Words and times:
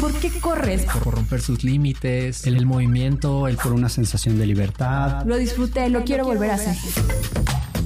¿Por 0.00 0.14
qué 0.14 0.30
corres? 0.40 0.86
Por 1.04 1.14
romper 1.14 1.42
sus 1.42 1.64
límites, 1.64 2.46
el, 2.46 2.56
el 2.56 2.64
movimiento, 2.64 3.46
el 3.46 3.56
por 3.58 3.72
una 3.72 3.90
sensación 3.90 4.38
de 4.38 4.46
libertad. 4.46 5.24
Lo 5.26 5.36
disfruté, 5.36 5.90
lo 5.90 6.02
quiero 6.02 6.24
volver 6.24 6.50
a 6.50 6.54
hacer. 6.54 6.74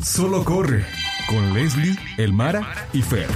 Solo 0.05 0.45
corre 0.45 0.85
con 1.29 1.53
Leslie, 1.53 1.97
Elmara 2.17 2.89
y 2.93 3.03
Fer. 3.03 3.29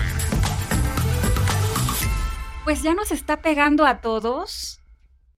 Pues 2.64 2.82
ya 2.82 2.94
nos 2.94 3.10
está 3.10 3.42
pegando 3.42 3.84
a 3.84 4.00
todos 4.00 4.80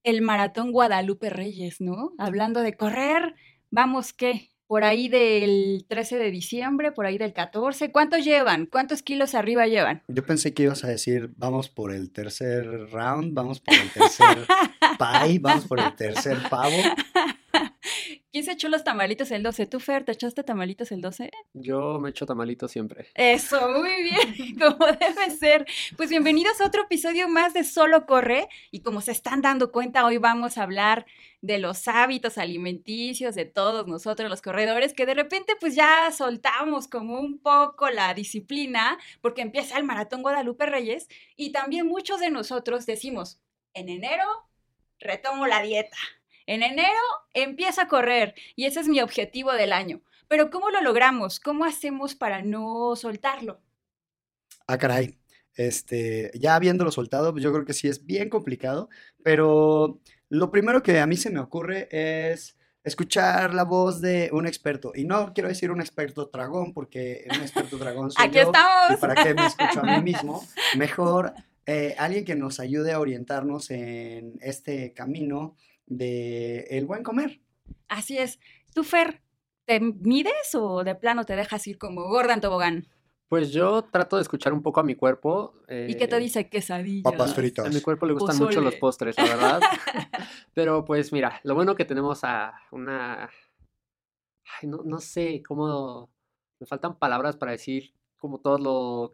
el 0.02 0.20
maratón 0.20 0.70
Guadalupe 0.70 1.30
Reyes, 1.30 1.80
¿no? 1.80 2.12
Hablando 2.18 2.60
de 2.60 2.76
correr, 2.76 3.34
vamos 3.70 4.12
qué, 4.12 4.51
por 4.72 4.84
ahí 4.84 5.10
del 5.10 5.84
13 5.86 6.16
de 6.16 6.30
diciembre, 6.30 6.92
por 6.92 7.04
ahí 7.04 7.18
del 7.18 7.34
14. 7.34 7.92
¿Cuántos 7.92 8.24
llevan? 8.24 8.64
¿Cuántos 8.64 9.02
kilos 9.02 9.34
arriba 9.34 9.66
llevan? 9.66 10.02
Yo 10.08 10.24
pensé 10.24 10.54
que 10.54 10.62
ibas 10.62 10.82
a 10.82 10.88
decir, 10.88 11.28
vamos 11.36 11.68
por 11.68 11.92
el 11.92 12.10
tercer 12.10 12.88
round, 12.90 13.34
vamos 13.34 13.60
por 13.60 13.74
el 13.74 13.90
tercer 13.90 14.46
pie, 14.98 15.38
vamos 15.40 15.66
por 15.66 15.78
el 15.78 15.94
tercer 15.94 16.38
pavo. 16.48 16.74
¿Quién 18.32 18.44
se 18.44 18.52
echó 18.52 18.68
los 18.68 18.84
tamalitos 18.84 19.30
el 19.30 19.42
12? 19.42 19.66
¿Tú, 19.66 19.80
Fer, 19.80 20.04
te 20.04 20.12
echaste 20.12 20.42
tamalitos 20.42 20.92
el 20.92 21.00
12? 21.00 21.30
Yo 21.54 21.98
me 22.00 22.10
echo 22.10 22.26
tamalitos 22.26 22.70
siempre. 22.70 23.08
Eso, 23.14 23.70
muy 23.70 24.02
bien, 24.02 24.58
como 24.58 24.86
debe 24.86 25.30
ser. 25.30 25.66
Pues 25.96 26.10
bienvenidos 26.10 26.60
a 26.60 26.66
otro 26.66 26.82
episodio 26.82 27.28
más 27.28 27.54
de 27.54 27.64
Solo 27.64 28.06
Corre. 28.06 28.48
Y 28.70 28.80
como 28.80 29.00
se 29.00 29.12
están 29.12 29.42
dando 29.42 29.72
cuenta, 29.72 30.04
hoy 30.04 30.18
vamos 30.18 30.58
a 30.58 30.62
hablar 30.62 31.06
de 31.40 31.58
los 31.58 31.88
hábitos 31.88 32.38
alimenticios 32.38 33.34
de 33.34 33.44
todos 33.44 33.88
nosotros 33.88 34.30
los 34.30 34.42
corredores, 34.42 34.94
que 34.94 35.06
de 35.06 35.14
repente 35.14 35.54
pues 35.58 35.74
ya 35.74 36.10
soltamos 36.12 36.86
como 36.86 37.18
un 37.18 37.38
poco 37.38 37.90
la 37.90 38.14
disciplina 38.14 38.96
porque 39.20 39.42
empieza 39.42 39.76
el 39.76 39.84
Maratón 39.84 40.22
Guadalupe 40.22 40.66
Reyes 40.66 41.08
y 41.34 41.50
también 41.50 41.88
muchos 41.88 42.20
de 42.20 42.30
nosotros 42.30 42.86
decimos, 42.86 43.40
en 43.74 43.88
enero 43.88 44.24
retomo 45.00 45.48
la 45.48 45.62
dieta 45.62 45.96
en 46.46 46.62
enero 46.62 46.88
empiezo 47.34 47.80
a 47.80 47.88
correr 47.88 48.34
y 48.56 48.66
ese 48.66 48.80
es 48.80 48.88
mi 48.88 49.00
objetivo 49.00 49.52
del 49.52 49.72
año. 49.72 50.02
Pero 50.28 50.50
¿cómo 50.50 50.70
lo 50.70 50.80
logramos? 50.80 51.40
¿Cómo 51.40 51.64
hacemos 51.64 52.14
para 52.14 52.42
no 52.42 52.96
soltarlo? 52.96 53.60
Ah, 54.66 54.78
caray. 54.78 55.18
Este, 55.54 56.30
ya 56.34 56.54
habiéndolo 56.54 56.90
soltado, 56.90 57.32
pues 57.32 57.44
yo 57.44 57.52
creo 57.52 57.66
que 57.66 57.74
sí 57.74 57.86
es 57.88 58.06
bien 58.06 58.30
complicado, 58.30 58.88
pero 59.22 60.00
lo 60.30 60.50
primero 60.50 60.82
que 60.82 60.98
a 60.98 61.06
mí 61.06 61.16
se 61.16 61.30
me 61.30 61.40
ocurre 61.40 61.88
es 61.90 62.56
escuchar 62.84 63.52
la 63.52 63.64
voz 63.64 64.00
de 64.00 64.30
un 64.32 64.46
experto. 64.46 64.92
Y 64.94 65.04
no 65.04 65.32
quiero 65.34 65.48
decir 65.48 65.70
un 65.70 65.80
experto 65.80 66.30
dragón, 66.32 66.72
porque 66.72 67.26
un 67.30 67.42
experto 67.42 67.76
dragón 67.76 68.10
soy 68.10 68.26
Aquí 68.26 68.38
estamos. 68.38 68.92
¿Y 68.92 68.96
para 68.96 69.22
qué 69.22 69.34
me 69.34 69.46
escucho 69.46 69.80
a 69.80 69.98
mí 69.98 70.02
mismo? 70.12 70.42
Mejor 70.76 71.34
eh, 71.66 71.94
alguien 71.98 72.24
que 72.24 72.34
nos 72.34 72.58
ayude 72.58 72.92
a 72.92 73.00
orientarnos 73.00 73.70
en 73.70 74.38
este 74.40 74.92
camino 74.94 75.56
de 75.96 76.60
el 76.70 76.86
buen 76.86 77.02
comer. 77.02 77.40
Así 77.88 78.18
es. 78.18 78.38
¿Tú, 78.74 78.84
Fer, 78.84 79.22
te 79.64 79.80
mides 79.80 80.54
o 80.54 80.84
de 80.84 80.94
plano 80.94 81.24
te 81.24 81.36
dejas 81.36 81.66
ir 81.66 81.78
como 81.78 82.04
gorda 82.08 82.34
en 82.34 82.40
tobogán? 82.40 82.88
Pues 83.28 83.50
yo 83.50 83.82
trato 83.84 84.16
de 84.16 84.22
escuchar 84.22 84.52
un 84.52 84.62
poco 84.62 84.80
a 84.80 84.82
mi 84.82 84.94
cuerpo. 84.94 85.54
¿Y 85.68 85.96
qué 85.96 86.06
te 86.06 86.16
eh, 86.16 86.20
dice 86.20 86.48
quesadilla? 86.50 87.02
Papas 87.02 87.34
fritas. 87.34 87.66
A 87.66 87.70
mi 87.70 87.80
cuerpo 87.80 88.04
le 88.04 88.12
gustan 88.12 88.36
mucho 88.36 88.60
los 88.60 88.74
postres, 88.74 89.16
la 89.16 89.24
verdad. 89.24 89.60
Pero 90.54 90.84
pues 90.84 91.12
mira, 91.12 91.40
lo 91.44 91.54
bueno 91.54 91.74
que 91.74 91.86
tenemos 91.86 92.24
a 92.24 92.52
una... 92.72 93.30
Ay, 94.60 94.68
no, 94.68 94.82
no 94.84 94.98
sé 94.98 95.42
cómo... 95.46 96.10
Me 96.60 96.66
faltan 96.66 96.98
palabras 96.98 97.36
para 97.36 97.52
decir 97.52 97.94
como 98.18 98.38
todo 98.38 98.58
lo 98.58 99.12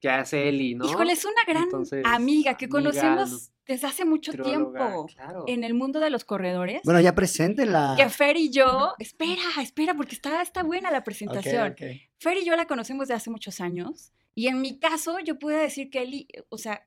que 0.00 0.08
hace 0.08 0.48
Eli, 0.48 0.74
¿no? 0.74 0.86
Híjole, 0.86 1.12
es 1.12 1.24
una 1.24 1.44
gran 1.46 1.68
amiga 2.04 2.56
que 2.56 2.68
conocemos 2.68 3.52
desde 3.66 3.86
hace 3.86 4.04
mucho 4.04 4.32
tiempo 4.32 5.06
en 5.46 5.62
el 5.62 5.74
mundo 5.74 6.00
de 6.00 6.10
los 6.10 6.24
corredores. 6.24 6.80
Bueno, 6.84 7.00
ya 7.00 7.14
preséntela. 7.14 7.94
Que 7.96 8.08
Fer 8.08 8.36
y 8.36 8.50
yo, 8.50 8.94
espera, 8.98 9.42
espera, 9.60 9.94
porque 9.94 10.14
está, 10.14 10.42
está 10.42 10.62
buena 10.62 10.90
la 10.90 11.04
presentación. 11.04 11.76
Fer 12.18 12.38
y 12.38 12.44
yo 12.44 12.56
la 12.56 12.66
conocemos 12.66 13.08
de 13.08 13.14
hace 13.14 13.30
muchos 13.30 13.60
años 13.60 14.12
y 14.34 14.48
en 14.48 14.60
mi 14.60 14.78
caso 14.78 15.18
yo 15.20 15.38
pude 15.38 15.56
decir 15.56 15.90
que 15.90 16.02
Eli, 16.02 16.28
o 16.48 16.58
sea, 16.58 16.86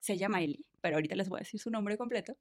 se 0.00 0.16
llama 0.16 0.42
Eli, 0.42 0.64
pero 0.80 0.96
ahorita 0.96 1.14
les 1.14 1.28
voy 1.28 1.38
a 1.38 1.40
decir 1.40 1.60
su 1.60 1.70
nombre 1.70 1.96
completo. 1.98 2.36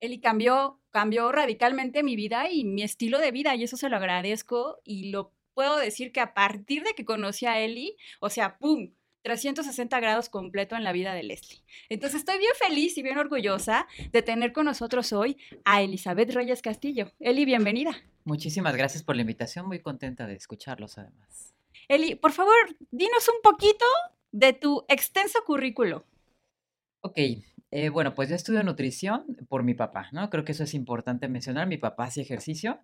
Eli 0.00 0.20
cambió, 0.20 0.80
cambió 0.90 1.32
radicalmente 1.32 2.02
mi 2.02 2.14
vida 2.14 2.50
y 2.50 2.64
mi 2.64 2.82
estilo 2.82 3.18
de 3.18 3.30
vida 3.30 3.54
y 3.54 3.64
eso 3.64 3.76
se 3.76 3.88
lo 3.88 3.96
agradezco 3.96 4.80
y 4.84 5.10
lo 5.10 5.32
puedo 5.54 5.78
decir 5.78 6.12
que 6.12 6.20
a 6.20 6.34
partir 6.34 6.82
de 6.82 6.94
que 6.94 7.04
conocí 7.04 7.46
a 7.46 7.60
Eli, 7.60 7.96
o 8.20 8.28
sea, 8.28 8.58
¡pum! 8.58 8.90
360 9.24 10.00
grados 10.00 10.28
completo 10.28 10.76
en 10.76 10.84
la 10.84 10.92
vida 10.92 11.14
de 11.14 11.22
Leslie. 11.22 11.62
Entonces 11.88 12.20
estoy 12.20 12.38
bien 12.38 12.52
feliz 12.58 12.98
y 12.98 13.02
bien 13.02 13.16
orgullosa 13.16 13.88
de 14.12 14.20
tener 14.20 14.52
con 14.52 14.66
nosotros 14.66 15.14
hoy 15.14 15.38
a 15.64 15.80
Elizabeth 15.80 16.30
Reyes 16.30 16.60
Castillo. 16.60 17.10
Eli, 17.18 17.46
bienvenida. 17.46 17.92
Muchísimas 18.24 18.76
gracias 18.76 19.02
por 19.02 19.16
la 19.16 19.22
invitación, 19.22 19.66
muy 19.66 19.80
contenta 19.80 20.26
de 20.26 20.34
escucharlos 20.34 20.98
además. 20.98 21.54
Eli, 21.88 22.16
por 22.16 22.32
favor, 22.32 22.54
dinos 22.90 23.26
un 23.28 23.40
poquito 23.42 23.86
de 24.30 24.52
tu 24.52 24.84
extenso 24.88 25.38
currículo. 25.46 26.04
Ok, 27.00 27.18
eh, 27.70 27.88
bueno, 27.88 28.14
pues 28.14 28.28
yo 28.28 28.36
estudio 28.36 28.62
nutrición 28.62 29.24
por 29.48 29.62
mi 29.62 29.72
papá, 29.72 30.08
¿no? 30.12 30.28
Creo 30.28 30.44
que 30.44 30.52
eso 30.52 30.64
es 30.64 30.74
importante 30.74 31.28
mencionar. 31.28 31.66
Mi 31.66 31.78
papá 31.78 32.04
hacía 32.04 32.22
ejercicio 32.22 32.78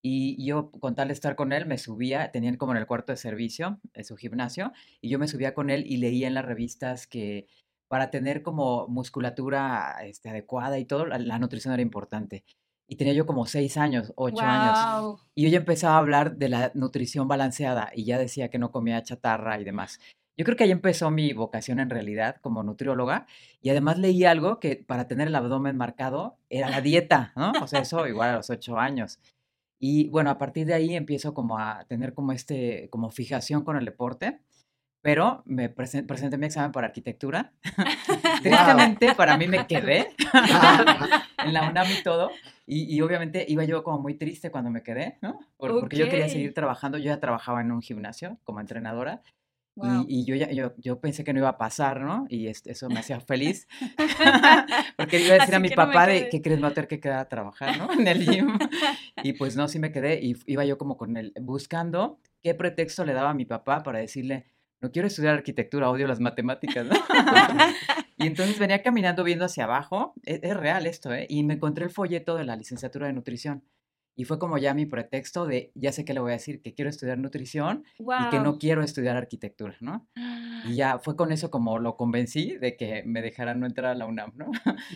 y 0.00 0.44
yo, 0.44 0.70
con 0.70 0.94
tal 0.94 1.08
de 1.08 1.14
estar 1.14 1.34
con 1.34 1.52
él, 1.52 1.66
me 1.66 1.78
subía, 1.78 2.30
tenían 2.30 2.56
como 2.56 2.72
en 2.72 2.78
el 2.78 2.86
cuarto 2.86 3.12
de 3.12 3.16
servicio, 3.16 3.80
en 3.94 4.04
su 4.04 4.16
gimnasio, 4.16 4.72
y 5.00 5.08
yo 5.08 5.18
me 5.18 5.28
subía 5.28 5.54
con 5.54 5.70
él 5.70 5.84
y 5.86 5.96
leía 5.96 6.28
en 6.28 6.34
las 6.34 6.44
revistas 6.44 7.06
que 7.06 7.46
para 7.88 8.10
tener 8.10 8.42
como 8.42 8.86
musculatura 8.86 9.96
este, 10.04 10.28
adecuada 10.28 10.78
y 10.78 10.84
todo, 10.84 11.06
la, 11.06 11.38
nutrición 11.38 11.72
era 11.74 11.82
importante. 11.82 12.44
Y 12.86 12.96
tenía 12.96 13.12
yo 13.12 13.26
como 13.26 13.44
seis 13.46 13.76
años, 13.76 14.12
ocho 14.16 14.42
años. 14.42 15.20
Y 15.34 15.42
yo 15.44 15.48
ya 15.50 15.58
empezaba 15.58 15.96
a 15.96 15.98
hablar 15.98 16.36
de 16.36 16.48
la 16.48 16.70
nutrición 16.74 17.28
balanceada 17.28 17.90
y 17.94 18.04
ya 18.04 18.18
decía 18.18 18.48
que 18.48 18.58
no 18.58 18.70
comía 18.70 19.02
chatarra 19.02 19.60
y 19.60 19.64
demás. 19.64 19.98
Yo 20.38 20.44
creo 20.44 20.56
que 20.56 20.64
ahí 20.64 20.70
empezó 20.70 21.10
mi 21.10 21.32
vocación 21.32 21.80
en 21.80 21.90
realidad 21.90 22.36
como 22.40 22.62
nutrióloga 22.62 23.26
y 23.60 23.70
además 23.70 23.98
leí 23.98 24.24
algo 24.24 24.60
que 24.60 24.76
para 24.76 25.08
tener 25.08 25.28
el 25.28 25.34
abdomen 25.34 25.76
marcado 25.76 26.38
era 26.48 26.70
la 26.70 26.80
dieta, 26.80 27.32
¿no? 27.34 27.52
O 27.60 27.66
sea, 27.66 27.80
eso 27.80 28.06
igual 28.06 28.30
a 28.30 28.36
los 28.36 28.48
ocho 28.48 28.78
años. 28.78 29.18
Y 29.78 30.08
bueno, 30.08 30.30
a 30.30 30.38
partir 30.38 30.66
de 30.66 30.74
ahí 30.74 30.94
empiezo 30.94 31.34
como 31.34 31.58
a 31.58 31.84
tener 31.88 32.14
como 32.14 32.32
este, 32.32 32.88
como 32.90 33.10
fijación 33.10 33.62
con 33.64 33.76
el 33.76 33.84
deporte, 33.84 34.40
pero 35.00 35.42
me 35.46 35.68
presenté 35.68 36.36
mi 36.36 36.46
examen 36.46 36.72
para 36.72 36.88
arquitectura. 36.88 37.52
Tristemente 38.42 39.14
para 39.14 39.36
mí 39.36 39.46
me 39.46 39.66
quedé 39.66 40.08
en 41.44 41.52
la 41.52 41.68
UNAM 41.68 41.86
y 41.98 42.02
todo. 42.02 42.30
Y, 42.70 43.00
obviamente 43.00 43.46
iba 43.48 43.64
yo 43.64 43.82
como 43.82 43.98
muy 43.98 44.14
triste 44.14 44.50
cuando 44.50 44.70
me 44.70 44.82
quedé, 44.82 45.16
¿no? 45.22 45.38
porque 45.56 45.96
yo 45.96 46.10
quería 46.10 46.28
seguir 46.28 46.52
trabajando. 46.52 46.98
Yo 46.98 47.04
ya 47.04 47.18
trabajaba 47.18 47.62
en 47.62 47.72
un 47.72 47.80
gimnasio 47.80 48.36
como 48.44 48.60
entrenadora 48.60 49.22
y, 50.08 50.24
yo, 50.24 50.34
ya, 50.34 50.50
yo, 50.50 50.74
yo, 50.78 51.00
pensé 51.00 51.24
que 51.24 51.32
no 51.32 51.40
iba 51.40 51.48
a 51.48 51.58
pasar, 51.58 52.00
¿no? 52.00 52.26
Y 52.28 52.46
eso 52.46 52.88
me 52.88 53.00
hacía 53.00 53.20
feliz. 53.20 53.66
Porque 54.96 55.20
iba 55.20 55.34
a 55.34 55.38
decir 55.38 55.54
a 55.54 55.60
mi 55.60 55.70
papá 55.70 56.06
de 56.06 56.28
que 56.28 56.42
crees 56.42 56.60
no 56.60 56.72
tener 56.72 56.88
que 56.88 57.00
quedar 57.00 57.18
a 57.18 57.28
trabajar, 57.28 57.78
¿no? 57.78 57.92
En 57.92 58.06
el 58.06 58.24
gym. 58.24 58.58
y 59.22 59.34
pues 59.34 59.56
no, 59.56 59.68
sí 59.68 59.78
me 59.78 59.92
quedé 59.92 60.20
y 60.22 60.36
iba 60.46 60.64
yo 60.64 60.78
como 60.78 60.96
con 60.96 61.16
él 61.16 61.32
buscando 61.40 62.20
qué 62.42 62.54
pretexto 62.54 63.04
le 63.04 63.12
daba 63.12 63.30
a 63.30 63.34
mi 63.34 63.44
papá 63.44 63.82
para 63.82 63.98
decirle, 63.98 64.46
no 64.80 64.90
quiero 64.90 65.08
estudiar 65.08 65.34
arquitectura, 65.34 65.90
odio 65.90 66.06
las 66.06 66.20
matemáticas, 66.20 66.86
¿no? 66.86 66.94
y 68.16 68.26
entonces 68.26 68.58
venía 68.58 68.82
caminando 68.82 69.24
viendo 69.24 69.44
hacia 69.44 69.64
abajo, 69.64 70.14
es, 70.24 70.40
es 70.42 70.56
real 70.56 70.86
esto, 70.86 71.12
¿eh? 71.12 71.26
Y 71.28 71.42
me 71.44 71.54
encontré 71.54 71.84
el 71.84 71.90
folleto 71.90 72.36
de 72.36 72.44
la 72.44 72.56
licenciatura 72.56 73.06
de 73.06 73.12
nutrición. 73.12 73.64
Y 74.18 74.24
fue 74.24 74.40
como 74.40 74.58
ya 74.58 74.74
mi 74.74 74.84
pretexto 74.84 75.46
de, 75.46 75.70
ya 75.76 75.92
sé 75.92 76.04
que 76.04 76.12
le 76.12 76.18
voy 76.18 76.30
a 76.30 76.32
decir, 76.32 76.60
que 76.60 76.74
quiero 76.74 76.90
estudiar 76.90 77.18
nutrición 77.18 77.84
y 78.00 78.30
que 78.30 78.40
no 78.40 78.58
quiero 78.58 78.82
estudiar 78.82 79.16
arquitectura, 79.16 79.76
¿no? 79.78 80.08
Y 80.66 80.74
ya 80.74 80.98
fue 80.98 81.14
con 81.14 81.30
eso 81.30 81.52
como 81.52 81.78
lo 81.78 81.96
convencí 81.96 82.56
de 82.56 82.76
que 82.76 83.04
me 83.06 83.22
dejaran 83.22 83.60
no 83.60 83.66
entrar 83.66 83.92
a 83.92 83.94
la 83.94 84.06
UNAM, 84.06 84.32
¿no? 84.34 84.50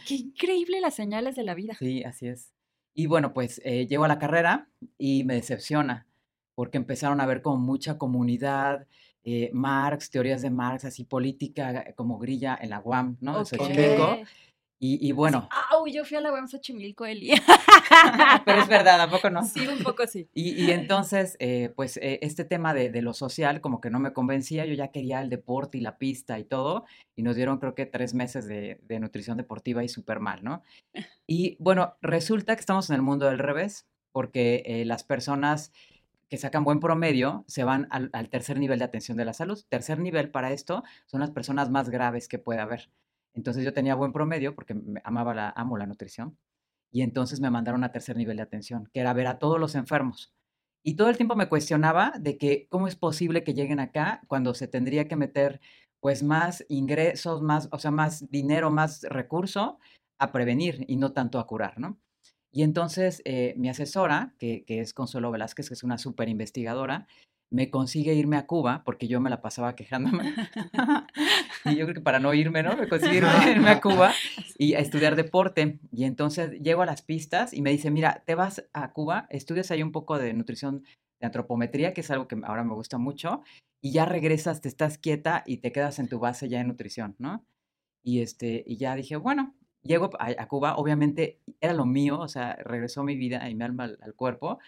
Qué 0.09 0.17
increíble 0.17 0.81
las 0.81 0.97
señales 0.97 1.37
de 1.37 1.45
la 1.45 1.55
vida. 1.55 1.77
Sí, 1.79 2.03
así 2.03 2.27
es. 2.27 2.53
Y 2.95 3.07
bueno, 3.07 3.33
pues 3.33 3.61
eh, 3.65 3.87
llego 3.87 4.03
a 4.03 4.09
la 4.09 4.19
carrera 4.19 4.69
y 4.99 5.23
me 5.23 5.35
decepciona, 5.35 6.09
porque 6.57 6.79
empezaron 6.79 7.21
a 7.21 7.27
ver 7.27 7.43
como 7.43 7.59
mucha 7.59 7.99
comunidad, 7.99 8.89
eh, 9.23 9.51
Marx, 9.53 10.11
teorías 10.11 10.43
de 10.43 10.51
Marx, 10.51 10.85
así 10.85 11.05
política, 11.05 11.95
como 11.95 12.19
grilla 12.19 12.59
en 12.61 12.71
la 12.71 12.81
UAM, 12.81 13.19
¿no? 13.21 13.43
Okay. 13.43 14.25
Y, 14.85 15.13
bueno. 15.13 15.49
¡Au! 15.71 15.87
Yo 15.87 16.05
fui 16.05 16.17
a 16.17 16.21
la 16.21 16.33
UAM 16.33 16.49
Xochimilco, 16.49 17.07
Eli. 17.07 17.31
Pero 18.45 18.63
es 18.63 18.67
verdad, 18.67 19.01
¿a 19.01 19.09
poco 19.09 19.31
no? 19.31 19.45
Sí, 19.45 19.65
un 19.69 19.81
poco 19.85 20.09
sí. 20.09 20.29
Y, 20.35 20.73
entonces, 20.73 21.37
eh, 21.39 21.73
pues 21.77 21.99
eh, 21.99 22.19
este 22.21 22.45
tema 22.45 22.75
de, 22.75 22.91
lo 23.01 23.15
social 23.15 23.61
como 23.61 23.81
que 23.81 23.91
no 23.91 24.01
me 24.01 24.13
convencía, 24.13 24.67
yo 24.67 24.75
ya 24.75 24.89
quería 24.89 25.23
el 25.23 25.31
deporte 25.31 25.79
y 25.79 25.83
la 25.83 25.99
pista 25.99 26.37
y 26.41 26.45
todo, 26.45 26.85
y 27.15 27.23
nos 27.23 27.37
dieron 27.37 27.61
creo 27.61 27.77
que 27.77 27.87
tres 27.87 28.13
meses 28.13 28.49
de, 28.49 28.81
nutrición 28.99 29.37
deportiva 29.37 29.85
y 29.85 29.89
súper 29.89 30.19
mal, 30.19 30.43
¿no? 30.43 30.63
Y 31.29 31.57
bueno, 31.61 31.95
resulta 32.03 32.57
que 32.57 32.61
estamos 32.61 32.91
en 32.91 32.97
el 32.97 33.03
mundo 33.03 33.27
del 33.27 33.39
revés, 33.39 33.87
porque 34.11 34.65
eh, 34.67 34.85
las 34.85 35.05
personas 35.05 35.71
que 36.29 36.39
sacan 36.39 36.65
buen 36.65 36.81
promedio 36.81 37.45
se 37.47 37.63
van 37.63 37.87
al, 37.91 38.11
al 38.13 38.31
tercer 38.31 38.59
nivel 38.59 38.81
de 38.81 38.87
atención 38.87 39.17
de 39.17 39.27
la 39.27 39.33
salud. 39.33 39.63
Tercer 39.69 40.01
nivel 40.01 40.31
para 40.31 40.51
esto 40.51 40.83
son 41.07 41.21
las 41.21 41.31
personas 41.31 41.71
más 41.71 41.89
graves 41.89 42.27
que 42.27 42.41
puede 42.41 42.59
haber. 42.59 42.91
Entonces 43.35 43.65
yo 43.65 43.73
tenía 43.73 43.95
buen 43.95 44.13
promedio 44.13 44.55
porque 44.55 44.77
amaba 45.05 45.35
la, 45.35 45.51
amo 45.51 45.77
la 45.77 45.87
nutrición. 45.87 46.39
Y 46.91 47.03
entonces 47.03 47.41
me 47.41 47.51
mandaron 47.51 47.85
a 47.85 47.93
tercer 47.93 48.17
nivel 48.17 48.37
de 48.37 48.43
atención, 48.43 48.89
que 48.93 49.01
era 49.01 49.15
ver 49.15 49.27
a 49.27 49.39
todos 49.39 49.59
los 49.59 49.75
enfermos. 49.75 50.35
Y 50.85 50.97
todo 50.97 51.09
el 51.09 51.17
tiempo 51.17 51.37
me 51.37 51.49
cuestionaba 51.49 52.13
de 52.19 52.37
que 52.37 52.67
cómo 52.69 52.89
es 52.89 52.97
posible 52.97 53.45
que 53.45 53.55
lleguen 53.55 53.81
acá 53.81 54.21
cuando 54.27 54.53
se 54.53 54.69
tendría 54.69 55.09
que 55.09 55.17
meter 55.17 55.61
pues 56.01 56.23
más 56.23 56.67
ingresos, 56.69 57.43
más, 57.43 57.69
o 57.71 57.79
sea, 57.79 57.93
más 57.93 58.29
dinero, 58.31 58.71
más 58.71 59.03
recurso 59.05 59.79
a 60.19 60.33
prevenir 60.33 60.85
y 60.89 60.97
no 60.97 61.13
tanto 61.13 61.39
a 61.39 61.47
curar, 61.47 61.79
¿no? 61.79 61.99
Y 62.51 62.65
entonces 62.65 63.23
eh, 63.25 63.55
mi 63.57 63.69
asesora, 63.69 64.35
que, 64.39 64.65
que, 64.65 64.81
es 64.81 64.93
Consuelo 64.93 65.31
Velázquez, 65.31 65.69
que 65.69 65.75
es 65.75 65.85
una 65.85 65.99
súper 65.99 66.29
investigadora, 66.29 67.07
me 67.53 67.71
consigue 67.71 68.15
irme 68.15 68.39
a 68.39 68.47
Cuba, 68.47 68.83
porque 68.85 69.07
yo 69.09 69.21
me 69.21 69.29
la 69.29 69.43
pasaba 69.43 69.77
quejándome. 69.77 70.35
y 71.67 71.77
yo 71.77 71.85
creo 71.85 71.95
que 71.95 72.01
para 72.01 72.19
no 72.19 72.33
irme, 72.33 72.63
¿no? 72.63 72.77
Me 72.77 72.89
consigue 72.89 73.19
irme, 73.19 73.71
a 73.71 73.81
Cuba 73.81 74.13
y 74.59 74.75
a 74.75 74.79
estudiar 74.79 75.17
deporte. 75.17 75.79
Y 75.93 76.05
entonces 76.05 76.59
llego 76.63 76.83
a 76.83 76.87
las 76.87 77.03
pistas 77.03 77.53
y 77.53 77.61
me 77.61 77.71
dice, 77.71 77.91
mira, 77.91 78.23
te 78.27 78.35
vas 78.35 78.65
a 78.73 78.93
Cuba, 78.93 79.27
estudias 79.29 79.71
ahí 79.71 79.83
un 79.83 79.93
poco 79.93 80.19
de 80.19 80.33
nutrición, 80.33 80.83
de 81.21 81.27
antropometría, 81.27 81.93
que 81.93 82.01
es 82.01 82.11
algo 82.11 82.27
que 82.27 82.41
ahora 82.43 82.65
me 82.65 82.75
gusta 82.75 82.97
mucho, 82.97 83.43
y 83.83 83.93
ya 83.93 84.07
regresas, 84.07 84.63
te 84.63 84.69
estás 84.69 84.97
quieta 84.97 85.43
y 85.45 85.59
te 85.59 85.73
quedas 85.73 85.99
en 85.99 86.09
tu 86.09 86.19
base 86.19 86.49
ya 86.49 86.61
en 86.61 86.69
nutrición, 86.69 87.17
¿no? 87.19 87.45
Y, 88.03 88.23
este, 88.23 88.65
y 88.67 88.79
ya 88.79 88.97
dije, 88.97 89.17
bueno, 89.17 89.55
llego 89.83 90.11
a, 90.19 90.49
Cuba, 90.49 90.77
obviamente 90.77 91.39
era 91.61 91.75
lo 91.75 91.85
mío, 91.85 92.19
o 92.19 92.29
sea, 92.29 92.57
regresó 92.65 93.05
mi 93.05 93.17
vida 93.17 93.49
y 93.51 93.55
mi 93.55 93.63
alma 93.63 93.85
al 93.85 94.15
cuerpo, 94.15 94.59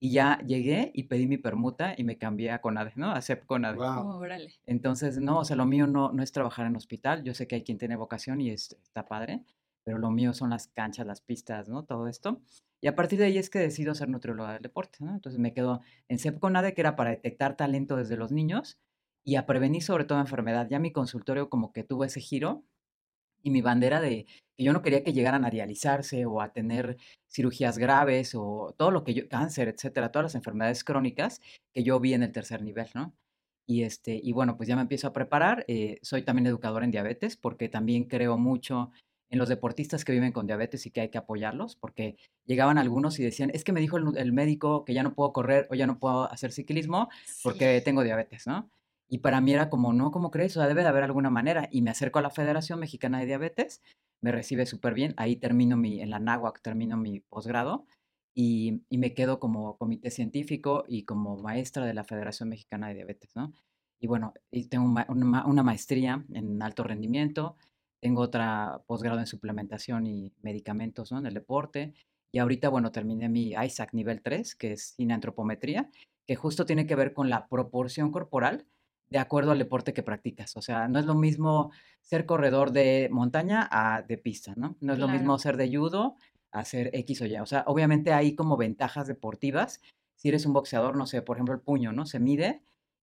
y 0.00 0.12
ya 0.12 0.38
llegué 0.46 0.92
y 0.94 1.04
pedí 1.04 1.26
mi 1.26 1.38
permuta 1.38 1.94
y 1.96 2.04
me 2.04 2.18
cambié 2.18 2.50
a 2.52 2.60
CONADE, 2.60 2.92
¿no? 2.96 3.10
A 3.10 3.20
CEP 3.20 3.46
CONADE. 3.46 3.78
Wow. 3.78 4.22
Entonces, 4.66 5.18
no, 5.18 5.40
o 5.40 5.44
sea, 5.44 5.56
lo 5.56 5.66
mío 5.66 5.86
no, 5.86 6.12
no 6.12 6.22
es 6.22 6.30
trabajar 6.30 6.66
en 6.66 6.76
hospital. 6.76 7.24
Yo 7.24 7.34
sé 7.34 7.48
que 7.48 7.56
hay 7.56 7.64
quien 7.64 7.78
tiene 7.78 7.96
vocación 7.96 8.40
y 8.40 8.50
es, 8.50 8.76
está 8.82 9.06
padre, 9.06 9.42
pero 9.84 9.98
lo 9.98 10.10
mío 10.10 10.32
son 10.34 10.50
las 10.50 10.68
canchas, 10.68 11.06
las 11.06 11.20
pistas, 11.20 11.68
¿no? 11.68 11.84
Todo 11.84 12.06
esto. 12.06 12.40
Y 12.80 12.86
a 12.86 12.94
partir 12.94 13.18
de 13.18 13.24
ahí 13.24 13.38
es 13.38 13.50
que 13.50 13.58
decido 13.58 13.94
ser 13.94 14.08
nutrióloga 14.08 14.52
del 14.52 14.62
deporte, 14.62 14.98
¿no? 15.00 15.12
Entonces 15.12 15.40
me 15.40 15.52
quedo 15.52 15.80
en 16.08 16.18
CEP 16.18 16.38
CONADE, 16.38 16.74
que 16.74 16.80
era 16.80 16.94
para 16.94 17.10
detectar 17.10 17.56
talento 17.56 17.96
desde 17.96 18.16
los 18.16 18.30
niños 18.30 18.78
y 19.24 19.34
a 19.34 19.46
prevenir 19.46 19.82
sobre 19.82 20.04
todo 20.04 20.20
enfermedad. 20.20 20.68
Ya 20.70 20.78
mi 20.78 20.92
consultorio 20.92 21.50
como 21.50 21.72
que 21.72 21.82
tuvo 21.82 22.04
ese 22.04 22.20
giro 22.20 22.64
y 23.42 23.50
mi 23.50 23.62
bandera 23.62 24.00
de 24.00 24.26
que 24.56 24.64
yo 24.64 24.72
no 24.72 24.82
quería 24.82 25.04
que 25.04 25.12
llegaran 25.12 25.44
a 25.44 25.50
dializarse 25.50 26.26
o 26.26 26.40
a 26.40 26.52
tener 26.52 26.96
cirugías 27.30 27.78
graves 27.78 28.34
o 28.34 28.74
todo 28.76 28.90
lo 28.90 29.04
que 29.04 29.14
yo, 29.14 29.28
cáncer, 29.28 29.68
etcétera, 29.68 30.10
todas 30.10 30.24
las 30.24 30.34
enfermedades 30.34 30.82
crónicas 30.84 31.40
que 31.72 31.84
yo 31.84 32.00
vi 32.00 32.14
en 32.14 32.24
el 32.24 32.32
tercer 32.32 32.62
nivel, 32.62 32.88
¿no? 32.94 33.14
Y, 33.66 33.82
este, 33.82 34.18
y 34.22 34.32
bueno, 34.32 34.56
pues 34.56 34.68
ya 34.68 34.76
me 34.76 34.82
empiezo 34.82 35.08
a 35.08 35.12
preparar. 35.12 35.64
Eh, 35.68 35.98
soy 36.02 36.22
también 36.22 36.46
educador 36.46 36.82
en 36.82 36.90
diabetes 36.90 37.36
porque 37.36 37.68
también 37.68 38.04
creo 38.04 38.38
mucho 38.38 38.90
en 39.30 39.38
los 39.38 39.48
deportistas 39.48 40.04
que 40.04 40.12
viven 40.12 40.32
con 40.32 40.46
diabetes 40.46 40.86
y 40.86 40.90
que 40.90 41.02
hay 41.02 41.10
que 41.10 41.18
apoyarlos, 41.18 41.76
porque 41.76 42.16
llegaban 42.46 42.78
algunos 42.78 43.18
y 43.18 43.24
decían, 43.24 43.50
es 43.52 43.62
que 43.62 43.72
me 43.72 43.80
dijo 43.80 43.98
el, 43.98 44.32
médico 44.32 44.84
que 44.84 44.94
ya 44.94 45.02
no 45.02 45.14
puedo 45.14 45.32
correr 45.32 45.66
o 45.70 45.74
ya 45.74 45.86
no 45.86 45.98
puedo 45.98 46.30
hacer 46.32 46.50
ciclismo 46.50 47.08
porque 47.42 47.80
tengo 47.82 48.02
diabetes, 48.02 48.46
¿no? 48.46 48.70
Y 49.08 49.18
para 49.18 49.40
mí 49.40 49.52
era 49.52 49.70
como, 49.70 49.92
no, 49.92 50.10
¿cómo 50.10 50.30
crees? 50.30 50.56
O 50.56 50.60
sea, 50.60 50.68
debe 50.68 50.82
de 50.82 50.88
haber 50.88 51.04
alguna 51.04 51.30
manera. 51.30 51.68
Y 51.72 51.82
me 51.82 51.90
acerco 51.90 52.18
a 52.18 52.22
la 52.22 52.30
Federación 52.30 52.78
Mexicana 52.78 53.18
de 53.20 53.26
Diabetes, 53.26 53.82
me 54.20 54.32
recibe 54.32 54.66
súper 54.66 54.94
bien. 54.94 55.14
Ahí 55.16 55.36
termino 55.36 55.76
mi, 55.76 56.00
en 56.00 56.10
la 56.10 56.18
NAWAC 56.18 56.60
termino 56.60 56.96
mi 56.96 57.20
posgrado 57.20 57.86
y, 58.34 58.82
y, 58.90 58.98
me 58.98 59.14
quedo 59.14 59.40
como 59.40 59.76
comité 59.78 60.10
científico 60.10 60.84
y 60.86 61.04
como 61.04 61.38
maestra 61.38 61.86
de 61.86 61.94
la 61.94 62.04
Federación 62.04 62.48
Mexicana 62.50 62.88
de 62.88 62.94
Diabetes, 62.94 63.34
¿no? 63.34 63.52
Y 64.00 64.06
bueno, 64.06 64.34
y 64.50 64.66
tengo 64.66 64.86
una, 64.86 65.46
una, 65.46 65.62
maestría 65.62 66.24
en 66.32 66.62
alto 66.62 66.84
rendimiento, 66.84 67.56
tengo 68.00 68.22
otra 68.22 68.82
posgrado 68.86 69.18
en 69.18 69.26
suplementación 69.26 70.06
y 70.06 70.32
medicamentos, 70.40 71.10
¿no? 71.10 71.18
En 71.18 71.26
el 71.26 71.34
deporte. 71.34 71.94
Y 72.30 72.38
ahorita, 72.38 72.68
bueno, 72.68 72.92
terminé 72.92 73.28
mi 73.28 73.54
ISAC 73.54 73.92
nivel 73.94 74.22
3, 74.22 74.54
que 74.54 74.72
es 74.72 74.94
cine 74.96 75.14
antropometría, 75.14 75.90
que 76.26 76.36
justo 76.36 76.66
tiene 76.66 76.86
que 76.86 76.94
ver 76.94 77.14
con 77.14 77.30
la 77.30 77.48
proporción 77.48 78.12
corporal 78.12 78.66
de 79.10 79.18
acuerdo 79.18 79.52
al 79.52 79.58
deporte 79.58 79.92
que 79.92 80.02
practicas. 80.02 80.56
O 80.56 80.62
sea, 80.62 80.88
no 80.88 80.98
es 80.98 81.06
lo 81.06 81.14
mismo 81.14 81.70
ser 82.00 82.26
corredor 82.26 82.72
de 82.72 83.08
montaña 83.10 83.68
a 83.70 84.02
de 84.02 84.18
pista, 84.18 84.54
¿no? 84.56 84.76
No 84.80 84.92
es 84.92 84.98
lo 84.98 85.08
mismo 85.08 85.38
ser 85.38 85.56
de 85.56 85.74
judo 85.74 86.16
a 86.50 86.64
ser 86.64 86.90
X 86.92 87.22
o 87.22 87.26
Y. 87.26 87.36
O 87.38 87.46
sea, 87.46 87.64
obviamente 87.66 88.12
hay 88.12 88.34
como 88.34 88.56
ventajas 88.56 89.06
deportivas. 89.06 89.80
Si 90.16 90.28
eres 90.28 90.46
un 90.46 90.52
boxeador, 90.52 90.96
no 90.96 91.06
sé, 91.06 91.22
por 91.22 91.36
ejemplo, 91.36 91.54
el 91.54 91.60
puño, 91.60 91.92
¿no? 91.92 92.06
Se 92.06 92.20
mide 92.20 92.62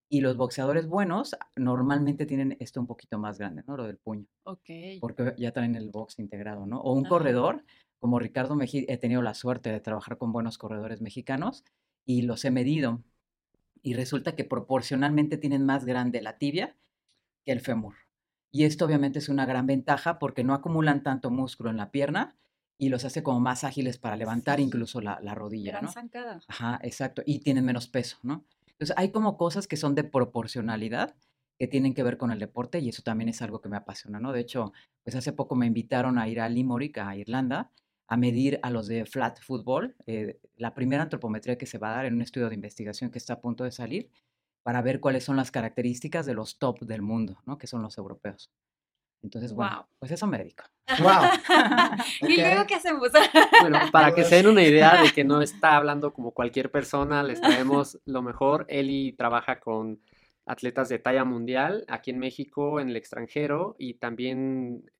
y 0.09 0.21
los 0.21 0.37
boxeadores 0.37 0.87
buenos 0.87 1.35
normalmente 1.55 2.25
tienen 2.25 2.57
esto 2.59 2.79
un 2.79 2.87
poquito 2.87 3.17
más 3.17 3.39
grande, 3.39 3.63
¿no? 3.67 3.77
Lo 3.77 3.85
del 3.85 3.97
puño. 3.97 4.25
Ok. 4.43 4.69
Porque 4.99 5.33
ya 5.37 5.51
traen 5.51 5.75
el 5.75 5.89
box 5.89 6.19
integrado, 6.19 6.65
¿no? 6.65 6.79
O 6.81 6.93
un 6.93 7.05
corredor, 7.05 7.63
como 7.99 8.19
Ricardo 8.19 8.55
Mejía, 8.55 8.83
he 8.87 8.97
tenido 8.97 9.21
la 9.21 9.33
suerte 9.33 9.71
de 9.71 9.79
trabajar 9.79 10.17
con 10.17 10.31
buenos 10.31 10.57
corredores 10.57 11.01
mexicanos 11.01 11.63
y 12.05 12.21
los 12.21 12.45
he 12.45 12.51
medido 12.51 13.01
y 13.85 13.93
resulta 13.93 14.35
que 14.35 14.43
proporcionalmente 14.43 15.37
tienen 15.37 15.63
más 15.63 15.85
grande 15.85 16.19
la 16.19 16.39
tibia 16.39 16.75
que 17.45 17.51
el 17.51 17.61
fémur. 17.61 17.93
Y 18.51 18.63
esto 18.63 18.83
obviamente 18.83 19.19
es 19.19 19.29
una 19.29 19.45
gran 19.45 19.67
ventaja 19.67 20.17
porque 20.17 20.43
no 20.43 20.55
acumulan 20.55 21.03
tanto 21.03 21.29
músculo 21.29 21.69
en 21.69 21.77
la 21.77 21.91
pierna 21.91 22.35
y 22.79 22.89
los 22.89 23.05
hace 23.05 23.21
como 23.21 23.39
más 23.39 23.63
ágiles 23.63 23.99
para 23.99 24.17
levantar 24.17 24.59
incluso 24.59 25.01
la, 25.01 25.19
la 25.21 25.35
rodilla. 25.35 25.73
Gran 25.73 25.85
¿no? 25.85 25.91
Ajá, 26.47 26.79
exacto. 26.81 27.21
Y 27.27 27.41
tienen 27.41 27.63
menos 27.63 27.87
peso, 27.87 28.17
¿no? 28.23 28.43
Entonces 28.65 28.95
hay 28.97 29.11
como 29.11 29.37
cosas 29.37 29.67
que 29.67 29.77
son 29.77 29.93
de 29.93 30.03
proporcionalidad 30.03 31.15
que 31.59 31.67
tienen 31.67 31.93
que 31.93 32.01
ver 32.01 32.17
con 32.17 32.31
el 32.31 32.39
deporte 32.39 32.79
y 32.79 32.89
eso 32.89 33.03
también 33.03 33.29
es 33.29 33.43
algo 33.43 33.61
que 33.61 33.69
me 33.69 33.77
apasiona, 33.77 34.19
¿no? 34.19 34.31
De 34.31 34.41
hecho, 34.41 34.73
pues 35.03 35.15
hace 35.15 35.31
poco 35.31 35.55
me 35.55 35.67
invitaron 35.67 36.17
a 36.17 36.27
ir 36.27 36.41
a 36.41 36.49
Limerick, 36.49 36.97
a 36.97 37.15
Irlanda, 37.15 37.71
a 38.07 38.17
medir 38.17 38.59
a 38.61 38.69
los 38.69 38.87
de 38.87 39.05
flat 39.05 39.39
football, 39.39 39.95
eh, 40.05 40.39
la 40.57 40.73
primera 40.73 41.03
antropometría 41.03 41.57
que 41.57 41.65
se 41.65 41.77
va 41.77 41.91
a 41.91 41.95
dar 41.97 42.05
en 42.05 42.15
un 42.15 42.21
estudio 42.21 42.49
de 42.49 42.55
investigación 42.55 43.09
que 43.09 43.17
está 43.17 43.33
a 43.33 43.41
punto 43.41 43.63
de 43.63 43.71
salir, 43.71 44.11
para 44.63 44.81
ver 44.81 44.99
cuáles 44.99 45.23
son 45.23 45.35
las 45.35 45.51
características 45.51 46.25
de 46.25 46.33
los 46.33 46.57
top 46.57 46.79
del 46.81 47.01
mundo, 47.01 47.37
¿no? 47.45 47.57
que 47.57 47.67
son 47.67 47.81
los 47.81 47.97
europeos. 47.97 48.51
Entonces, 49.25 49.53
bueno, 49.53 49.87
pues 49.97 50.11
eso 50.11 50.27
me 50.27 50.37
dedico. 50.37 50.63
¡Wow! 50.99 51.09
¿Y 52.29 52.39
luego 52.41 52.67
qué 52.67 52.75
hacemos? 52.75 53.09
bueno, 53.61 53.79
para 53.91 54.13
que 54.13 54.23
se 54.23 54.35
den 54.35 54.47
una 54.47 54.61
idea 54.61 55.01
de 55.01 55.11
que 55.11 55.23
no 55.23 55.41
está 55.43 55.77
hablando 55.77 56.13
como 56.13 56.31
cualquier 56.31 56.69
persona, 56.69 57.23
les 57.23 57.41
traemos 57.41 57.99
lo 58.05 58.21
mejor. 58.21 58.65
Eli 58.69 59.13
trabaja 59.13 59.59
con 59.59 59.99
atletas 60.45 60.89
de 60.89 60.99
talla 60.99 61.25
mundial 61.25 61.85
aquí 61.87 62.11
en 62.11 62.19
México, 62.19 62.79
en 62.79 62.89
el 62.89 62.95
extranjero, 62.95 63.75
y 63.79 63.95
también 63.95 64.91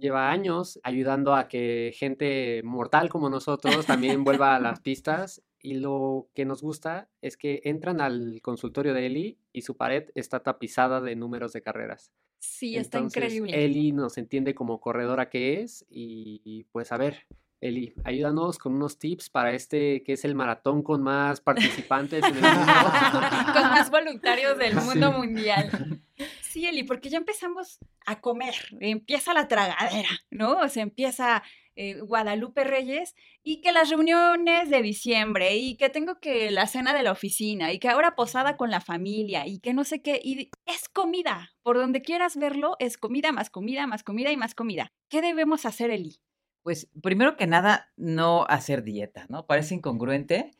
lleva 0.00 0.30
años 0.30 0.80
ayudando 0.82 1.34
a 1.34 1.48
que 1.48 1.92
gente 1.94 2.62
mortal 2.64 3.08
como 3.08 3.30
nosotros 3.30 3.86
también 3.86 4.24
vuelva 4.24 4.56
a 4.56 4.60
las 4.60 4.80
pistas 4.80 5.42
y 5.62 5.74
lo 5.74 6.28
que 6.34 6.44
nos 6.44 6.62
gusta 6.62 7.08
es 7.20 7.36
que 7.36 7.60
entran 7.64 8.00
al 8.00 8.40
consultorio 8.42 8.94
de 8.94 9.06
Eli 9.06 9.38
y 9.52 9.62
su 9.62 9.76
pared 9.76 10.10
está 10.14 10.42
tapizada 10.42 11.00
de 11.00 11.16
números 11.16 11.52
de 11.52 11.62
carreras. 11.62 12.12
Sí, 12.38 12.76
está 12.76 12.98
increíble. 12.98 13.64
Eli 13.64 13.92
nos 13.92 14.16
entiende 14.16 14.54
como 14.54 14.80
corredora 14.80 15.28
que 15.28 15.60
es 15.60 15.84
y, 15.90 16.64
pues 16.72 16.90
a 16.92 16.96
ver, 16.96 17.26
Eli, 17.60 17.92
ayúdanos 18.04 18.56
con 18.56 18.74
unos 18.74 18.98
tips 18.98 19.28
para 19.28 19.52
este 19.52 20.02
que 20.02 20.14
es 20.14 20.24
el 20.24 20.34
maratón 20.34 20.82
con 20.82 21.02
más 21.02 21.42
participantes 21.42 22.24
en 22.24 22.36
el 22.36 22.42
mundo. 22.42 22.72
con 23.52 23.62
más 23.62 23.90
voluntarios 23.90 24.56
del 24.56 24.74
mundo 24.76 25.12
mundial. 25.12 25.70
Sí, 26.50 26.66
Eli, 26.66 26.82
porque 26.82 27.08
ya 27.08 27.18
empezamos 27.18 27.78
a 28.10 28.20
comer, 28.20 28.54
empieza 28.80 29.32
la 29.32 29.46
tragadera, 29.46 30.10
¿no? 30.30 30.52
O 30.54 30.66
empieza 30.74 31.42
eh, 31.76 32.00
Guadalupe 32.00 32.64
Reyes 32.64 33.14
y 33.42 33.60
que 33.60 33.72
las 33.72 33.88
reuniones 33.88 34.68
de 34.68 34.82
diciembre 34.82 35.56
y 35.56 35.76
que 35.76 35.88
tengo 35.88 36.18
que 36.20 36.50
la 36.50 36.66
cena 36.66 36.92
de 36.92 37.02
la 37.02 37.12
oficina 37.12 37.72
y 37.72 37.78
que 37.78 37.88
ahora 37.88 38.16
posada 38.16 38.56
con 38.56 38.70
la 38.70 38.80
familia 38.80 39.46
y 39.46 39.60
que 39.60 39.72
no 39.72 39.84
sé 39.84 40.02
qué, 40.02 40.20
y 40.22 40.50
es 40.66 40.88
comida, 40.88 41.52
por 41.62 41.76
donde 41.76 42.02
quieras 42.02 42.36
verlo, 42.36 42.76
es 42.80 42.98
comida 42.98 43.32
más 43.32 43.48
comida, 43.48 43.86
más 43.86 44.02
comida 44.02 44.32
y 44.32 44.36
más 44.36 44.54
comida. 44.54 44.92
¿Qué 45.08 45.22
debemos 45.22 45.64
hacer, 45.64 45.90
Eli? 45.90 46.20
Pues 46.62 46.90
primero 47.02 47.36
que 47.36 47.46
nada, 47.46 47.90
no 47.96 48.44
hacer 48.48 48.82
dieta, 48.82 49.26
¿no? 49.28 49.46
Parece 49.46 49.76
incongruente, 49.76 50.50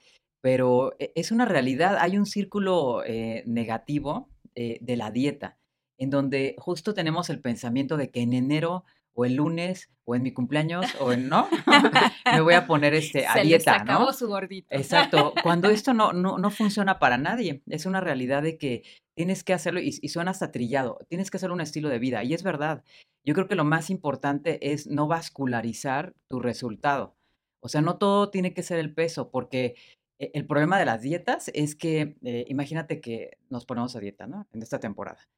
pero 0.40 0.94
e, 0.98 1.12
es 1.16 1.32
una 1.32 1.44
realidad, 1.44 1.98
hay 1.98 2.16
un 2.16 2.26
círculo 2.26 3.02
eh, 3.04 3.42
negativo 3.46 4.30
eh, 4.54 4.78
de 4.80 4.96
la 4.96 5.10
dieta 5.10 5.59
en 6.00 6.10
donde 6.10 6.56
justo 6.58 6.94
tenemos 6.94 7.30
el 7.30 7.40
pensamiento 7.40 7.96
de 7.96 8.10
que 8.10 8.22
en 8.22 8.32
enero 8.32 8.84
o 9.12 9.24
el 9.26 9.34
lunes 9.34 9.90
o 10.04 10.14
en 10.14 10.22
mi 10.22 10.32
cumpleaños 10.32 10.86
o 10.98 11.12
en 11.12 11.28
no 11.28 11.46
me 12.32 12.40
voy 12.40 12.54
a 12.54 12.66
poner 12.66 12.94
este 12.94 13.26
a 13.26 13.36
dieta, 13.42 13.84
¿no? 13.84 14.12
su 14.12 14.26
gordito. 14.26 14.66
Exacto, 14.70 15.34
cuando 15.42 15.68
esto 15.70 15.92
no, 15.92 16.12
no, 16.12 16.38
no 16.38 16.50
funciona 16.50 16.98
para 16.98 17.18
nadie, 17.18 17.62
es 17.68 17.84
una 17.84 18.00
realidad 18.00 18.42
de 18.42 18.56
que 18.56 18.82
tienes 19.14 19.44
que 19.44 19.52
hacerlo 19.52 19.78
y, 19.78 19.98
y, 20.00 20.08
suena 20.08 20.30
hasta 20.30 20.50
trillado, 20.50 21.00
tienes 21.08 21.30
que 21.30 21.36
hacer 21.36 21.50
un 21.50 21.60
estilo 21.60 21.90
de 21.90 21.98
vida 21.98 22.24
y 22.24 22.32
es 22.32 22.42
verdad. 22.42 22.82
Yo 23.22 23.34
creo 23.34 23.46
que 23.46 23.54
lo 23.54 23.64
más 23.64 23.90
importante 23.90 24.72
es 24.72 24.86
no 24.86 25.06
vascularizar 25.06 26.14
tu 26.28 26.40
resultado. 26.40 27.14
O 27.62 27.68
sea, 27.68 27.82
no 27.82 27.98
todo 27.98 28.30
tiene 28.30 28.54
que 28.54 28.62
ser 28.62 28.78
el 28.78 28.94
peso, 28.94 29.30
porque 29.30 29.74
e, 30.18 30.30
el 30.32 30.46
problema 30.46 30.78
de 30.78 30.86
las 30.86 31.02
dietas 31.02 31.50
es 31.52 31.76
que, 31.76 32.16
eh, 32.24 32.46
imagínate 32.48 33.02
que 33.02 33.36
nos 33.50 33.66
ponemos 33.66 33.94
a 33.94 34.00
dieta, 34.00 34.26
¿no? 34.26 34.46
En 34.54 34.62
esta 34.62 34.80
temporada 34.80 35.28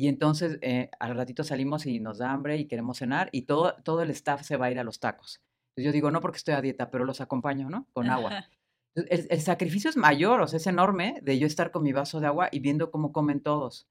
Y 0.00 0.08
entonces 0.08 0.58
eh, 0.62 0.88
al 0.98 1.14
ratito 1.14 1.44
salimos 1.44 1.84
y 1.84 2.00
nos 2.00 2.16
da 2.16 2.32
hambre 2.32 2.56
y 2.56 2.64
queremos 2.64 2.96
cenar 2.96 3.28
y 3.32 3.42
todo, 3.42 3.74
todo 3.84 4.00
el 4.00 4.08
staff 4.08 4.40
se 4.40 4.56
va 4.56 4.64
a 4.64 4.70
ir 4.70 4.78
a 4.78 4.82
los 4.82 4.98
tacos. 4.98 5.42
Entonces 5.68 5.84
yo 5.84 5.92
digo, 5.92 6.10
no 6.10 6.22
porque 6.22 6.38
estoy 6.38 6.54
a 6.54 6.62
dieta, 6.62 6.90
pero 6.90 7.04
los 7.04 7.20
acompaño, 7.20 7.68
¿no? 7.68 7.86
Con 7.92 8.08
agua. 8.08 8.46
El, 8.94 9.26
el 9.28 9.40
sacrificio 9.42 9.90
es 9.90 9.98
mayor, 9.98 10.40
o 10.40 10.48
sea, 10.48 10.56
es 10.56 10.66
enorme 10.66 11.20
de 11.20 11.38
yo 11.38 11.46
estar 11.46 11.70
con 11.70 11.82
mi 11.82 11.92
vaso 11.92 12.18
de 12.18 12.28
agua 12.28 12.48
y 12.50 12.60
viendo 12.60 12.90
cómo 12.90 13.12
comen 13.12 13.42
todos. 13.42 13.88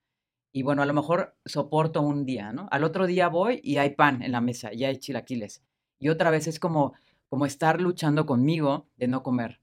Y 0.51 0.63
bueno, 0.63 0.81
a 0.81 0.87
lo 0.87 0.95
mejor 0.95 1.37
soporto 1.45 2.01
un 2.01 2.25
día, 2.25 2.53
¿no? 2.53 2.67
Al 2.71 2.85
otro 2.85 3.05
día 3.05 3.27
voy 3.27 3.61
y 3.63 3.77
hay 3.77 3.91
pan 3.91 4.23
en 4.23 4.31
la 4.31 4.41
mesa 4.41 4.73
y 4.73 4.85
hay 4.85 4.97
chilaquiles. 4.97 5.61
Y 5.99 6.09
otra 6.09 6.31
vez 6.31 6.47
es 6.47 6.59
como, 6.59 6.95
como 7.27 7.45
estar 7.45 7.79
luchando 7.79 8.25
conmigo 8.25 8.87
de 8.95 9.07
no 9.07 9.21
comer. 9.21 9.61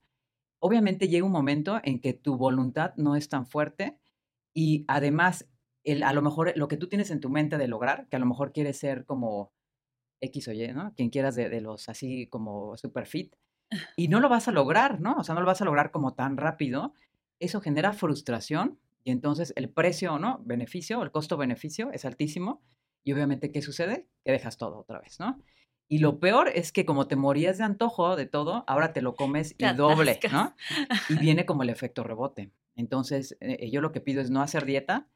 Obviamente 0.59 1.09
llega 1.09 1.25
un 1.25 1.33
momento 1.33 1.81
en 1.83 1.99
que 1.99 2.13
tu 2.13 2.37
voluntad 2.37 2.93
no 2.95 3.17
es 3.17 3.27
tan 3.27 3.45
fuerte 3.45 3.97
y 4.53 4.85
además 4.87 5.45
el, 5.91 6.03
a 6.03 6.13
lo 6.13 6.21
mejor 6.21 6.53
lo 6.55 6.67
que 6.67 6.77
tú 6.77 6.87
tienes 6.87 7.11
en 7.11 7.19
tu 7.19 7.29
mente 7.29 7.57
de 7.57 7.67
lograr, 7.67 8.07
que 8.09 8.15
a 8.15 8.19
lo 8.19 8.25
mejor 8.25 8.51
quieres 8.53 8.77
ser 8.77 9.05
como 9.05 9.51
X 10.21 10.47
o 10.47 10.51
Y, 10.51 10.67
¿no? 10.73 10.93
Quien 10.95 11.09
quieras 11.09 11.35
de, 11.35 11.49
de 11.49 11.61
los 11.61 11.89
así 11.89 12.27
como 12.27 12.77
super 12.77 13.05
fit, 13.05 13.35
y 13.95 14.07
no 14.07 14.19
lo 14.19 14.29
vas 14.29 14.47
a 14.47 14.51
lograr, 14.51 15.01
¿no? 15.01 15.15
O 15.17 15.23
sea, 15.23 15.35
no 15.35 15.41
lo 15.41 15.47
vas 15.47 15.61
a 15.61 15.65
lograr 15.65 15.91
como 15.91 16.13
tan 16.13 16.37
rápido. 16.37 16.93
Eso 17.39 17.61
genera 17.61 17.93
frustración 17.93 18.79
y 19.03 19.11
entonces 19.11 19.53
el 19.55 19.69
precio, 19.69 20.19
¿no? 20.19 20.41
Beneficio, 20.43 21.01
el 21.03 21.11
costo-beneficio 21.11 21.91
es 21.93 22.05
altísimo. 22.05 22.61
Y 23.03 23.13
obviamente, 23.13 23.51
¿qué 23.51 23.61
sucede? 23.61 24.07
Que 24.25 24.33
dejas 24.33 24.57
todo 24.57 24.79
otra 24.79 24.99
vez, 24.99 25.19
¿no? 25.19 25.41
Y 25.87 25.99
lo 25.99 26.19
peor 26.19 26.49
es 26.53 26.73
que 26.73 26.85
como 26.85 27.07
te 27.07 27.15
morías 27.15 27.57
de 27.57 27.63
antojo 27.63 28.17
de 28.17 28.25
todo, 28.25 28.65
ahora 28.67 28.91
te 28.91 29.01
lo 29.01 29.15
comes 29.15 29.55
y 29.57 29.65
doble. 29.73 30.19
¿no? 30.31 30.53
Y 31.07 31.15
viene 31.17 31.45
como 31.45 31.63
el 31.63 31.69
efecto 31.69 32.03
rebote. 32.03 32.51
Entonces, 32.75 33.37
eh, 33.39 33.71
yo 33.71 33.79
lo 33.79 33.93
que 33.93 34.01
pido 34.01 34.21
es 34.21 34.29
no 34.29 34.41
hacer 34.41 34.65
dieta, 34.65 35.07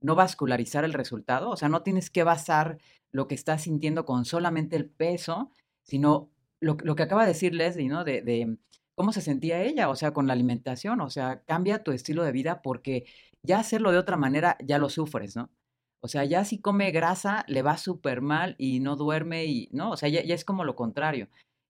no 0.00 0.14
vascularizar 0.14 0.84
el 0.84 0.92
resultado, 0.92 1.50
o 1.50 1.56
sea, 1.56 1.68
no 1.68 1.82
tienes 1.82 2.10
que 2.10 2.24
basar 2.24 2.78
lo 3.12 3.28
que 3.28 3.34
estás 3.34 3.62
sintiendo 3.62 4.04
con 4.04 4.24
solamente 4.24 4.76
el 4.76 4.88
peso, 4.88 5.50
sino 5.82 6.30
lo, 6.60 6.76
lo 6.82 6.96
que 6.96 7.02
acaba 7.02 7.22
de 7.22 7.28
decir 7.28 7.54
Leslie, 7.54 7.88
¿no? 7.88 8.04
De, 8.04 8.22
de 8.22 8.56
cómo 8.94 9.12
se 9.12 9.20
sentía 9.20 9.62
ella, 9.62 9.88
o 9.88 9.96
sea, 9.96 10.12
con 10.12 10.26
la 10.26 10.32
alimentación, 10.34 11.00
o 11.00 11.10
sea, 11.10 11.42
cambia 11.46 11.82
tu 11.82 11.92
estilo 11.92 12.22
de 12.22 12.32
vida 12.32 12.62
porque 12.62 13.06
ya 13.42 13.58
hacerlo 13.58 13.92
de 13.92 13.98
otra 13.98 14.16
manera 14.16 14.56
ya 14.64 14.78
lo 14.78 14.88
sufres, 14.88 15.36
¿no? 15.36 15.50
O 16.02 16.08
sea, 16.08 16.24
ya 16.24 16.44
si 16.44 16.60
come 16.60 16.90
grasa 16.92 17.44
le 17.46 17.62
va 17.62 17.76
súper 17.76 18.22
mal 18.22 18.54
y 18.58 18.80
no 18.80 18.96
duerme 18.96 19.46
y, 19.46 19.68
¿no? 19.72 19.90
O 19.90 19.96
sea, 19.96 20.08
ya, 20.08 20.22
ya 20.22 20.34
es 20.34 20.44
como 20.44 20.64
lo 20.64 20.76
contrario. 20.76 21.28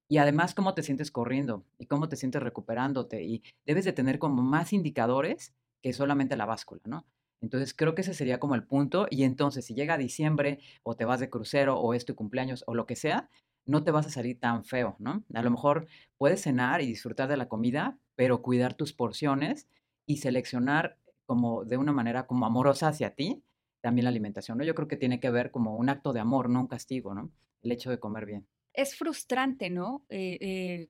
Y 0.09 0.19
además, 0.19 0.55
cómo 0.55 0.75
te 0.75 0.83
sientes 0.83 1.11
corriendo 1.11 1.65
y 1.79 1.87
cómo 1.87 2.09
te 2.09 2.17
sientes 2.17 2.43
recuperándote. 2.43 3.23
Y 3.23 3.43
debes 3.65 3.85
de 3.85 3.93
tener 3.93 4.19
como 4.19 4.43
más 4.43 4.73
indicadores 4.73 5.55
que 5.83 5.93
solamente 5.93 6.37
la 6.37 6.47
báscula, 6.47 6.83
¿no? 6.85 7.07
Entonces, 7.41 7.75
creo 7.75 7.95
que 7.95 8.03
ese 8.03 8.15
sería 8.15 8.41
como 8.41 8.55
el 8.55 8.65
punto. 8.65 9.07
Y 9.11 9.25
entonces, 9.25 9.65
si 9.65 9.75
llega 9.75 9.99
diciembre 9.99 10.61
o 10.83 10.97
te 10.97 11.05
vas 11.05 11.21
de 11.21 11.31
crucero 11.31 11.79
o 11.79 11.95
es 11.95 12.05
tu 12.05 12.15
cumpleaños 12.15 12.65
o 12.67 12.75
lo 12.75 12.87
que 12.87 12.97
sea, 12.97 13.31
no 13.67 13.85
te 13.85 13.91
vas 13.91 14.07
a 14.07 14.11
salir 14.11 14.39
tan 14.41 14.65
feo, 14.65 14.97
¿no? 14.99 15.25
A 15.35 15.43
lo 15.43 15.51
mejor 15.51 15.87
puedes 16.19 16.43
cenar 16.43 16.81
y 16.81 16.87
disfrutar 16.87 17.29
de 17.29 17.37
la 17.37 17.49
comida, 17.49 17.99
pero 18.17 18.43
cuidar 18.43 18.75
tus 18.75 18.93
porciones 18.93 19.69
y 20.07 20.19
seleccionar 20.19 20.99
como 21.27 21.65
de 21.65 21.77
una 21.77 21.93
manera 21.93 22.27
como 22.27 22.47
amorosa 22.47 22.89
hacia 22.89 23.15
ti 23.15 23.45
también 23.81 24.05
la 24.05 24.11
alimentación, 24.11 24.59
¿no? 24.59 24.65
Yo 24.65 24.75
creo 24.75 24.89
que 24.89 24.97
tiene 24.97 25.21
que 25.21 25.31
ver 25.31 25.51
como 25.51 25.77
un 25.77 25.89
acto 25.89 26.13
de 26.13 26.21
amor, 26.21 26.49
no 26.51 26.61
un 26.61 26.67
castigo, 26.67 27.15
¿no? 27.15 27.31
El 27.63 27.73
hecho 27.73 27.91
de 27.91 27.99
comer 27.99 28.27
bien. 28.27 28.47
Es 28.73 28.97
frustrante, 28.97 29.71
¿no? 29.71 30.05
Eh, 30.09 30.39
eh, 30.41 30.89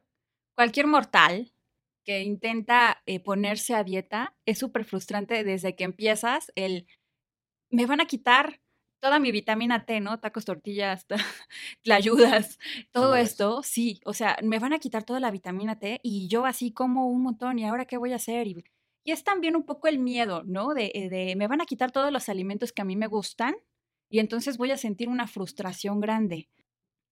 cualquier 0.54 0.86
mortal 0.86 1.52
que 2.10 2.22
intenta 2.22 3.00
eh, 3.06 3.20
ponerse 3.20 3.72
a 3.72 3.84
dieta 3.84 4.34
es 4.44 4.58
súper 4.58 4.84
frustrante 4.84 5.44
desde 5.44 5.76
que 5.76 5.84
empiezas 5.84 6.50
el, 6.56 6.88
me 7.70 7.86
van 7.86 8.00
a 8.00 8.06
quitar 8.06 8.60
toda 9.00 9.20
mi 9.20 9.30
vitamina 9.30 9.86
T, 9.86 10.00
¿no? 10.00 10.18
Tacos, 10.18 10.44
tortillas, 10.44 11.06
ayudas, 11.88 12.58
todo 12.90 13.14
esto, 13.14 13.62
sí, 13.62 14.00
o 14.04 14.12
sea, 14.12 14.36
me 14.42 14.58
van 14.58 14.72
a 14.72 14.80
quitar 14.80 15.04
toda 15.04 15.20
la 15.20 15.30
vitamina 15.30 15.78
T 15.78 16.00
y 16.02 16.26
yo 16.26 16.46
así 16.46 16.72
como 16.72 17.06
un 17.06 17.22
montón 17.22 17.60
y 17.60 17.64
ahora 17.64 17.84
qué 17.84 17.96
voy 17.96 18.12
a 18.12 18.16
hacer 18.16 18.48
y, 18.48 18.64
y 19.04 19.12
es 19.12 19.22
también 19.22 19.54
un 19.54 19.62
poco 19.62 19.86
el 19.86 20.00
miedo, 20.00 20.42
¿no? 20.42 20.74
De, 20.74 20.90
eh, 20.92 21.08
de 21.10 21.36
me 21.36 21.46
van 21.46 21.60
a 21.60 21.66
quitar 21.66 21.92
todos 21.92 22.10
los 22.10 22.28
alimentos 22.28 22.72
que 22.72 22.82
a 22.82 22.84
mí 22.86 22.96
me 22.96 23.06
gustan 23.06 23.54
y 24.10 24.18
entonces 24.18 24.58
voy 24.58 24.72
a 24.72 24.76
sentir 24.76 25.08
una 25.08 25.28
frustración 25.28 26.00
grande. 26.00 26.48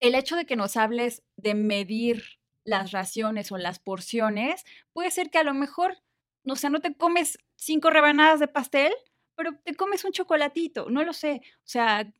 El 0.01 0.17
hecho 0.17 0.35
de 0.35 0.45
que 0.45 0.57
nos 0.57 0.77
hables 0.77 1.23
de 1.37 1.55
medir 1.55 2.38
las 2.69 2.93
raciones 2.93 3.53
o 3.53 3.59
las 3.59 3.79
porciones, 3.81 4.65
puede 4.93 5.11
ser 5.11 5.31
que 5.31 5.39
a 5.39 5.45
lo 5.45 5.55
mejor, 5.55 5.99
o 6.47 6.57
sea, 6.57 6.71
no 6.71 6.81
te 6.81 6.95
comes 6.95 7.39
cinco 7.57 7.91
rebanadas 7.91 8.41
de 8.41 8.49
pastel, 8.49 8.93
pero 9.37 9.53
te 9.65 9.75
comes 9.75 10.05
un 10.05 10.13
chocolatito, 10.13 10.91
no 10.91 11.05
lo 11.05 11.13
sé. 11.13 11.43
O 11.59 11.69
sea, 11.69 12.13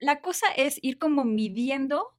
la 0.00 0.20
cosa 0.20 0.46
es 0.56 0.78
ir 0.82 0.98
como 0.98 1.24
midiendo 1.24 2.16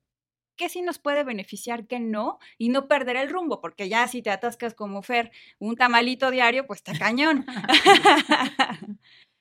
qué 0.57 0.69
sí 0.69 0.81
nos 0.81 0.99
puede 0.99 1.23
beneficiar, 1.25 1.87
qué 1.87 1.99
no, 1.99 2.39
y 2.57 2.69
no 2.69 2.87
perder 2.87 3.17
el 3.17 3.29
rumbo, 3.29 3.61
porque 3.61 3.89
ya 3.89 4.07
si 4.07 4.21
te 4.21 4.31
atascas 4.31 4.73
como 4.75 5.03
Fer 5.03 5.31
un 5.59 5.75
tamalito 5.75 6.31
diario, 6.31 6.67
pues 6.67 6.79
está 6.79 6.97
cañón. 6.97 7.45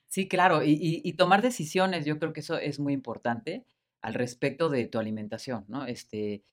Sí, 0.08 0.28
claro, 0.28 0.62
y, 0.62 0.72
y- 0.72 1.02
y 1.04 1.14
tomar 1.14 1.42
decisiones, 1.42 2.04
yo 2.06 2.18
creo 2.18 2.32
que 2.32 2.40
eso 2.40 2.56
es 2.58 2.78
muy 2.78 2.92
importante 2.92 3.66
al 4.00 4.14
respecto 4.14 4.68
de 4.68 4.86
tu 4.86 4.98
alimentación, 4.98 5.64
¿no? 5.68 5.86
Este, 5.86 6.44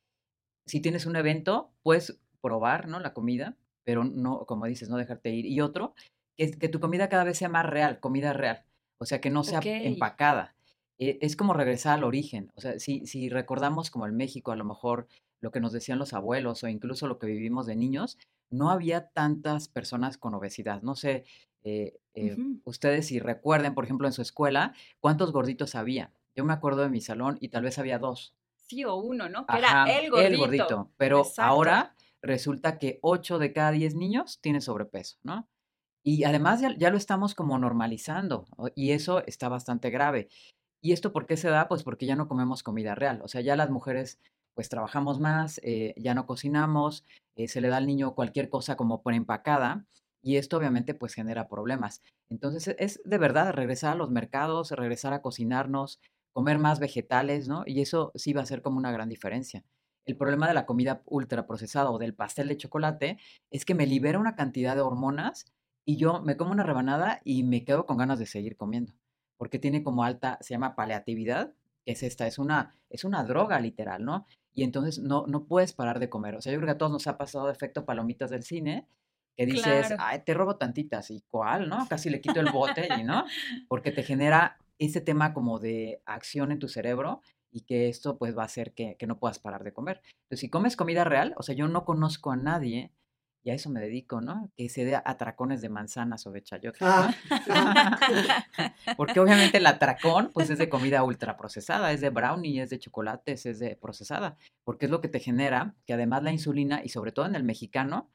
si 0.65 0.79
tienes 0.79 1.05
un 1.05 1.15
evento, 1.15 1.71
puedes 1.83 2.19
probar, 2.41 2.87
¿no? 2.87 2.99
La 2.99 3.13
comida, 3.13 3.55
pero 3.83 4.03
no, 4.03 4.45
como 4.45 4.65
dices, 4.65 4.89
no 4.89 4.97
dejarte 4.97 5.29
ir. 5.31 5.45
Y 5.45 5.61
otro, 5.61 5.93
que, 6.37 6.69
tu 6.69 6.79
comida 6.79 7.09
cada 7.09 7.23
vez 7.23 7.37
sea 7.37 7.49
más 7.49 7.65
real, 7.65 7.99
comida 7.99 8.33
real, 8.33 8.63
o 8.97 9.05
sea, 9.05 9.21
que 9.21 9.29
no 9.29 9.43
sea 9.43 9.61
empacada. 9.63 10.55
Eh, 10.99 11.17
es 11.21 11.35
como 11.35 11.53
regresar 11.53 11.97
al 11.97 12.03
origen, 12.03 12.51
o 12.55 12.61
sea, 12.61 12.79
si, 12.79 13.05
si 13.07 13.29
recordamos 13.29 13.89
como 13.89 14.05
el 14.05 14.13
México, 14.13 14.51
a 14.51 14.55
lo 14.55 14.65
mejor 14.65 15.07
lo 15.41 15.51
que 15.51 15.59
nos 15.59 15.71
decían 15.71 15.97
los 15.97 16.13
abuelos 16.13 16.63
o 16.63 16.67
incluso 16.67 17.07
lo 17.07 17.17
que 17.17 17.27
vivimos 17.27 17.65
de 17.65 17.75
niños, 17.75 18.19
no 18.51 18.69
había 18.69 19.07
tantas 19.07 19.67
personas 19.67 20.17
con 20.17 20.35
obesidad. 20.35 20.83
No 20.83 20.95
sé, 20.95 21.25
eh, 21.63 21.97
eh, 22.13 22.37
ustedes 22.63 23.07
si 23.07 23.19
recuerden, 23.19 23.73
por 23.73 23.85
ejemplo, 23.85 24.07
en 24.07 24.13
su 24.13 24.21
escuela, 24.21 24.73
¿cuántos 24.99 25.31
gorditos 25.31 25.75
había? 25.75 26.11
Yo 26.35 26.45
me 26.45 26.53
acuerdo 26.53 26.83
de 26.83 26.89
mi 26.89 27.01
salón 27.01 27.37
y 27.41 27.49
tal 27.49 27.63
vez 27.63 27.79
había 27.79 27.97
dos. 27.99 28.35
Sí, 28.71 28.85
o 28.85 28.95
uno, 28.95 29.27
¿no? 29.27 29.45
Que 29.45 29.57
Ajá, 29.57 29.83
era 29.91 29.99
el 29.99 30.37
gordito. 30.37 30.93
Pero 30.95 31.19
Exacto. 31.19 31.41
ahora 31.41 31.95
resulta 32.21 32.77
que 32.79 32.99
8 33.01 33.37
de 33.37 33.51
cada 33.51 33.71
10 33.71 33.95
niños 33.95 34.39
tienen 34.39 34.61
sobrepeso, 34.61 35.17
¿no? 35.23 35.49
Y 36.05 36.23
además 36.23 36.61
ya, 36.61 36.73
ya 36.77 36.89
lo 36.89 36.95
estamos 36.95 37.35
como 37.35 37.59
normalizando 37.59 38.45
y 38.73 38.91
eso 38.91 39.25
está 39.25 39.49
bastante 39.49 39.89
grave. 39.89 40.29
¿Y 40.81 40.93
esto 40.93 41.11
por 41.11 41.25
qué 41.25 41.35
se 41.35 41.49
da? 41.49 41.67
Pues 41.67 41.83
porque 41.83 42.05
ya 42.05 42.15
no 42.15 42.29
comemos 42.29 42.63
comida 42.63 42.95
real. 42.95 43.19
O 43.23 43.27
sea, 43.27 43.41
ya 43.41 43.57
las 43.57 43.69
mujeres 43.69 44.21
pues 44.53 44.69
trabajamos 44.69 45.19
más, 45.19 45.59
eh, 45.63 45.93
ya 45.97 46.13
no 46.13 46.25
cocinamos, 46.25 47.03
eh, 47.35 47.49
se 47.49 47.59
le 47.59 47.67
da 47.67 47.75
al 47.75 47.87
niño 47.87 48.15
cualquier 48.15 48.47
cosa 48.47 48.77
como 48.77 49.03
preempacada 49.03 49.85
y 50.21 50.37
esto 50.37 50.55
obviamente 50.55 50.93
pues 50.93 51.13
genera 51.13 51.49
problemas. 51.49 52.03
Entonces 52.29 52.73
es 52.79 53.01
de 53.03 53.17
verdad 53.17 53.51
regresar 53.51 53.91
a 53.91 53.95
los 53.95 54.11
mercados, 54.11 54.71
regresar 54.71 55.11
a 55.11 55.21
cocinarnos, 55.21 55.99
comer 56.33 56.59
más 56.59 56.79
vegetales, 56.79 57.47
¿no? 57.47 57.63
Y 57.65 57.81
eso 57.81 58.11
sí 58.15 58.33
va 58.33 58.41
a 58.41 58.45
ser 58.45 58.61
como 58.61 58.77
una 58.77 58.91
gran 58.91 59.09
diferencia. 59.09 59.63
El 60.05 60.17
problema 60.17 60.47
de 60.47 60.53
la 60.53 60.65
comida 60.65 61.01
ultraprocesada 61.05 61.91
o 61.91 61.99
del 61.99 62.15
pastel 62.15 62.47
de 62.47 62.57
chocolate 62.57 63.17
es 63.51 63.65
que 63.65 63.75
me 63.75 63.85
libera 63.85 64.19
una 64.19 64.35
cantidad 64.35 64.75
de 64.75 64.81
hormonas 64.81 65.45
y 65.85 65.97
yo 65.97 66.21
me 66.21 66.37
como 66.37 66.51
una 66.51 66.63
rebanada 66.63 67.21
y 67.23 67.43
me 67.43 67.63
quedo 67.63 67.85
con 67.85 67.97
ganas 67.97 68.19
de 68.19 68.25
seguir 68.25 68.55
comiendo, 68.57 68.93
porque 69.37 69.59
tiene 69.59 69.83
como 69.83 70.03
alta, 70.03 70.37
se 70.41 70.53
llama 70.53 70.75
paleatividad, 70.75 71.53
que 71.85 71.93
es 71.93 72.03
esta, 72.03 72.27
es 72.27 72.39
una, 72.39 72.75
es 72.89 73.03
una 73.03 73.23
droga 73.23 73.59
literal, 73.59 74.03
¿no? 74.05 74.25
Y 74.53 74.63
entonces 74.63 74.99
no, 74.99 75.25
no 75.27 75.45
puedes 75.45 75.73
parar 75.73 75.99
de 75.99 76.09
comer. 76.09 76.35
O 76.35 76.41
sea, 76.41 76.51
yo 76.51 76.59
creo 76.59 76.67
que 76.67 76.73
a 76.73 76.77
todos 76.77 76.91
nos 76.91 77.07
ha 77.07 77.17
pasado 77.17 77.47
de 77.47 77.53
efecto 77.53 77.85
palomitas 77.85 78.29
del 78.29 78.43
cine, 78.43 78.87
que 79.35 79.45
dices, 79.45 79.87
Claro. 79.87 79.95
ay, 79.99 80.23
te 80.25 80.33
robo 80.33 80.57
tantitas, 80.57 81.09
¿y 81.09 81.23
cuál, 81.29 81.69
no? 81.69 81.87
Casi 81.87 82.09
le 82.09 82.21
quito 82.21 82.39
el 82.39 82.51
bote, 82.51 82.87
y 82.99 83.03
no, 83.03 83.23
porque 83.69 83.91
te 83.91 84.03
genera 84.03 84.57
ese 84.85 85.01
tema 85.01 85.33
como 85.33 85.59
de 85.59 86.01
acción 86.05 86.51
en 86.51 86.59
tu 86.59 86.67
cerebro 86.67 87.21
y 87.51 87.61
que 87.61 87.89
esto 87.89 88.17
pues 88.17 88.37
va 88.37 88.43
a 88.43 88.45
hacer 88.45 88.73
que, 88.73 88.95
que 88.97 89.07
no 89.07 89.19
puedas 89.19 89.39
parar 89.39 89.63
de 89.63 89.73
comer. 89.73 90.01
Entonces, 90.23 90.39
si 90.39 90.49
comes 90.49 90.75
comida 90.75 91.03
real, 91.03 91.33
o 91.37 91.43
sea, 91.43 91.55
yo 91.55 91.67
no 91.67 91.85
conozco 91.85 92.31
a 92.31 92.35
nadie, 92.35 92.91
y 93.43 93.49
a 93.49 93.53
eso 93.55 93.69
me 93.69 93.79
dedico, 93.79 94.21
¿no? 94.21 94.51
Que 94.55 94.69
se 94.69 94.85
dé 94.85 94.95
atracones 94.95 95.61
de 95.61 95.69
manzanas 95.69 96.27
o 96.27 96.31
de 96.31 96.43
chayotes, 96.43 96.81
¿no? 96.81 96.87
Ah, 97.49 97.97
Porque 98.97 99.19
obviamente 99.19 99.57
el 99.57 99.65
atracón, 99.65 100.29
pues 100.33 100.49
es 100.49 100.59
de 100.59 100.69
comida 100.69 101.03
ultraprocesada, 101.03 101.91
es 101.91 102.01
de 102.01 102.09
brownie, 102.09 102.61
es 102.61 102.69
de 102.69 102.79
chocolates, 102.79 103.45
es 103.47 103.59
de 103.59 103.75
procesada, 103.75 104.37
porque 104.63 104.85
es 104.85 104.91
lo 104.91 105.01
que 105.01 105.07
te 105.07 105.19
genera 105.19 105.73
que 105.85 105.93
además 105.93 106.23
la 106.23 106.31
insulina, 106.31 106.81
y 106.83 106.89
sobre 106.89 107.11
todo 107.11 107.25
en 107.25 107.35
el 107.35 107.43
mexicano, 107.43 108.11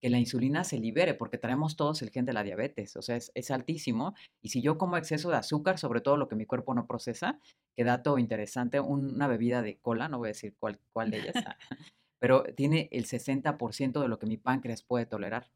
que 0.00 0.10
la 0.10 0.18
insulina 0.18 0.64
se 0.64 0.78
libere, 0.78 1.14
porque 1.14 1.38
traemos 1.38 1.76
todos 1.76 2.00
el 2.02 2.10
gen 2.10 2.24
de 2.24 2.32
la 2.32 2.42
diabetes, 2.42 2.96
o 2.96 3.02
sea, 3.02 3.16
es, 3.16 3.30
es 3.34 3.50
altísimo. 3.50 4.14
Y 4.42 4.48
si 4.48 4.62
yo 4.62 4.78
como 4.78 4.96
exceso 4.96 5.30
de 5.30 5.36
azúcar, 5.36 5.78
sobre 5.78 6.00
todo 6.00 6.16
lo 6.16 6.28
que 6.28 6.36
mi 6.36 6.46
cuerpo 6.46 6.74
no 6.74 6.86
procesa, 6.86 7.38
que 7.76 7.84
dato 7.84 8.18
interesante, 8.18 8.80
un- 8.80 9.14
una 9.14 9.26
bebida 9.28 9.62
de 9.62 9.78
cola, 9.78 10.08
no 10.08 10.18
voy 10.18 10.28
a 10.28 10.32
decir 10.32 10.54
cuál, 10.58 10.80
cuál 10.92 11.10
de 11.10 11.18
ellas, 11.18 11.34
pero 12.18 12.44
tiene 12.56 12.88
el 12.92 13.06
60% 13.06 14.00
de 14.00 14.08
lo 14.08 14.18
que 14.18 14.26
mi 14.26 14.36
páncreas 14.38 14.82
puede 14.82 15.06
tolerar. 15.06 15.50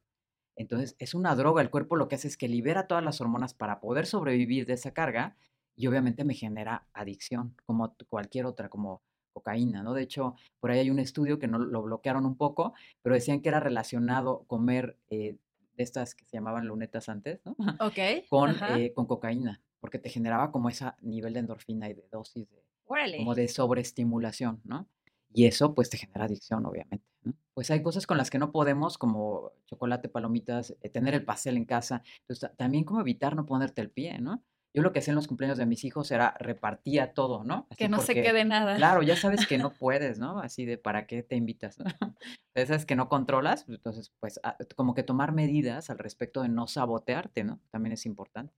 Entonces, 0.57 0.97
es 0.99 1.15
una 1.15 1.35
droga. 1.35 1.63
El 1.63 1.71
cuerpo 1.71 1.97
lo 1.97 2.09
que 2.09 2.15
hace 2.17 2.29
es 2.29 2.37
que 2.37 2.49
libera 2.49 2.87
todas 2.87 3.05
las 3.05 3.21
hormonas 3.21 3.55
para 3.55 3.81
poder 3.81 4.07
sobrevivir 4.07 4.67
de 4.67 4.75
esa 4.75 4.93
carga 4.93 5.37
y 5.77 5.87
obviamente 5.89 6.25
me 6.25 6.35
genera 6.35 6.87
adicción, 6.93 7.57
como 7.67 7.97
cualquier 8.09 8.47
otra, 8.47 8.69
como 8.69 9.03
cocaína, 9.35 9.83
¿no? 9.83 9.93
De 9.93 10.03
hecho, 10.03 10.35
por 10.61 10.71
ahí 10.71 10.79
hay 10.79 10.91
un 10.91 10.99
estudio 10.99 11.39
que 11.39 11.47
no 11.49 11.59
lo 11.59 11.83
bloquearon 11.83 12.25
un 12.25 12.37
poco, 12.37 12.73
pero 13.03 13.15
decían 13.15 13.43
que 13.43 13.51
era 13.51 13.61
relacionado 13.61 14.45
comer 14.47 14.97
eh, 15.11 15.37
de 15.77 15.83
estas 15.83 16.15
que 16.15 16.25
se 16.25 16.37
llamaban 16.39 16.67
lunetas 16.67 17.11
antes, 17.11 17.41
¿no? 17.45 17.57
Ok. 17.81 17.99
Con, 18.31 18.55
eh, 18.79 18.93
con 18.95 19.05
cocaína, 19.07 19.61
porque 19.81 19.99
te 19.99 20.09
generaba 20.09 20.51
como 20.51 20.71
ese 20.71 20.87
nivel 21.03 21.35
de 21.35 21.41
endorfina 21.41 21.91
y 21.91 21.95
de 21.95 22.09
dosis 22.11 22.49
de, 22.49 22.65
Órale. 22.87 23.19
como 23.19 23.35
de 23.35 23.49
sobreestimulación, 23.49 24.61
¿no? 24.65 24.89
Y 25.37 25.47
eso 25.47 25.75
pues 25.75 25.91
te 25.91 25.97
genera 25.99 26.27
adicción, 26.27 26.65
obviamente, 26.65 27.05
¿no? 27.25 27.35
Pues 27.55 27.71
hay 27.73 27.83
cosas 27.83 28.07
con 28.07 28.17
las 28.19 28.31
que 28.31 28.39
no 28.39 28.53
podemos, 28.53 28.99
como 28.99 29.51
chocolate, 29.67 30.09
palomitas, 30.09 30.77
eh, 30.81 30.89
tener 30.91 31.15
el 31.15 31.25
pastel 31.25 31.57
en 31.57 31.65
casa. 31.65 32.03
Entonces, 32.21 32.41
ta- 32.51 32.55
también 32.57 32.85
como 32.85 33.01
evitar 33.01 33.35
no 33.35 33.45
ponerte 33.45 33.81
el 33.83 33.91
pie, 33.91 34.19
¿no? 34.21 34.43
Yo 34.75 34.83
lo 34.83 34.93
que 34.93 34.99
hacía 34.99 35.13
en 35.13 35.17
los 35.17 35.29
cumpleaños 35.29 35.57
de 35.57 35.67
mis 35.67 35.85
hijos 35.85 36.11
era 36.11 36.37
repartía 36.41 37.15
todo, 37.15 37.45
¿no? 37.45 37.69
que 37.79 37.89
no 37.89 38.01
se 38.01 38.15
quede 38.15 38.45
nada. 38.45 38.75
Claro, 38.77 39.03
ya 39.03 39.15
sabes 39.17 39.47
que 39.47 39.57
no 39.57 39.73
puedes, 39.73 40.19
¿no? 40.19 40.41
Así 40.41 40.65
de 40.65 40.79
para 40.79 41.07
qué 41.07 41.23
te 41.23 41.37
invitas, 41.37 41.79
¿no? 41.79 41.85
Esas 42.55 42.85
que 42.85 42.97
no 42.97 43.09
controlas, 43.09 43.67
entonces, 43.69 44.13
pues, 44.19 44.41
ah, 44.43 44.57
como 44.75 44.95
que 44.95 45.05
tomar 45.05 45.33
medidas 45.33 45.91
al 45.91 45.99
respecto 45.99 46.43
de 46.43 46.49
no 46.49 46.67
sabotearte, 46.67 47.45
¿no? 47.45 47.61
También 47.71 47.93
es 47.93 48.05
importante. 48.05 48.53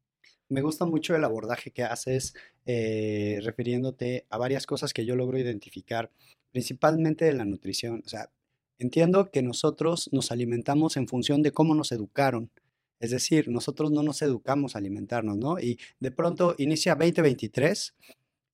Me 0.48 0.62
gusta 0.62 0.86
mucho 0.86 1.14
el 1.14 1.24
abordaje 1.24 1.70
que 1.70 1.82
haces 1.82 2.34
eh, 2.64 3.40
refiriéndote 3.42 4.26
a 4.30 4.38
varias 4.38 4.66
cosas 4.66 4.94
que 4.94 5.04
yo 5.04 5.16
logro 5.16 5.38
identificar, 5.38 6.10
principalmente 6.52 7.24
de 7.24 7.32
la 7.32 7.44
nutrición. 7.44 8.02
O 8.06 8.08
sea, 8.08 8.30
entiendo 8.78 9.30
que 9.30 9.42
nosotros 9.42 10.08
nos 10.12 10.30
alimentamos 10.30 10.96
en 10.96 11.08
función 11.08 11.42
de 11.42 11.52
cómo 11.52 11.74
nos 11.74 11.92
educaron. 11.92 12.50
Es 13.00 13.10
decir, 13.10 13.48
nosotros 13.48 13.90
no 13.90 14.02
nos 14.02 14.22
educamos 14.22 14.74
a 14.74 14.78
alimentarnos, 14.78 15.36
¿no? 15.36 15.58
Y 15.58 15.78
de 16.00 16.10
pronto 16.10 16.54
inicia 16.58 16.94
2023 16.94 17.94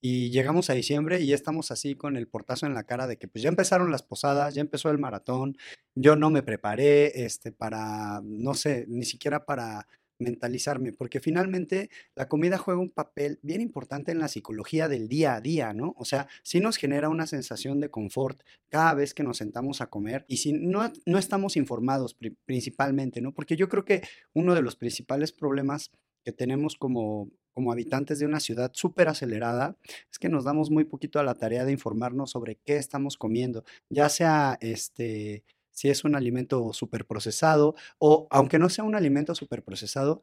y 0.04 0.30
llegamos 0.30 0.68
a 0.68 0.74
diciembre 0.74 1.20
y 1.20 1.28
ya 1.28 1.36
estamos 1.36 1.70
así 1.70 1.94
con 1.94 2.16
el 2.16 2.26
portazo 2.26 2.66
en 2.66 2.74
la 2.74 2.82
cara 2.84 3.06
de 3.06 3.18
que 3.18 3.28
pues 3.28 3.42
ya 3.42 3.48
empezaron 3.48 3.92
las 3.92 4.02
posadas, 4.02 4.54
ya 4.54 4.60
empezó 4.60 4.90
el 4.90 4.98
maratón, 4.98 5.56
yo 5.94 6.16
no 6.16 6.28
me 6.28 6.42
preparé 6.42 7.24
este, 7.24 7.52
para, 7.52 8.20
no 8.24 8.54
sé, 8.54 8.84
ni 8.88 9.04
siquiera 9.04 9.44
para 9.44 9.86
mentalizarme, 10.22 10.92
porque 10.92 11.20
finalmente 11.20 11.90
la 12.14 12.28
comida 12.28 12.58
juega 12.58 12.80
un 12.80 12.90
papel 12.90 13.38
bien 13.42 13.60
importante 13.60 14.12
en 14.12 14.18
la 14.18 14.28
psicología 14.28 14.88
del 14.88 15.08
día 15.08 15.34
a 15.34 15.40
día, 15.40 15.72
¿no? 15.72 15.94
O 15.98 16.04
sea, 16.04 16.28
sí 16.42 16.60
nos 16.60 16.76
genera 16.76 17.08
una 17.08 17.26
sensación 17.26 17.80
de 17.80 17.90
confort 17.90 18.42
cada 18.68 18.94
vez 18.94 19.14
que 19.14 19.22
nos 19.22 19.36
sentamos 19.38 19.80
a 19.80 19.86
comer 19.88 20.24
y 20.28 20.38
si 20.38 20.52
no, 20.52 20.90
no 21.06 21.18
estamos 21.18 21.56
informados 21.56 22.14
pri- 22.14 22.36
principalmente, 22.44 23.20
¿no? 23.20 23.32
Porque 23.32 23.56
yo 23.56 23.68
creo 23.68 23.84
que 23.84 24.02
uno 24.32 24.54
de 24.54 24.62
los 24.62 24.76
principales 24.76 25.32
problemas 25.32 25.90
que 26.24 26.32
tenemos 26.32 26.76
como, 26.76 27.30
como 27.52 27.72
habitantes 27.72 28.18
de 28.20 28.26
una 28.26 28.38
ciudad 28.38 28.70
súper 28.74 29.08
acelerada 29.08 29.76
es 30.10 30.18
que 30.18 30.28
nos 30.28 30.44
damos 30.44 30.70
muy 30.70 30.84
poquito 30.84 31.18
a 31.18 31.24
la 31.24 31.34
tarea 31.34 31.64
de 31.64 31.72
informarnos 31.72 32.30
sobre 32.30 32.60
qué 32.64 32.76
estamos 32.76 33.16
comiendo, 33.16 33.64
ya 33.90 34.08
sea 34.08 34.56
este 34.60 35.42
si 35.72 35.88
es 35.88 36.04
un 36.04 36.14
alimento 36.14 36.72
súper 36.72 37.06
procesado 37.06 37.74
o 37.98 38.26
aunque 38.30 38.58
no 38.58 38.68
sea 38.68 38.84
un 38.84 38.94
alimento 38.94 39.34
súper 39.34 39.62
procesado, 39.62 40.22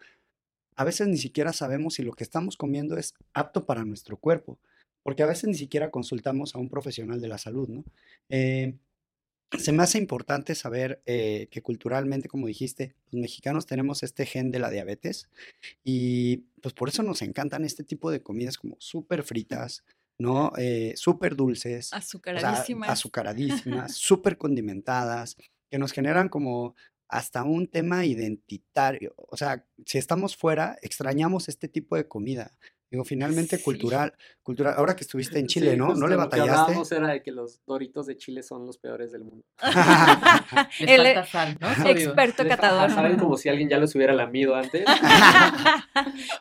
a 0.75 0.83
veces 0.85 1.07
ni 1.07 1.17
siquiera 1.17 1.51
sabemos 1.51 1.95
si 1.95 2.03
lo 2.03 2.13
que 2.13 2.23
estamos 2.23 2.55
comiendo 2.55 2.97
es 2.97 3.13
apto 3.33 3.65
para 3.65 3.83
nuestro 3.83 4.17
cuerpo, 4.17 4.59
porque 5.03 5.23
a 5.23 5.27
veces 5.27 5.49
ni 5.49 5.55
siquiera 5.55 5.91
consultamos 5.91 6.55
a 6.55 6.59
un 6.59 6.69
profesional 6.69 7.19
de 7.19 7.27
la 7.27 7.37
salud, 7.37 7.67
¿no? 7.67 7.83
Eh, 8.29 8.75
se 9.57 9.71
me 9.71 9.81
hace 9.81 9.97
importante 9.97 10.53
saber 10.53 11.01
eh, 11.05 11.47
que 11.49 11.61
culturalmente, 11.61 12.29
como 12.29 12.47
dijiste, 12.47 12.95
los 13.11 13.19
mexicanos 13.21 13.65
tenemos 13.65 14.03
este 14.03 14.25
gen 14.25 14.51
de 14.51 14.59
la 14.59 14.69
diabetes 14.69 15.27
y 15.83 16.37
pues 16.61 16.73
por 16.73 16.89
eso 16.89 17.01
nos 17.01 17.23
encantan 17.23 17.65
este 17.65 17.83
tipo 17.83 18.11
de 18.11 18.21
comidas 18.21 18.57
como 18.57 18.75
súper 18.79 19.23
fritas, 19.23 19.83
¿no? 20.19 20.51
Eh, 20.57 20.93
súper 20.95 21.35
dulces, 21.35 21.88
o 21.88 21.89
sea, 21.89 21.97
Azucaradísimas. 21.99 22.89
azucaradísimas, 22.89 23.95
súper 23.95 24.38
condimentadas, 24.38 25.35
que 25.71 25.79
nos 25.79 25.91
generan 25.91 26.29
como 26.29 26.75
hasta 27.08 27.43
un 27.43 27.67
tema 27.67 28.05
identitario. 28.05 29.15
O 29.17 29.38
sea, 29.38 29.65
si 29.86 29.97
estamos 29.97 30.36
fuera, 30.38 30.77
extrañamos 30.82 31.49
este 31.49 31.67
tipo 31.67 31.95
de 31.95 32.08
comida. 32.08 32.55
Digo, 32.91 33.04
finalmente 33.06 33.58
Sí. 33.58 33.63
cultural, 33.63 34.13
cultural. 34.41 34.73
Ahora 34.78 34.95
que 34.95 35.04
estuviste 35.04 35.38
en 35.38 35.45
Chile, 35.45 35.71
Sí, 35.71 35.78
¿no? 35.78 35.93
¿No 35.93 36.08
le 36.08 36.15
lo 36.15 36.30
que 36.30 36.39
batallaste? 36.39 36.95
era 36.95 37.10
de 37.10 37.21
que 37.21 37.32
los 37.32 37.63
doritos 37.65 38.08
de 38.08 38.17
Chile 38.17 38.41
son 38.41 38.65
los 38.65 38.78
peores 38.80 39.12
del 39.12 39.25
mundo. 39.25 39.45
El 40.80 41.25
sal, 41.25 41.58
¿no? 41.60 41.67
Experto 41.89 42.41
ajá, 42.41 42.49
catador. 42.49 42.89
Saben 42.91 43.17
como 43.19 43.38
si 43.38 43.47
alguien 43.49 43.69
ya 43.69 43.78
los 43.78 43.93
hubiera 43.93 44.13
lamido 44.13 44.56
antes. 44.56 44.84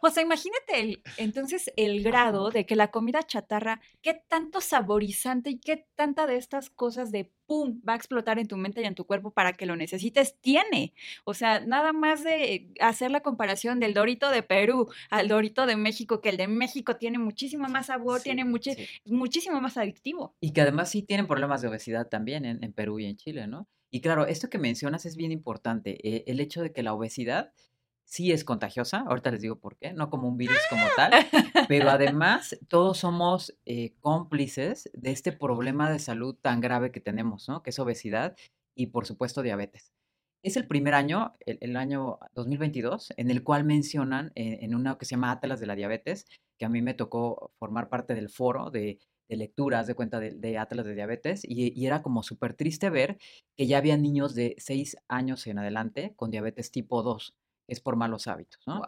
o 0.01 0.11
sea, 0.11 0.23
imagínate 0.23 0.81
el, 0.81 1.03
entonces 1.17 1.71
el 1.77 2.03
grado 2.03 2.51
de 2.51 2.65
que 2.67 2.77
la 2.77 2.91
comida 2.91 3.23
chatarra, 3.25 3.81
qué 4.03 4.23
tanto 4.29 4.61
saborizante 4.61 5.51
y 5.51 5.59
qué 5.59 5.87
tanta 5.95 6.27
de 6.27 6.37
estas 6.37 6.71
cosas 6.71 7.11
de 7.11 7.31
pum 7.49 7.81
va 7.89 7.95
a 7.95 7.97
explotar 7.97 8.39
en 8.39 8.47
tu 8.47 8.57
mente 8.57 8.81
y 8.83 8.85
en 8.85 8.95
tu 8.95 9.05
cuerpo 9.07 9.33
para 9.33 9.55
que 9.55 9.67
lo 9.67 9.75
necesites 9.75 10.37
tiene. 10.41 10.95
O 11.25 11.35
sea, 11.35 11.61
nada 11.61 11.93
más 11.93 12.23
de 12.23 12.71
hacer 12.81 13.11
la 13.11 13.21
comparación 13.23 13.81
del 13.81 13.95
dorito 13.95 14.31
de 14.31 14.43
Perú 14.45 14.89
al 15.11 15.27
dorito 15.29 15.67
de 15.67 15.77
México, 15.77 16.21
que 16.21 16.29
el 16.31 16.37
de 16.37 16.47
México 16.49 16.97
tiene 16.97 17.19
muchísimo 17.19 17.69
más 17.69 17.87
sabor, 17.87 18.21
Sí, 18.21 18.25
tiene 18.25 18.45
sí. 18.63 18.87
muchísimo 19.07 19.61
más 19.61 19.77
adictivo. 19.77 20.37
Y 20.41 20.53
que 20.53 20.61
además 20.61 20.91
sí 20.91 21.03
tienen 21.03 21.27
problemas 21.27 21.63
de 21.63 21.69
obesidad 21.69 22.09
también 22.09 22.45
en, 22.45 22.63
en 22.63 22.73
Perú 22.73 23.01
y 23.01 23.07
en 23.07 23.17
Chile, 23.17 23.47
¿no? 23.47 23.69
Y 23.91 24.01
claro, 24.03 24.27
esto 24.27 24.51
que 24.51 24.59
mencionas 24.59 25.07
es 25.07 25.17
bien 25.17 25.33
importante. 25.33 25.97
eh, 26.07 26.25
el 26.27 26.41
hecho 26.41 26.63
de 26.63 26.73
que 26.73 26.83
la 26.83 26.93
obesidad 26.93 27.53
sí 28.09 28.33
es 28.33 28.43
contagiosa, 28.43 29.05
ahorita 29.07 29.31
les 29.31 29.43
digo 29.43 29.61
por 29.61 29.77
qué, 29.77 29.93
no 29.93 30.09
como 30.09 30.29
un 30.29 30.39
virus 30.39 30.59
como 30.71 30.87
tal, 30.97 31.13
pero 31.69 31.91
además 31.91 32.59
todos 32.69 32.97
somos 32.97 33.55
eh, 33.67 33.93
cómplices 34.01 34.89
de 34.95 35.11
este 35.11 35.31
problema 35.31 35.91
de 35.91 35.99
salud 35.99 36.35
tan 36.41 36.63
grave 36.63 36.91
que 36.91 37.01
tenemos, 37.01 37.51
¿no? 37.51 37.63
Que 37.63 37.69
es 37.69 37.79
obesidad 37.79 38.35
y 38.75 38.87
por 38.87 39.07
supuesto 39.07 39.43
diabetes. 39.43 39.93
Es 40.43 40.57
el 40.57 40.67
primer 40.67 40.95
año, 40.95 41.35
el, 41.45 41.59
el 41.61 41.77
año 41.77 42.19
2022, 42.35 43.13
en 43.19 43.31
el 43.31 43.45
cual 43.45 43.65
mencionan 43.65 44.33
eh, 44.37 44.61
en 44.63 44.75
una 44.75 44.97
que 44.97 45.05
se 45.05 45.11
llama 45.11 45.31
Atlas 45.31 45.61
de 45.61 45.67
la 45.67 45.75
Diabetes, 45.75 46.25
que 46.59 46.65
a 46.65 46.71
mí 46.71 46.81
me 46.81 46.95
tocó 46.95 47.53
formar 47.59 47.91
parte 47.91 48.15
del 48.15 48.31
foro 48.31 48.71
de, 48.71 49.01
de 49.29 49.37
lecturas 49.37 49.87
de 49.87 49.95
cuenta 49.95 50.19
de, 50.19 50.31
de 50.31 50.57
Atlas 50.57 50.87
de 50.87 50.95
Diabetes, 50.95 51.43
y, 51.45 51.79
y 51.79 51.87
era 51.87 52.01
como 52.01 52.23
súper 52.23 52.55
triste 52.55 52.89
ver 52.89 53.19
que 53.55 53.67
ya 53.67 53.77
había 53.77 53.99
niños 53.99 54.35
de 54.35 54.55
6 54.57 54.97
años 55.09 55.47
en 55.47 55.59
adelante 55.59 56.15
con 56.17 56.31
diabetes 56.31 56.71
tipo 56.71 57.03
2, 57.03 57.35
es 57.69 57.81
por 57.81 57.97
malos 57.97 58.27
hábitos, 58.27 58.67
¿no? 58.67 58.83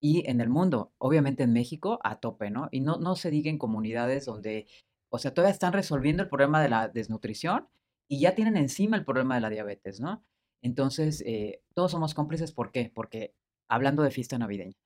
Y 0.00 0.28
en 0.28 0.40
el 0.40 0.48
mundo, 0.50 0.92
obviamente 0.98 1.44
en 1.44 1.52
México, 1.52 2.00
a 2.02 2.20
tope, 2.20 2.50
¿no? 2.50 2.68
Y 2.72 2.80
no, 2.80 2.96
no 2.98 3.16
se 3.16 3.30
diga 3.30 3.50
en 3.50 3.58
comunidades 3.58 4.26
donde, 4.26 4.66
o 5.10 5.18
sea, 5.18 5.32
todavía 5.32 5.52
están 5.52 5.72
resolviendo 5.72 6.22
el 6.24 6.28
problema 6.28 6.60
de 6.60 6.68
la 6.68 6.88
desnutrición 6.88 7.68
y 8.08 8.20
ya 8.20 8.34
tienen 8.34 8.56
encima 8.56 8.96
el 8.96 9.04
problema 9.04 9.36
de 9.36 9.40
la 9.42 9.50
diabetes, 9.50 10.00
¿no? 10.00 10.24
Entonces, 10.60 11.22
eh, 11.26 11.62
todos 11.74 11.92
somos 11.92 12.14
cómplices, 12.14 12.52
¿por 12.52 12.72
qué? 12.72 12.90
Porque 12.94 13.34
hablando 13.68 14.02
de 14.02 14.10
fiesta 14.10 14.38
navideña, 14.38 14.76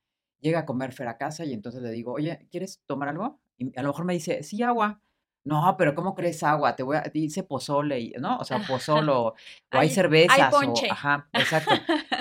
llega 0.40 0.60
a 0.60 0.66
comer 0.66 0.92
Fer 0.92 1.08
a 1.08 1.18
casa 1.18 1.44
y 1.44 1.52
entonces 1.52 1.82
le 1.82 1.90
digo, 1.90 2.12
oye, 2.12 2.46
¿quieres 2.50 2.82
tomar 2.86 3.08
algo? 3.08 3.40
Y 3.58 3.76
a 3.78 3.82
lo 3.82 3.88
mejor 3.88 4.04
me 4.04 4.14
dice, 4.14 4.42
sí, 4.42 4.62
agua. 4.62 5.00
No, 5.46 5.76
pero 5.78 5.94
¿cómo 5.94 6.14
crees 6.14 6.42
agua? 6.42 6.74
Te 6.74 6.82
voy 6.82 6.96
a, 6.96 7.02
dice 7.02 7.44
pozole, 7.44 8.00
y- 8.00 8.12
¿no? 8.18 8.36
O 8.38 8.44
sea, 8.44 8.58
pozole, 8.66 9.10
o, 9.12 9.34
hay 9.70 9.88
cervezas, 9.90 10.50
ponche. 10.52 10.88
o, 10.88 10.92
ajá, 10.92 11.28
exacto. 11.32 11.74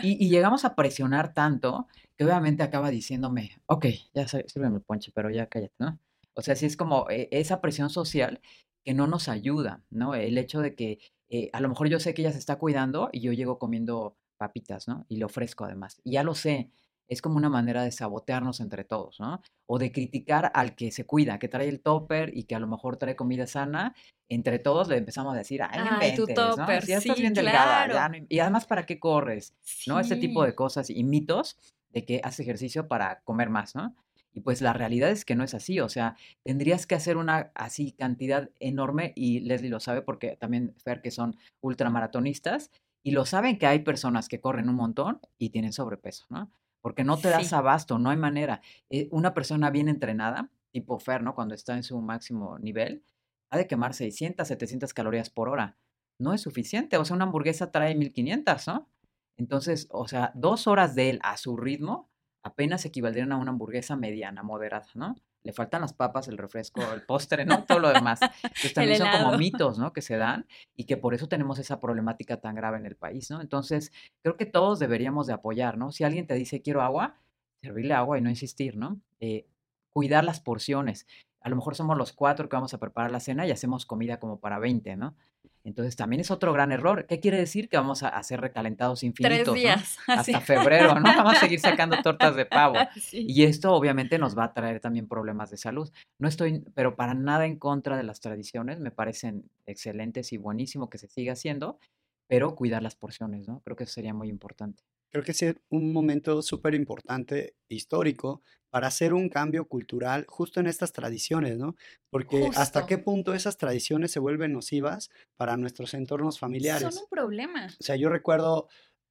Y, 0.03 0.23
y 0.23 0.29
llegamos 0.29 0.63
a 0.63 0.75
presionar 0.75 1.33
tanto 1.33 1.87
que 2.17 2.23
obviamente 2.23 2.61
acaba 2.61 2.91
diciéndome, 2.91 3.57
ok, 3.65 3.87
ya 4.13 4.27
sírveme 4.27 4.77
el 4.77 4.83
ponche, 4.83 5.11
pero 5.13 5.31
ya 5.31 5.47
cállate, 5.47 5.73
¿no? 5.79 5.99
O 6.35 6.41
sea, 6.41 6.55
sí 6.55 6.67
es 6.67 6.77
como 6.77 7.09
eh, 7.09 7.27
esa 7.31 7.61
presión 7.61 7.89
social 7.89 8.41
que 8.85 8.93
no 8.93 9.07
nos 9.07 9.27
ayuda, 9.27 9.83
¿no? 9.89 10.13
El 10.13 10.37
hecho 10.37 10.61
de 10.61 10.75
que 10.75 10.99
eh, 11.29 11.49
a 11.51 11.59
lo 11.61 11.69
mejor 11.69 11.87
yo 11.89 11.99
sé 11.99 12.13
que 12.13 12.21
ella 12.21 12.31
se 12.31 12.37
está 12.37 12.57
cuidando 12.57 13.09
y 13.11 13.21
yo 13.21 13.33
llego 13.33 13.57
comiendo 13.57 14.17
papitas, 14.37 14.87
¿no? 14.87 15.05
Y 15.09 15.17
le 15.17 15.25
ofrezco 15.25 15.65
además. 15.65 15.99
Y 16.03 16.11
ya 16.11 16.23
lo 16.23 16.35
sé, 16.35 16.69
es 17.07 17.21
como 17.21 17.37
una 17.37 17.49
manera 17.49 17.83
de 17.83 17.91
sabotearnos 17.91 18.59
entre 18.59 18.83
todos, 18.83 19.19
¿no? 19.19 19.41
O 19.67 19.77
de 19.79 19.91
criticar 19.91 20.51
al 20.55 20.75
que 20.75 20.91
se 20.91 21.05
cuida, 21.05 21.37
que 21.39 21.47
trae 21.47 21.67
el 21.69 21.81
topper 21.81 22.31
y 22.35 22.43
que 22.43 22.55
a 22.55 22.59
lo 22.59 22.67
mejor 22.67 22.97
trae 22.97 23.15
comida 23.15 23.45
sana. 23.47 23.93
Entre 24.27 24.57
todos 24.59 24.87
le 24.87 24.97
empezamos 24.97 25.33
a 25.35 25.37
decir, 25.37 25.61
ay, 25.61 25.79
no 25.79 25.97
Ay, 25.99 26.15
tu 26.15 26.25
¿no? 26.27 26.33
topper, 26.33 26.81
Si 26.83 26.87
ya 26.91 26.97
estás 26.97 27.15
sí, 27.15 27.21
bien 27.21 27.33
delgada, 27.33 27.87
claro. 27.87 28.17
no 28.19 28.25
y 28.27 28.39
además, 28.39 28.65
¿para 28.65 28.85
qué 28.85 28.99
corres? 28.99 29.53
¿no? 29.87 29.99
Este 29.99 30.15
tipo 30.15 30.41
Sí. 30.43 30.47
de 30.47 30.55
cosas 30.55 30.89
y 30.89 31.03
mitos 31.03 31.57
de 31.91 32.05
que 32.05 32.21
haces 32.23 32.39
ejercicio 32.41 32.87
para 32.87 33.21
comer 33.23 33.49
más, 33.49 33.75
¿no? 33.75 33.95
Y 34.33 34.41
pues 34.41 34.61
la 34.61 34.73
realidad 34.73 35.11
es 35.11 35.23
que 35.23 35.35
no 35.35 35.45
es 35.45 35.53
así, 35.53 35.79
o 35.79 35.87
sea, 35.87 36.17
tendrías 36.43 36.85
que 36.87 36.95
hacer 36.95 37.15
una 37.15 37.51
así 37.55 37.93
cantidad 37.93 38.49
enorme 38.59 39.13
y 39.15 39.39
Leslie 39.39 39.69
lo 39.69 39.79
sabe 39.79 40.01
porque 40.01 40.35
también 40.35 40.73
Fer 40.83 41.01
que 41.01 41.09
son 41.11 41.37
ultramaratonistas 41.61 42.69
y 43.03 43.11
lo 43.11 43.25
saben 43.25 43.57
que 43.57 43.67
hay 43.67 43.79
personas 43.79 44.27
que 44.27 44.41
corren 44.41 44.67
un 44.67 44.75
montón 44.75 45.19
y 45.37 45.51
tienen 45.51 45.71
sobrepeso, 45.71 46.25
¿no? 46.29 46.51
Porque 46.85 47.03
no 47.03 47.17
te 47.17 47.29
das 47.29 47.47
Sí. 47.47 47.55
abasto, 47.55 47.97
no 47.97 48.11
hay 48.11 48.17
manera. 48.17 48.61
Eh, 48.91 49.07
una 49.11 49.33
persona 49.33 49.71
bien 49.71 49.89
entrenada, 49.89 50.51
tipo 50.71 50.99
Fer, 50.99 51.23
¿no? 51.23 51.33
Cuando 51.33 51.55
está 51.55 51.75
en 51.75 51.81
su 51.81 51.99
máximo 51.99 52.59
nivel, 52.59 53.03
ha 53.49 53.57
de 53.57 53.65
quemar 53.65 53.95
600, 53.95 54.47
700 54.47 54.93
calorías 54.93 55.31
por 55.31 55.49
hora. 55.49 55.79
No 56.19 56.31
es 56.31 56.41
suficiente, 56.41 56.97
o 56.97 57.03
sea, 57.03 57.15
una 57.15 57.25
hamburguesa 57.25 57.71
trae 57.71 57.95
1500, 57.95 58.67
¿no? 58.67 58.87
Entonces, 59.35 59.87
o 59.89 60.07
sea, 60.07 60.31
dos 60.35 60.67
horas 60.67 60.93
de 60.93 61.09
él 61.09 61.19
a 61.23 61.37
su 61.37 61.57
ritmo 61.57 62.11
apenas 62.43 62.85
equivaldrían 62.85 63.31
a 63.31 63.37
una 63.37 63.49
hamburguesa 63.49 63.95
mediana, 63.95 64.43
moderada, 64.43 64.85
¿no? 64.93 65.15
Le 65.45 65.53
faltan 65.53 65.81
las 65.81 65.93
papas, 65.93 66.27
el 66.27 66.39
refresco, 66.39 66.81
el 66.91 67.03
postre, 67.03 67.45
¿no? 67.45 67.63
Todo 67.65 67.79
lo 67.79 67.93
demás. 67.93 68.19
Entonces 68.21 68.73
también 68.73 68.97
son 68.97 69.11
como 69.11 69.37
mitos, 69.37 69.77
¿no? 69.77 69.93
Que 69.93 70.01
se 70.01 70.17
dan 70.17 70.47
y 70.75 70.85
que 70.85 70.97
por 70.97 71.13
eso 71.13 71.27
tenemos 71.27 71.59
esa 71.59 71.79
problemática 71.79 72.41
tan 72.41 72.55
grave 72.55 72.79
en 72.79 72.87
el 72.87 72.95
país, 72.95 73.29
¿no? 73.29 73.41
Entonces, 73.41 73.93
creo 74.23 74.37
que 74.37 74.47
todos 74.47 74.79
deberíamos 74.79 75.27
de 75.27 75.33
apoyar, 75.33 75.77
¿no? 75.77 75.91
Si 75.91 76.03
alguien 76.03 76.25
te 76.25 76.33
dice 76.33 76.63
quiero 76.63 76.81
agua, 76.81 77.19
servirle 77.61 77.93
agua 77.93 78.17
y 78.17 78.21
no 78.21 78.29
insistir, 78.29 78.75
¿no? 78.75 78.99
Eh, 79.19 79.45
cuidar 79.93 80.23
las 80.23 80.39
porciones. 80.39 81.05
A 81.41 81.49
lo 81.49 81.55
mejor 81.55 81.75
somos 81.75 81.95
los 81.95 82.11
cuatro 82.11 82.49
que 82.49 82.55
vamos 82.55 82.73
a 82.73 82.79
preparar 82.79 83.11
la 83.11 83.19
cena 83.19 83.45
y 83.45 83.51
hacemos 83.51 83.85
comida 83.85 84.19
como 84.19 84.39
para 84.39 84.57
20, 84.57 84.95
¿no? 84.95 85.15
Entonces 85.65 85.95
también 85.95 86.19
es 86.19 86.29
otro 86.29 86.53
gran 86.53 86.71
error. 86.71 87.07
¿Qué 87.07 87.19
quiere 87.19 87.37
decir? 87.37 87.67
Que 87.69 87.77
vamos 87.77 88.03
a 88.03 88.09
hacer 88.09 88.39
recalentados 88.39 89.03
infinitos. 89.03 89.43
Tres 89.43 89.53
días. 89.55 89.97
Hasta 90.07 90.39
febrero, 90.39 90.93
¿no? 90.99 91.01
Vamos 91.01 91.37
a 91.37 91.39
seguir 91.39 91.59
sacando 91.59 91.97
tortas 92.01 92.35
de 92.35 92.45
pavo. 92.45 92.75
Sí. 92.95 93.25
Y 93.27 93.43
esto 93.43 93.73
obviamente 93.73 94.17
nos 94.17 94.37
va 94.37 94.45
a 94.45 94.53
traer 94.53 94.79
también 94.79 95.07
problemas 95.07 95.49
de 95.49 95.57
salud. 95.57 95.91
No 96.19 96.27
estoy, 96.27 96.63
pero 96.73 96.95
para 96.95 97.13
nada 97.13 97.45
en 97.45 97.57
contra 97.57 97.97
de 97.97 98.03
las 98.03 98.19
tradiciones, 98.19 98.79
me 98.79 98.91
parecen 98.91 99.49
excelentes 99.65 100.31
y 100.33 100.37
buenísimo 100.37 100.89
que 100.89 100.97
se 100.97 101.07
siga 101.07 101.33
haciendo, 101.33 101.79
pero 102.27 102.55
cuidar 102.55 102.83
las 102.83 102.95
porciones, 102.95 103.47
¿no? 103.47 103.61
Creo 103.61 103.75
que 103.75 103.83
eso 103.83 103.93
sería 103.93 104.13
muy 104.13 104.29
importante. 104.29 104.83
Creo 105.09 105.23
que 105.23 105.31
es 105.31 105.55
un 105.69 105.93
momento 105.93 106.41
súper 106.41 106.75
importante, 106.75 107.55
histórico, 107.69 108.41
para 108.69 108.87
hacer 108.87 109.13
un 109.13 109.29
cambio 109.29 109.69
cultural 109.69 110.25
justo 110.27 110.59
en 110.59 110.67
estas 110.67 110.91
tradiciones, 110.91 111.57
¿no? 111.57 111.75
Porque 112.09 112.49
hasta 112.55 112.85
qué 112.85 112.97
punto 112.97 113.33
esas 113.33 113.57
tradiciones 113.57 114.11
se 114.11 114.19
vuelven 114.19 114.51
nocivas 114.51 115.09
para 115.37 115.55
nuestros 115.55 115.93
entornos 115.93 116.35
Son 116.35 116.49
familiares. 116.49 116.97
un 116.97 117.07
problema. 117.09 117.67
O 117.67 117.83
sea, 117.83 117.95
yo 117.95 118.09
recuerdo, 118.09 118.67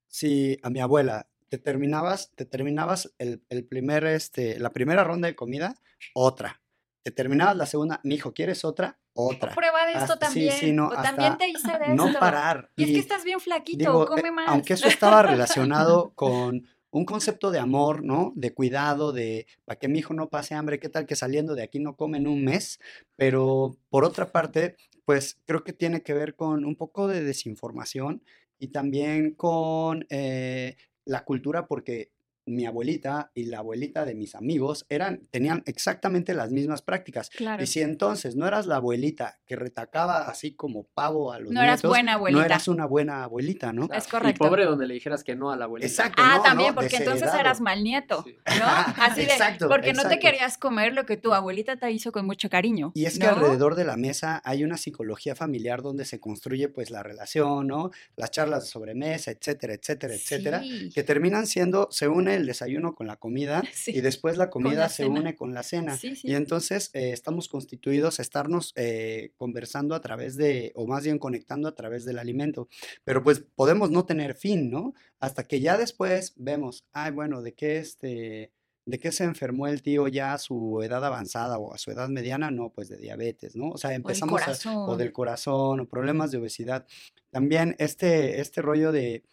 si 0.07 0.59
a 0.63 0.69
mi 0.69 0.81
abuela 0.81 1.29
te 1.49 1.57
terminabas, 1.57 2.31
te 2.35 2.45
terminabas 2.45 3.15
el, 3.17 3.43
el 3.49 3.65
primer, 3.65 4.05
este, 4.05 4.59
la 4.59 4.71
primera 4.71 5.03
ronda 5.03 5.29
de 5.29 5.35
comida, 5.35 5.77
otra. 6.13 6.61
Te 7.03 7.11
terminabas 7.11 7.57
la 7.57 7.65
segunda, 7.67 8.01
mi 8.05 8.17
hijo, 8.17 8.35
¿quieres 8.35 8.67
otra? 8.67 8.99
Otra. 9.15 9.55
Prueba 9.55 9.87
de 9.87 9.93
esto 9.93 10.15
Hasta- 10.15 10.27
sí, 10.29 10.41
también. 10.47 10.53
sí, 10.53 10.73
no, 10.73 10.89
o 10.89 10.91
también 10.91 11.33
hasta 11.33 11.39
te 11.39 11.49
hice 11.49 11.79
de 11.79 11.95
No 11.95 12.07
esto. 12.09 12.19
parar. 12.19 12.71
Y 12.77 12.83
es 12.85 12.91
Y 12.91 12.93
que 12.95 12.99
estás 13.01 13.25
bien 13.25 13.39
flaquito, 13.41 13.79
digo, 13.79 14.07
come 14.07 14.29
eh, 14.29 14.33
más. 14.33 14.49
aunque 14.49 14.73
eso 14.75 14.89
estaba 14.89 15.23
relacionado 15.23 16.13
con 16.17 16.67
un 16.91 17.05
concepto 17.05 17.51
de 17.51 17.59
amor, 17.61 18.05
¿no? 18.05 18.33
De 18.35 18.53
cuidado, 18.55 19.13
de 19.13 19.47
para 19.65 19.79
que 19.79 19.89
mi 19.89 20.01
hijo 20.01 20.15
no 20.15 20.29
pase 20.29 20.55
hambre, 20.55 20.79
qué 20.81 20.89
tal 20.89 21.07
que 21.07 21.17
saliendo 21.17 21.55
de 21.55 21.63
aquí 21.63 21.79
no 21.81 21.97
come 21.97 22.19
en 22.19 22.27
un 22.29 22.45
mes, 22.45 22.79
pero 23.17 23.77
por 23.89 24.05
otra 24.05 24.31
parte, 24.33 24.77
pues 25.05 25.39
creo 25.45 25.65
que 25.65 25.73
tiene 25.73 26.03
que 26.03 26.15
ver 26.15 26.35
con 26.35 26.65
un 26.65 26.77
poco 26.77 27.07
de 27.09 27.23
desinformación 27.23 28.23
y 28.59 28.69
también 28.69 29.35
con 29.35 30.07
eh, 30.11 30.77
la 31.05 31.25
cultura, 31.25 31.67
porque 31.67 32.11
mi 32.47 32.67
abuelita 32.67 33.31
y 33.35 33.45
la 33.47 33.59
abuelita 33.59 34.05
de 34.05 34.15
mis 34.15 34.35
amigos 34.35 34.87
eran, 34.89 35.21
tenían 35.31 35.63
exactamente 35.67 36.35
las 36.35 36.51
mismas 36.51 36.83
prácticas. 36.83 37.31
Claro. 37.31 37.63
Y 37.63 37.67
si 37.67 37.81
entonces 37.81 38.37
no 38.37 38.47
eras 38.47 38.67
la 38.67 38.77
abuelita 38.77 39.39
que 39.47 39.57
retacaba 39.57 40.29
así 40.29 40.55
como 40.55 40.85
pavo 40.85 41.33
a 41.33 41.39
los 41.39 41.53
No 41.53 41.63
eras 41.63 41.83
buena 41.83 42.13
no 42.13 42.19
abuelita. 42.19 42.45
eras 42.45 42.69
una 42.69 42.87
buena 42.87 43.25
abuelita, 43.25 43.73
¿no? 43.73 43.89
Es 43.93 44.07
Y 44.07 44.11
correcto. 44.11 44.45
pobre 44.45 44.65
donde 44.65 44.87
le 44.87 44.95
dijeras 44.95 45.25
que 45.25 45.35
no 45.37 45.51
a 45.51 45.57
la 45.57 45.65
abuelita. 45.65 45.89
Exacto. 45.91 46.23
Ah, 46.25 46.37
no, 46.39 46.43
también, 46.43 46.69
no, 46.71 46.75
porque 46.75 46.97
entonces 46.97 47.33
eras 47.35 47.61
mal 47.61 47.83
nieto, 47.83 48.23
Sí. 48.25 48.37
¿no? 48.59 48.65
Así 49.03 49.21
de, 49.23 49.33
Exacto, 49.33 49.69
porque 49.69 49.93
no 49.93 50.07
te 50.09 50.19
querías 50.19 50.59
comer 50.59 50.93
lo 50.93 51.07
que 51.07 51.17
tu 51.17 51.33
abuelita 51.35 51.77
te 51.77 51.91
hizo 51.91 52.13
con 52.13 52.27
mucho 52.27 52.49
cariño. 52.51 52.93
Y 52.95 53.07
es 53.07 53.19
que 53.19 53.25
¿no? 53.27 53.33
alrededor 53.33 53.75
de 53.75 53.85
la 53.85 53.97
mesa 53.97 54.43
hay 54.45 54.65
una 54.65 54.77
psicología 54.77 55.35
familiar 55.35 55.83
donde 55.83 56.05
se 56.05 56.21
construye 56.21 56.69
pues 56.69 56.91
la 56.91 57.03
relación, 57.03 57.67
¿no? 57.67 57.91
Las 58.17 58.31
charlas 58.31 58.65
de 58.65 58.71
sobremesa, 58.71 59.31
etcétera, 59.31 59.75
etcétera, 59.75 60.15
etcétera, 60.15 60.63
que 60.95 61.03
terminan 61.03 61.47
siendo, 61.47 61.89
se 61.91 62.09
une 62.35 62.41
el 62.43 62.47
desayuno 62.47 62.95
con 62.95 63.07
la 63.07 63.17
comida 63.17 63.63
Sí. 63.75 63.93
y 63.95 64.01
después 64.01 64.37
la 64.37 64.51
comida 64.51 64.75
la 64.81 64.89
se 64.89 65.05
cena. 65.05 65.21
une 65.21 65.37
con 65.37 65.55
la 65.55 65.63
cena. 65.63 65.97
Sí, 65.97 66.17
sí. 66.17 66.29
Y 66.29 66.35
entonces 66.35 66.91
eh, 66.93 67.13
estamos 67.13 67.49
constituidos 67.49 68.19
a 68.19 68.23
estarnos 68.23 68.73
eh, 68.77 69.33
conversando 69.37 69.95
a 69.95 70.01
través 70.01 70.37
de, 70.37 70.73
o 70.75 70.87
más 70.87 71.05
bien 71.05 71.19
conectando 71.19 71.69
a 71.69 71.75
través 71.75 72.05
del 72.05 72.19
alimento. 72.19 72.69
Pero 73.05 73.23
pues 73.23 73.41
podemos 73.55 73.91
no 73.91 74.05
tener 74.07 74.35
fin, 74.35 74.71
¿no? 74.71 74.95
Hasta 75.21 75.45
que 75.45 75.61
ya 75.61 75.77
después 75.79 76.33
vemos, 76.37 76.85
ay, 76.93 77.13
bueno, 77.13 77.43
¿de 77.43 77.55
qué 77.55 77.79
este... 77.79 78.53
¿De 78.87 78.99
qué 78.99 79.13
se 79.13 79.25
enfermó 79.25 79.67
el 79.67 79.81
tío 79.81 80.09
ya 80.09 80.35
a 80.35 80.39
su 80.39 80.83
edad 80.83 81.03
avanzada 81.03 81.57
o 81.57 81.73
a 81.73 81.79
su 81.79 81.91
edad 81.91 82.11
mediana? 82.11 82.51
No, 82.51 82.69
pues 82.69 82.91
de 82.91 82.99
diabetes, 82.99 83.57
¿no? 83.57 83.71
O 83.71 83.79
sea, 83.79 83.89
O 83.89 83.93
empezamos 83.95 84.43
a, 84.67 84.79
o 84.79 84.95
del 84.99 85.11
corazón 85.11 85.81
o 85.81 85.89
problemas 85.89 86.31
de 86.33 86.37
obesidad. 86.37 86.85
También 87.31 87.77
este, 87.79 88.43
este 88.43 88.61
rollo 88.61 88.93
de 88.93 89.25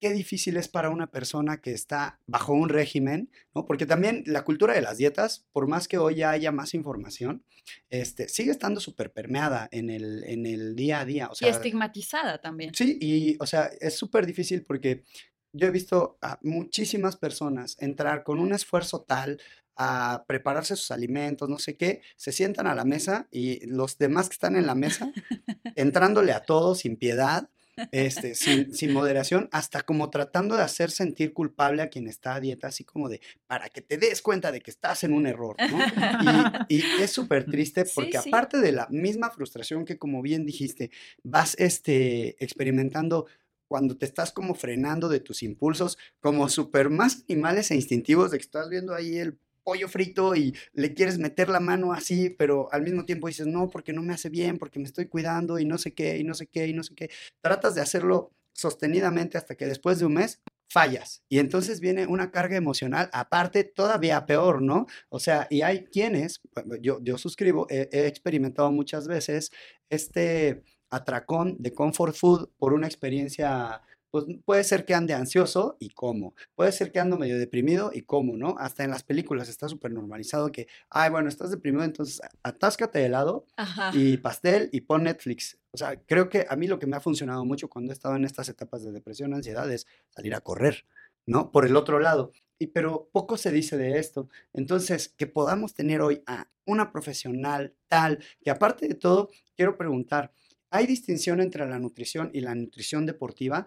qué 0.00 0.12
difícil 0.12 0.56
es 0.56 0.68
para 0.68 0.90
una 0.90 1.10
persona 1.10 1.60
que 1.60 1.72
está 1.72 2.18
bajo 2.26 2.52
un 2.52 2.68
régimen, 2.68 3.30
¿no? 3.54 3.66
Porque 3.66 3.86
también 3.86 4.24
la 4.26 4.44
cultura 4.44 4.74
de 4.74 4.80
las 4.80 4.96
dietas, 4.96 5.46
por 5.52 5.68
más 5.68 5.86
que 5.88 5.98
hoy 5.98 6.16
ya 6.16 6.30
haya 6.30 6.50
más 6.52 6.74
información, 6.74 7.44
este, 7.90 8.28
sigue 8.28 8.50
estando 8.50 8.80
súper 8.80 9.12
permeada 9.12 9.68
en 9.70 9.90
el, 9.90 10.24
en 10.24 10.46
el 10.46 10.74
día 10.74 11.00
a 11.00 11.04
día. 11.04 11.28
O 11.28 11.32
y 11.32 11.36
sea, 11.36 11.50
estigmatizada 11.50 12.40
también. 12.40 12.74
Sí, 12.74 12.98
y 13.00 13.36
o 13.38 13.46
sea, 13.46 13.70
es 13.80 13.94
súper 13.94 14.26
difícil 14.26 14.64
porque 14.64 15.04
yo 15.52 15.66
he 15.66 15.70
visto 15.70 16.18
a 16.22 16.38
muchísimas 16.42 17.16
personas 17.16 17.76
entrar 17.80 18.22
con 18.24 18.38
un 18.38 18.52
esfuerzo 18.52 19.02
tal 19.02 19.40
a 19.76 20.24
prepararse 20.26 20.76
sus 20.76 20.90
alimentos, 20.90 21.48
no 21.48 21.58
sé 21.58 21.76
qué, 21.76 22.02
se 22.16 22.32
sientan 22.32 22.66
a 22.66 22.74
la 22.74 22.84
mesa 22.84 23.28
y 23.30 23.66
los 23.66 23.98
demás 23.98 24.28
que 24.28 24.34
están 24.34 24.56
en 24.56 24.66
la 24.66 24.74
mesa, 24.74 25.10
entrándole 25.74 26.32
a 26.32 26.40
todo 26.40 26.74
sin 26.74 26.96
piedad, 26.96 27.48
este, 27.92 28.34
sin, 28.34 28.74
sin 28.74 28.92
moderación, 28.92 29.48
hasta 29.52 29.82
como 29.82 30.10
tratando 30.10 30.56
de 30.56 30.62
hacer 30.62 30.90
sentir 30.90 31.32
culpable 31.32 31.82
a 31.82 31.88
quien 31.88 32.06
está 32.06 32.34
a 32.34 32.40
dieta, 32.40 32.68
así 32.68 32.84
como 32.84 33.08
de, 33.08 33.20
para 33.46 33.68
que 33.68 33.82
te 33.82 33.96
des 33.98 34.22
cuenta 34.22 34.52
de 34.52 34.60
que 34.60 34.70
estás 34.70 35.04
en 35.04 35.12
un 35.12 35.26
error, 35.26 35.56
¿no? 35.70 35.78
Y, 36.68 36.76
y 36.76 37.02
es 37.02 37.10
súper 37.10 37.46
triste 37.46 37.84
porque 37.94 38.18
sí. 38.18 38.28
aparte 38.28 38.58
de 38.58 38.72
la 38.72 38.86
misma 38.90 39.30
frustración 39.30 39.84
que, 39.84 39.98
como 39.98 40.22
bien 40.22 40.44
dijiste, 40.44 40.90
vas 41.22 41.54
este, 41.58 42.42
experimentando 42.42 43.26
cuando 43.70 43.96
te 43.96 44.04
estás 44.04 44.32
como 44.32 44.54
frenando 44.54 45.08
de 45.08 45.20
tus 45.20 45.44
impulsos, 45.44 45.96
como 46.18 46.48
súper 46.48 46.90
más 46.90 47.24
animales 47.28 47.70
e 47.70 47.76
instintivos 47.76 48.30
de 48.30 48.38
que 48.38 48.42
estás 48.42 48.68
viendo 48.68 48.94
ahí 48.94 49.16
el 49.16 49.38
pollo 49.62 49.88
frito 49.88 50.34
y 50.34 50.54
le 50.72 50.94
quieres 50.94 51.18
meter 51.18 51.48
la 51.48 51.60
mano 51.60 51.92
así, 51.92 52.30
pero 52.30 52.72
al 52.72 52.82
mismo 52.82 53.04
tiempo 53.04 53.28
dices, 53.28 53.46
no, 53.46 53.68
porque 53.70 53.92
no 53.92 54.02
me 54.02 54.14
hace 54.14 54.28
bien, 54.28 54.58
porque 54.58 54.78
me 54.78 54.86
estoy 54.86 55.06
cuidando 55.06 55.58
y 55.58 55.64
no 55.64 55.78
sé 55.78 55.94
qué, 55.94 56.18
y 56.18 56.24
no 56.24 56.34
sé 56.34 56.46
qué, 56.46 56.66
y 56.66 56.72
no 56.72 56.82
sé 56.82 56.94
qué. 56.94 57.10
Tratas 57.40 57.74
de 57.74 57.80
hacerlo 57.80 58.32
sostenidamente 58.52 59.38
hasta 59.38 59.54
que 59.54 59.66
después 59.66 59.98
de 59.98 60.06
un 60.06 60.14
mes 60.14 60.40
fallas. 60.68 61.22
Y 61.28 61.38
entonces 61.38 61.80
viene 61.80 62.06
una 62.06 62.30
carga 62.30 62.56
emocional, 62.56 63.10
aparte 63.12 63.64
todavía 63.64 64.24
peor, 64.26 64.62
¿no? 64.62 64.86
O 65.08 65.18
sea, 65.18 65.46
y 65.50 65.62
hay 65.62 65.84
quienes, 65.86 66.40
yo, 66.80 67.00
yo 67.02 67.18
suscribo, 67.18 67.66
he, 67.68 67.88
he 67.92 68.06
experimentado 68.06 68.70
muchas 68.70 69.08
veces 69.08 69.50
este 69.88 70.62
atracón 70.90 71.56
de 71.58 71.72
comfort 71.74 72.14
food 72.14 72.50
por 72.58 72.72
una 72.72 72.86
experiencia, 72.86 73.82
pues 74.10 74.24
puede 74.44 74.64
ser 74.64 74.84
que 74.84 74.94
ande 74.94 75.14
ansioso 75.14 75.76
y 75.78 75.90
cómo, 75.90 76.34
puede 76.54 76.72
ser 76.72 76.92
que 76.92 77.00
ando 77.00 77.18
medio 77.18 77.38
deprimido 77.38 77.90
y 77.92 78.02
cómo, 78.02 78.36
¿no? 78.36 78.56
Hasta 78.58 78.84
en 78.84 78.90
las 78.90 79.02
películas 79.02 79.48
está 79.48 79.68
súper 79.68 79.92
normalizado 79.92 80.50
que, 80.50 80.66
ay, 80.88 81.10
bueno, 81.10 81.28
estás 81.28 81.50
deprimido, 81.50 81.84
entonces 81.84 82.20
atáscate 82.42 82.98
de 82.98 83.06
helado 83.06 83.46
Ajá. 83.56 83.90
y 83.94 84.16
pastel 84.16 84.68
y 84.72 84.82
pon 84.82 85.04
Netflix. 85.04 85.58
O 85.72 85.76
sea, 85.76 86.00
creo 86.06 86.28
que 86.28 86.46
a 86.48 86.56
mí 86.56 86.66
lo 86.66 86.78
que 86.78 86.86
me 86.86 86.96
ha 86.96 87.00
funcionado 87.00 87.44
mucho 87.44 87.68
cuando 87.68 87.92
he 87.92 87.94
estado 87.94 88.16
en 88.16 88.24
estas 88.24 88.48
etapas 88.48 88.82
de 88.82 88.92
depresión, 88.92 89.34
ansiedad, 89.34 89.70
es 89.70 89.86
salir 90.08 90.34
a 90.34 90.40
correr, 90.40 90.84
¿no? 91.26 91.52
Por 91.52 91.66
el 91.66 91.76
otro 91.76 92.00
lado. 92.00 92.32
Y, 92.58 92.68
pero 92.68 93.08
poco 93.12 93.36
se 93.36 93.52
dice 93.52 93.76
de 93.76 93.98
esto. 93.98 94.28
Entonces, 94.52 95.08
que 95.08 95.26
podamos 95.26 95.74
tener 95.74 96.02
hoy 96.02 96.22
a 96.26 96.48
una 96.66 96.92
profesional 96.92 97.74
tal, 97.88 98.18
que 98.42 98.50
aparte 98.50 98.88
de 98.88 98.94
todo, 98.94 99.30
quiero 99.56 99.76
preguntar, 99.76 100.32
¿hay 100.70 100.86
distinción 100.86 101.40
entre 101.40 101.68
la 101.68 101.78
nutrición 101.78 102.30
y 102.32 102.40
la 102.40 102.54
nutrición 102.54 103.06
deportiva? 103.06 103.66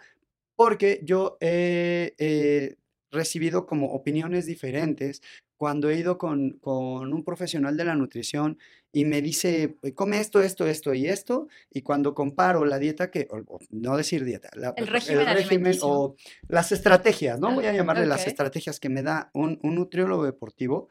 Porque 0.55 0.99
yo 1.03 1.37
he 1.41 2.13
eh, 2.17 2.75
recibido 3.11 3.65
como 3.65 3.87
opiniones 3.93 4.45
diferentes 4.45 5.21
cuando 5.57 5.89
he 5.89 5.97
ido 5.97 6.17
con, 6.17 6.59
con 6.59 7.13
un 7.13 7.23
profesional 7.23 7.77
de 7.77 7.85
la 7.85 7.95
nutrición 7.95 8.57
y 8.91 9.05
me 9.05 9.21
dice, 9.21 9.77
"Eh, 9.81 9.93
come 9.93 10.19
esto, 10.19 10.41
esto, 10.41 10.67
esto 10.67 10.93
y 10.93 11.07
esto, 11.07 11.47
y 11.71 11.81
cuando 11.83 12.13
comparo 12.13 12.65
la 12.65 12.79
dieta 12.79 13.09
que, 13.11 13.27
o- 13.31 13.59
no 13.69 13.95
decir 13.95 14.25
dieta, 14.25 14.49
la- 14.55 14.73
El 15.21 15.25
régimen 15.35 15.73
o 15.83 16.15
las 16.49 16.71
estrategias, 16.71 17.39
¿no? 17.39 17.53
Voy 17.55 17.65
a 17.65 17.71
llamarle 17.73 18.05
las 18.05 18.21
estrategias 18.27 18.79
que 18.79 18.89
me 18.89 19.03
da 19.03 19.31
un, 19.33 19.59
un 19.63 19.75
nutriólogo 19.75 20.25
deportivo, 20.25 20.89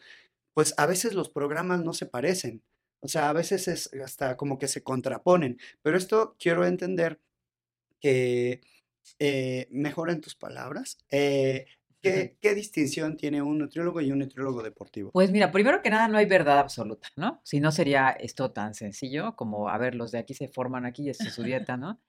pues 0.54 0.74
a 0.78 0.86
veces 0.86 1.12
los 1.14 1.28
programas 1.28 1.84
no 1.84 1.92
se 1.92 2.06
parecen. 2.06 2.62
O 3.00 3.08
sea, 3.08 3.28
a 3.28 3.32
veces 3.32 3.68
es 3.68 3.90
hasta 4.02 4.36
como 4.36 4.58
que 4.58 4.68
se 4.68 4.82
contraponen. 4.82 5.58
Pero 5.82 5.96
esto 5.98 6.36
quiero 6.38 6.64
entender 6.64 7.20
que, 8.00 8.60
eh, 9.18 9.68
mejor 9.70 10.10
en 10.10 10.20
tus 10.20 10.34
palabras, 10.34 10.98
eh, 11.10 11.66
¿qué, 12.00 12.36
qué 12.40 12.54
distinción 12.54 13.16
tiene 13.16 13.42
un 13.42 13.58
nutriólogo 13.58 14.00
y 14.00 14.10
un 14.12 14.18
nutriólogo 14.20 14.62
deportivo? 14.62 15.10
Pues 15.12 15.30
mira, 15.30 15.52
primero 15.52 15.82
que 15.82 15.90
nada 15.90 16.08
no 16.08 16.18
hay 16.18 16.26
verdad 16.26 16.58
absoluta, 16.58 17.08
¿no? 17.16 17.40
Si 17.44 17.60
no 17.60 17.72
sería 17.72 18.10
esto 18.10 18.50
tan 18.50 18.74
sencillo 18.74 19.36
como, 19.36 19.68
a 19.68 19.78
ver, 19.78 19.94
los 19.94 20.10
de 20.12 20.18
aquí 20.18 20.34
se 20.34 20.48
forman 20.48 20.86
aquí 20.86 21.04
y 21.04 21.10
esta 21.10 21.24
es 21.24 21.34
su 21.34 21.42
dieta, 21.44 21.76
¿no? 21.76 22.00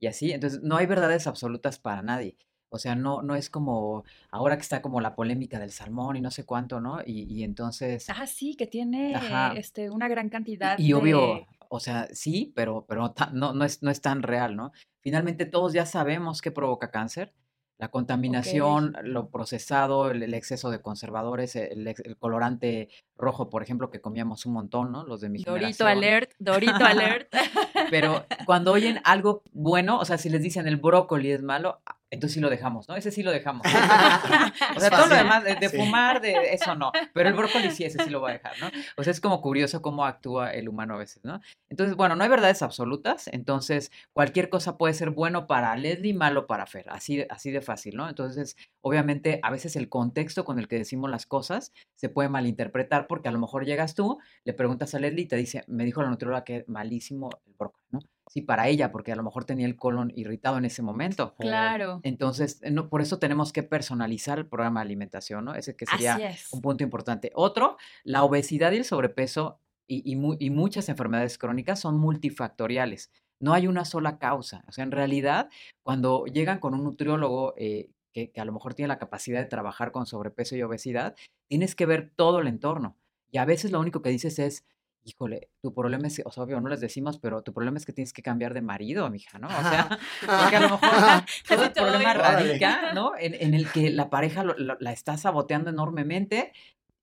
Y 0.00 0.06
así, 0.06 0.32
entonces 0.32 0.62
no 0.62 0.76
hay 0.76 0.86
verdades 0.86 1.26
absolutas 1.26 1.78
para 1.78 2.02
nadie. 2.02 2.36
O 2.74 2.78
sea, 2.78 2.94
no, 2.94 3.20
no 3.20 3.36
es 3.36 3.50
como 3.50 4.02
ahora 4.30 4.56
que 4.56 4.62
está 4.62 4.80
como 4.80 5.02
la 5.02 5.14
polémica 5.14 5.58
del 5.58 5.72
salmón 5.72 6.16
y 6.16 6.22
no 6.22 6.30
sé 6.30 6.44
cuánto, 6.44 6.80
¿no? 6.80 7.00
Y, 7.04 7.24
y 7.24 7.44
entonces, 7.44 8.06
Ah, 8.08 8.26
sí, 8.26 8.56
que 8.56 8.66
tiene 8.66 9.14
Ajá. 9.14 9.52
este, 9.54 9.90
una 9.90 10.08
gran 10.08 10.30
cantidad 10.30 10.78
y 10.78 10.94
obvio, 10.94 11.20
de... 11.20 11.46
o 11.72 11.80
sea, 11.80 12.06
sí, 12.12 12.52
pero, 12.54 12.84
pero 12.86 13.14
no, 13.32 13.54
no, 13.54 13.64
es, 13.64 13.82
no 13.82 13.90
es 13.90 14.02
tan 14.02 14.22
real, 14.22 14.56
¿no? 14.56 14.72
Finalmente 15.00 15.46
todos 15.46 15.72
ya 15.72 15.86
sabemos 15.86 16.42
qué 16.42 16.50
provoca 16.50 16.90
cáncer. 16.90 17.32
La 17.78 17.88
contaminación, 17.88 18.94
lo 19.02 19.30
procesado, 19.30 20.10
el, 20.10 20.22
el 20.22 20.34
exceso 20.34 20.70
de 20.70 20.82
conservadores, 20.82 21.56
el, 21.56 21.88
el 21.88 22.16
colorante 22.18 22.90
rojo, 23.16 23.48
por 23.48 23.62
ejemplo, 23.62 23.90
que 23.90 24.02
comíamos 24.02 24.44
un 24.44 24.52
montón, 24.52 24.92
¿no? 24.92 25.04
Los 25.04 25.22
de 25.22 25.30
mi 25.30 25.38
Dorito 25.42 25.54
generación. 25.54 25.88
alert, 25.88 26.30
Dorito 26.38 26.84
alert. 26.84 27.32
Pero 27.90 28.26
cuando 28.44 28.72
oyen 28.72 29.00
algo 29.04 29.42
bueno, 29.52 29.98
o 29.98 30.04
sea, 30.04 30.18
si 30.18 30.28
les 30.28 30.42
dicen 30.42 30.68
el 30.68 30.76
brócoli 30.76 31.32
es 31.32 31.42
malo, 31.42 31.80
entonces 32.12 32.34
sí 32.34 32.40
lo 32.40 32.48
dejamos, 32.50 32.88
¿no? 32.88 32.94
Ese 32.94 33.10
sí 33.10 33.22
lo 33.22 33.32
dejamos. 33.32 33.66
O 34.76 34.80
sea, 34.80 34.90
todo 34.90 35.06
lo 35.06 35.14
demás, 35.16 35.42
de, 35.44 35.56
de 35.56 35.68
Sí. 35.68 35.76
fumar, 35.76 36.20
de 36.20 36.52
eso 36.54 36.74
no. 36.74 36.92
Pero 37.14 37.28
el 37.28 37.34
brócoli 37.34 37.70
sí, 37.70 37.84
ese 37.84 38.02
sí 38.04 38.10
lo 38.10 38.20
voy 38.20 38.30
a 38.30 38.34
dejar, 38.38 38.52
¿no? 38.60 38.70
O 38.96 39.02
sea, 39.02 39.10
es 39.10 39.20
como 39.20 39.40
curioso 39.40 39.82
cómo 39.82 40.04
actúa 40.04 40.50
el 40.52 40.68
humano 40.68 40.94
a 40.94 40.98
veces, 40.98 41.24
¿no? 41.24 41.40
Entonces, 41.70 41.96
bueno, 41.96 42.14
no 42.16 42.22
hay 42.22 42.30
verdades 42.30 42.62
absolutas. 42.62 43.28
Entonces, 43.28 43.90
cualquier 44.12 44.48
cosa 44.50 44.76
puede 44.76 44.94
ser 44.94 45.10
bueno 45.10 45.46
para 45.46 45.74
Leslie, 45.76 46.14
malo 46.14 46.46
para 46.46 46.66
Fer. 46.66 46.86
Así, 46.90 47.16
de- 47.16 47.26
así 47.30 47.50
de 47.50 47.60
fácil, 47.62 47.96
¿no? 47.96 48.08
Entonces, 48.08 48.56
obviamente, 48.82 49.40
a 49.42 49.50
veces 49.50 49.74
el 49.76 49.88
contexto 49.88 50.44
con 50.44 50.58
el 50.58 50.68
que 50.68 50.76
decimos 50.78 51.10
las 51.10 51.26
cosas 51.26 51.72
se 51.96 52.08
puede 52.08 52.28
malinterpretar 52.28 53.06
porque 53.06 53.28
a 53.28 53.32
lo 53.32 53.38
mejor 53.38 53.64
llegas 53.64 53.94
tú, 53.94 54.18
le 54.44 54.52
preguntas 54.52 54.94
a 54.94 54.98
Leslie 54.98 55.22
y 55.24 55.28
te 55.28 55.36
dice, 55.36 55.64
me 55.66 55.84
dijo 55.84 56.02
la 56.02 56.10
nutrióloga 56.10 56.44
que 56.44 56.56
es 56.58 56.68
malísimo 56.68 57.30
el 57.46 57.54
brócoli, 57.58 57.84
¿no? 57.90 58.00
Sí, 58.32 58.40
para 58.40 58.66
ella, 58.68 58.90
porque 58.92 59.12
a 59.12 59.14
lo 59.16 59.22
mejor 59.22 59.44
tenía 59.44 59.66
el 59.66 59.76
colon 59.76 60.10
irritado 60.16 60.56
en 60.56 60.64
ese 60.64 60.80
momento. 60.80 61.34
Claro. 61.34 62.00
Entonces, 62.02 62.60
eh, 62.62 62.70
no, 62.70 62.88
por 62.88 63.02
eso 63.02 63.18
tenemos 63.18 63.52
que 63.52 63.62
personalizar 63.62 64.38
el 64.38 64.46
programa 64.46 64.80
de 64.80 64.86
alimentación, 64.86 65.44
¿no? 65.44 65.54
Ese 65.54 65.76
que 65.76 65.84
sería 65.84 66.16
un 66.50 66.62
punto 66.62 66.82
importante. 66.82 67.30
Otro, 67.34 67.76
la 68.04 68.24
obesidad 68.24 68.72
y 68.72 68.78
el 68.78 68.84
sobrepeso 68.86 69.58
y, 69.86 70.10
y 70.10 70.16
mu- 70.16 70.36
y 70.38 70.48
muchas 70.48 70.88
enfermedades 70.88 71.36
crónicas 71.36 71.78
son 71.80 71.98
multifactoriales. 71.98 73.10
No 73.38 73.52
hay 73.52 73.66
una 73.66 73.84
sola 73.84 74.18
causa. 74.18 74.64
O 74.66 74.72
sea, 74.72 74.84
en 74.84 74.92
realidad, 74.92 75.50
cuando 75.82 76.24
llegan 76.24 76.58
con 76.58 76.72
un 76.72 76.84
nutriólogo 76.84 77.52
eh, 77.58 77.90
que, 78.12 78.30
que 78.30 78.40
a 78.40 78.46
lo 78.46 78.52
mejor 78.52 78.72
tiene 78.72 78.88
la 78.88 78.98
capacidad 78.98 79.40
de 79.40 79.46
trabajar 79.46 79.92
con 79.92 80.06
sobrepeso 80.06 80.56
y 80.56 80.62
obesidad, 80.62 81.16
tienes 81.48 81.74
que 81.74 81.84
ver 81.84 82.12
todo 82.16 82.38
el 82.40 82.46
entorno. 82.46 82.96
Y 83.30 83.36
a 83.36 83.44
veces 83.44 83.72
lo 83.72 83.80
único 83.80 84.00
que 84.00 84.08
dices 84.10 84.38
es, 84.38 84.64
híjole, 85.04 85.48
tu 85.60 85.74
problema 85.74 86.06
es, 86.06 86.22
o 86.24 86.30
sea, 86.30 86.44
obvio, 86.44 86.60
no 86.60 86.68
les 86.68 86.80
decimos, 86.80 87.18
pero 87.18 87.42
tu 87.42 87.52
problema 87.52 87.76
es 87.78 87.86
que 87.86 87.92
tienes 87.92 88.12
que 88.12 88.22
cambiar 88.22 88.54
de 88.54 88.62
marido, 88.62 89.08
mija, 89.10 89.38
¿no? 89.38 89.48
O 89.48 89.50
sea, 89.50 89.88
porque 90.20 90.56
a 90.56 90.60
lo 90.60 90.70
mejor 90.70 90.80
todo 91.48 91.64
el 91.64 91.72
problema 91.72 92.14
radica, 92.14 92.92
¿no? 92.94 93.12
En, 93.18 93.34
en 93.34 93.54
el 93.54 93.70
que 93.72 93.90
la 93.90 94.10
pareja 94.10 94.44
lo- 94.44 94.54
lo- 94.56 94.76
la 94.80 94.92
está 94.92 95.16
saboteando 95.16 95.70
enormemente 95.70 96.52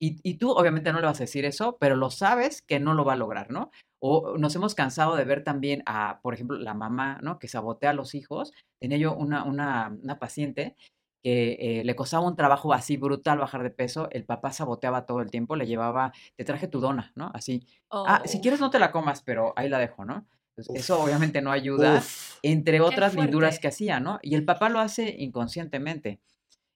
y, 0.02 0.18
y 0.24 0.36
tú 0.36 0.52
obviamente 0.52 0.94
no 0.94 1.00
le 1.02 1.08
vas 1.08 1.20
a 1.20 1.24
decir 1.24 1.44
eso, 1.46 1.78
pero 1.80 1.96
lo 1.98 2.10
sabes 2.10 2.62
que 2.62 2.80
no 2.80 2.94
lo 2.94 3.04
va 3.04 3.14
a 3.14 3.18
lograr, 3.18 3.52
¿no? 3.52 3.70
O 4.02 4.38
nos 4.38 4.56
hemos 4.56 4.76
cansado 4.76 5.18
de 5.18 5.26
ver 5.26 5.44
también 5.44 5.84
a, 5.86 6.22
por 6.22 6.34
ejemplo, 6.34 6.58
la 6.58 6.74
mamá, 6.74 7.20
¿no? 7.22 7.38
Que 7.38 7.50
sabotea 7.50 7.90
a 7.90 7.94
los 7.94 8.16
hijos. 8.16 8.54
Tenía 8.80 8.98
yo 8.98 9.14
una, 9.14 9.44
una, 9.44 9.94
una 10.02 10.18
paciente 10.20 10.78
que 11.24 11.80
eh, 11.82 11.84
le 11.84 11.96
costaba 11.96 12.26
un 12.28 12.36
trabajo 12.36 12.74
así 12.74 12.98
brutal 12.98 13.40
bajar 13.40 13.64
de 13.64 13.72
peso, 13.72 14.08
el 14.12 14.26
papá 14.26 14.52
saboteaba 14.54 15.06
todo 15.06 15.22
el 15.22 15.30
tiempo, 15.32 15.56
le 15.56 15.68
llevaba, 15.68 16.14
te 16.36 16.46
traje 16.46 16.68
tu 16.68 16.80
dona, 16.80 17.12
¿no? 17.16 17.32
Así, 17.34 17.68
ah, 17.92 18.22
si 18.26 18.38
Oh. 18.38 18.42
quieres 18.42 18.60
no 18.62 18.70
te 18.70 18.80
la 18.80 18.92
comas, 18.92 19.22
pero 19.24 19.54
ahí 19.58 19.70
la 19.70 19.80
dejo, 19.80 20.06
¿no? 20.06 20.28
Uf. 20.68 20.76
eso 20.76 21.02
obviamente 21.02 21.42
no 21.42 21.52
ayuda 21.52 22.00
Uf. 22.00 22.38
entre 22.44 22.82
otras 22.82 23.16
linduras 23.16 23.60
que 23.60 23.70
hacía, 23.70 24.00
¿no? 24.02 24.20
Y 24.22 24.36
el 24.36 24.44
papá 24.46 24.70
lo 24.70 24.80
hace 24.80 25.16
inconscientemente. 25.20 26.20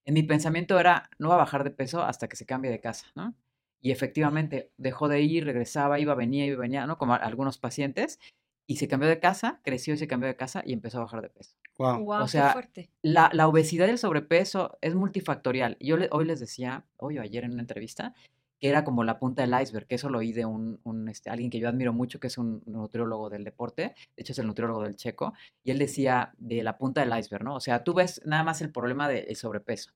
En 0.05 0.13
mi 0.15 0.23
pensamiento 0.23 0.79
era, 0.79 1.09
no 1.19 1.29
va 1.29 1.35
a 1.35 1.37
bajar 1.39 1.63
de 1.63 1.71
peso 1.71 2.01
hasta 2.03 2.27
que 2.27 2.35
se 2.37 2.45
cambie 2.45 2.71
de 2.71 2.79
casa, 2.81 3.07
¿no? 3.15 3.35
Y 3.81 3.91
efectivamente, 3.91 4.71
dejó 4.77 5.07
de 5.09 5.21
ir, 5.21 5.45
regresaba, 5.45 5.99
iba, 5.99 6.15
venía, 6.15 6.45
iba, 6.45 6.59
venía, 6.61 6.85
¿no? 6.87 6.97
Como 6.97 7.13
algunos 7.15 7.57
pacientes, 7.57 8.19
y 8.65 8.77
se 8.77 8.87
cambió 8.87 9.09
de 9.09 9.19
casa, 9.19 9.59
creció 9.63 9.93
y 9.93 9.97
se 9.97 10.07
cambió 10.07 10.27
de 10.27 10.35
casa 10.35 10.63
y 10.65 10.73
empezó 10.73 10.99
a 10.99 11.01
bajar 11.01 11.21
de 11.21 11.29
peso. 11.29 11.55
Wow. 11.77 11.99
Guau, 12.03 12.21
o 12.21 12.25
qué 12.25 12.31
sea, 12.31 12.53
fuerte. 12.53 12.89
La, 13.01 13.29
la 13.33 13.47
obesidad 13.47 13.87
y 13.87 13.91
el 13.91 13.97
sobrepeso 13.97 14.77
es 14.81 14.95
multifactorial. 14.95 15.77
Yo 15.79 15.97
le- 15.97 16.09
hoy 16.11 16.25
les 16.25 16.39
decía, 16.39 16.85
hoy 16.97 17.17
o 17.17 17.21
ayer 17.21 17.43
en 17.43 17.51
una 17.53 17.61
entrevista, 17.61 18.13
que 18.59 18.69
era 18.69 18.85
como 18.85 19.03
la 19.03 19.19
punta 19.19 19.41
del 19.45 19.61
iceberg, 19.61 19.85
que 19.87 19.95
eso 19.95 20.09
lo 20.09 20.19
oí 20.19 20.31
de 20.31 20.45
un, 20.45 20.79
un, 20.83 21.09
este, 21.09 21.29
alguien 21.29 21.49
que 21.49 21.59
yo 21.59 21.67
admiro 21.67 21.91
mucho, 21.91 22.21
que 22.21 22.27
es 22.27 22.37
un 22.37 22.63
nutriólogo 22.65 23.29
del 23.29 23.43
deporte, 23.43 23.81
de 24.15 24.21
hecho 24.21 24.31
es 24.31 24.39
el 24.39 24.47
nutriólogo 24.47 24.83
del 24.83 24.95
checo, 24.95 25.33
y 25.63 25.71
él 25.71 25.79
decía 25.79 26.33
de 26.37 26.63
la 26.63 26.77
punta 26.77 27.01
del 27.01 27.19
iceberg, 27.19 27.43
¿no? 27.43 27.55
O 27.55 27.59
sea, 27.59 27.83
tú 27.83 27.93
ves 27.93 28.21
nada 28.25 28.43
más 28.43 28.61
el 28.61 28.71
problema 28.71 29.09
del 29.09 29.35
sobrepeso 29.35 29.91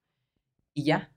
y 0.74 0.84
ya. 0.84 1.12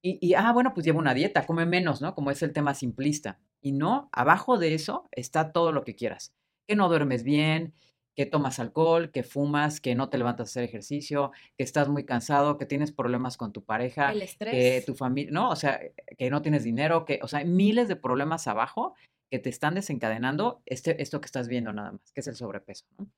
Y, 0.00 0.18
y, 0.24 0.34
ah, 0.34 0.52
bueno, 0.52 0.72
pues 0.72 0.86
lleva 0.86 1.00
una 1.00 1.14
dieta, 1.14 1.44
come 1.44 1.66
menos, 1.66 2.00
¿no? 2.00 2.14
Como 2.14 2.30
es 2.30 2.40
el 2.44 2.52
tema 2.52 2.72
simplista. 2.74 3.40
Y 3.60 3.72
no, 3.72 4.08
abajo 4.12 4.56
de 4.56 4.74
eso 4.74 5.08
está 5.10 5.50
todo 5.50 5.72
lo 5.72 5.82
que 5.82 5.96
quieras. 5.96 6.32
Que 6.68 6.76
no 6.76 6.88
duermes 6.88 7.24
bien, 7.24 7.74
que 8.18 8.26
tomas 8.26 8.58
alcohol, 8.58 9.10
que 9.10 9.22
fumas, 9.22 9.80
que 9.80 9.94
no 9.94 10.08
te 10.08 10.18
levantas 10.18 10.48
a 10.48 10.50
hacer 10.50 10.64
ejercicio, 10.64 11.30
que 11.56 11.62
estás 11.64 11.88
muy 11.88 12.04
cansado, 12.04 12.58
que 12.58 12.66
tienes 12.66 12.92
problemas 12.92 13.36
con 13.36 13.52
tu 13.52 13.64
pareja, 13.64 14.10
El 14.10 14.18
que 14.18 14.24
estrés. 14.24 14.84
tu 14.84 14.94
familia, 14.94 15.30
no, 15.32 15.50
o 15.50 15.56
sea, 15.56 15.80
que 16.16 16.28
no 16.28 16.42
tienes 16.42 16.64
dinero, 16.64 17.04
que, 17.04 17.20
o 17.22 17.28
sea, 17.28 17.38
hay 17.38 17.46
miles 17.46 17.86
de 17.86 17.96
problemas 17.96 18.48
abajo 18.48 18.94
que 19.30 19.38
te 19.38 19.48
están 19.50 19.74
desencadenando 19.74 20.62
este, 20.66 21.00
esto 21.00 21.20
que 21.20 21.26
estás 21.26 21.48
viendo 21.48 21.72
nada 21.72 21.92
más, 21.92 22.12
que 22.12 22.20
es 22.20 22.26
el 22.26 22.34
sobrepeso, 22.34 22.86
¿no? 22.98 23.08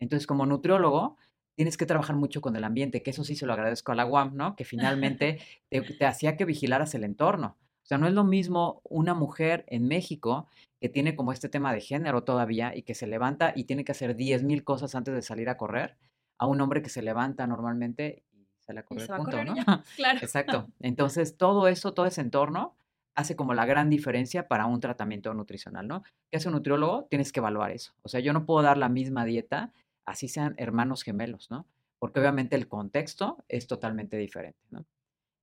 Entonces, 0.00 0.26
como 0.26 0.46
nutriólogo, 0.46 1.16
tienes 1.56 1.76
que 1.76 1.86
trabajar 1.86 2.14
mucho 2.14 2.40
con 2.40 2.54
el 2.54 2.62
ambiente, 2.62 3.02
que 3.02 3.10
eso 3.10 3.24
sí 3.24 3.34
se 3.34 3.46
lo 3.46 3.52
agradezco 3.54 3.92
a 3.92 3.94
la 3.96 4.06
UAM, 4.06 4.36
¿no? 4.36 4.54
Que 4.54 4.64
finalmente 5.02 5.40
te, 5.68 5.80
te 5.80 6.06
hacía 6.06 6.36
que 6.36 6.44
vigilaras 6.44 6.94
el 6.94 7.02
entorno. 7.02 7.58
O 7.82 7.86
sea, 7.86 7.98
no 7.98 8.06
es 8.06 8.14
lo 8.14 8.24
mismo 8.24 8.80
una 8.84 9.14
mujer 9.14 9.64
en 9.68 9.86
México 9.88 10.48
que 10.84 10.90
tiene 10.90 11.16
como 11.16 11.32
este 11.32 11.48
tema 11.48 11.72
de 11.72 11.80
género 11.80 12.24
todavía 12.24 12.76
y 12.76 12.82
que 12.82 12.94
se 12.94 13.06
levanta 13.06 13.54
y 13.56 13.64
tiene 13.64 13.86
que 13.86 13.92
hacer 13.92 14.16
10 14.16 14.42
mil 14.42 14.64
cosas 14.64 14.94
antes 14.94 15.14
de 15.14 15.22
salir 15.22 15.48
a 15.48 15.56
correr, 15.56 15.96
a 16.36 16.46
un 16.46 16.60
hombre 16.60 16.82
que 16.82 16.90
se 16.90 17.00
levanta 17.00 17.46
normalmente 17.46 18.22
y 18.34 18.46
sale 18.60 18.80
a 18.80 18.82
Y 18.82 18.84
correr, 18.84 19.06
se 19.06 19.12
va 19.12 19.16
a 19.16 19.18
punto, 19.18 19.38
correr 19.38 19.46
y 19.46 19.50
¿no? 19.50 19.56
ya, 19.64 19.82
claro. 19.96 20.18
Exacto. 20.20 20.68
Entonces, 20.80 21.38
todo 21.38 21.68
eso, 21.68 21.94
todo 21.94 22.04
ese 22.04 22.20
entorno 22.20 22.76
hace 23.14 23.34
como 23.34 23.54
la 23.54 23.64
gran 23.64 23.88
diferencia 23.88 24.46
para 24.46 24.66
un 24.66 24.78
tratamiento 24.80 25.32
nutricional, 25.32 25.88
¿no? 25.88 26.02
¿Qué 26.30 26.36
hace 26.36 26.48
un 26.48 26.54
nutriólogo? 26.54 27.06
Tienes 27.08 27.32
que 27.32 27.40
evaluar 27.40 27.70
eso. 27.70 27.94
O 28.02 28.10
sea, 28.10 28.20
yo 28.20 28.34
no 28.34 28.44
puedo 28.44 28.62
dar 28.62 28.76
la 28.76 28.90
misma 28.90 29.24
dieta, 29.24 29.72
así 30.04 30.28
sean 30.28 30.54
hermanos 30.58 31.02
gemelos, 31.02 31.50
¿no? 31.50 31.66
Porque 31.98 32.20
obviamente 32.20 32.56
el 32.56 32.68
contexto 32.68 33.42
es 33.48 33.66
totalmente 33.66 34.18
diferente, 34.18 34.60
¿no? 34.68 34.84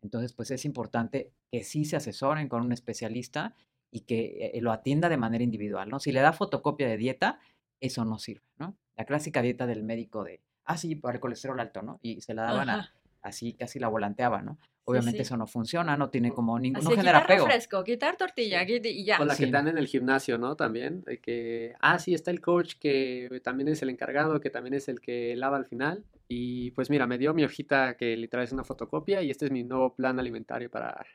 Entonces, 0.03 0.33
pues 0.33 0.51
es 0.51 0.65
importante 0.65 1.31
que 1.51 1.63
sí 1.63 1.83
se 1.83 1.95
asesoren 1.95 2.47
con 2.47 2.61
un 2.61 2.71
especialista 2.73 3.55
y 3.91 4.01
que 4.01 4.51
eh, 4.53 4.61
lo 4.61 4.71
atienda 4.71 5.09
de 5.09 5.17
manera 5.17 5.43
individual, 5.43 5.89
¿no? 5.89 5.99
Si 5.99 6.11
le 6.11 6.21
da 6.21 6.33
fotocopia 6.33 6.87
de 6.87 6.97
dieta, 6.97 7.39
eso 7.79 8.05
no 8.05 8.17
sirve, 8.19 8.45
¿no? 8.57 8.75
La 8.95 9.05
clásica 9.05 9.41
dieta 9.41 9.67
del 9.67 9.83
médico 9.83 10.23
de, 10.23 10.39
ah, 10.65 10.77
sí, 10.77 10.95
para 10.95 11.15
el 11.15 11.19
colesterol 11.19 11.59
alto, 11.59 11.81
¿no? 11.81 11.99
Y 12.01 12.21
se 12.21 12.33
la 12.33 12.43
daban 12.43 12.69
a, 12.69 12.93
así, 13.21 13.53
casi 13.53 13.79
la 13.79 13.87
volanteaba, 13.89 14.41
¿no? 14.41 14.57
Obviamente 14.83 15.17
sí. 15.17 15.21
eso 15.21 15.37
no 15.37 15.45
funciona, 15.45 15.95
no 15.95 16.09
tiene 16.09 16.31
como 16.33 16.57
ningún, 16.57 16.79
Así 16.79 16.89
no 16.89 16.95
genera 16.95 17.19
quitar 17.19 17.23
apego. 17.31 17.45
refresco, 17.45 17.83
quitar 17.83 18.17
tortilla 18.17 18.65
quit- 18.65 18.85
y 18.85 19.05
ya. 19.05 19.19
O 19.21 19.25
la 19.25 19.33
que 19.35 19.43
Sí. 19.45 19.45
te 19.45 19.51
dan 19.51 19.67
en 19.67 19.77
el 19.77 19.85
gimnasio, 19.87 20.37
¿no? 20.39 20.55
También, 20.55 21.03
de 21.03 21.19
que, 21.19 21.75
ah, 21.81 21.99
sí, 21.99 22.13
está 22.15 22.31
el 22.31 22.41
coach 22.41 22.73
que 22.79 23.41
también 23.43 23.67
es 23.67 23.81
el 23.83 23.89
encargado, 23.89 24.39
que 24.41 24.49
también 24.49 24.73
es 24.73 24.87
el 24.89 24.99
que 24.99 25.35
lava 25.35 25.57
al 25.57 25.65
final. 25.65 26.03
Y 26.27 26.71
pues 26.71 26.89
mira, 26.89 27.05
me 27.07 27.17
dio 27.19 27.33
mi 27.33 27.43
hojita 27.43 27.95
que 27.95 28.17
literal 28.17 28.43
es 28.45 28.53
una 28.53 28.63
fotocopia 28.63 29.21
y 29.21 29.29
este 29.29 29.45
es 29.45 29.51
mi 29.51 29.63
nuevo 29.63 29.93
plan 29.93 30.17
alimentario 30.19 30.71
para, 30.71 31.05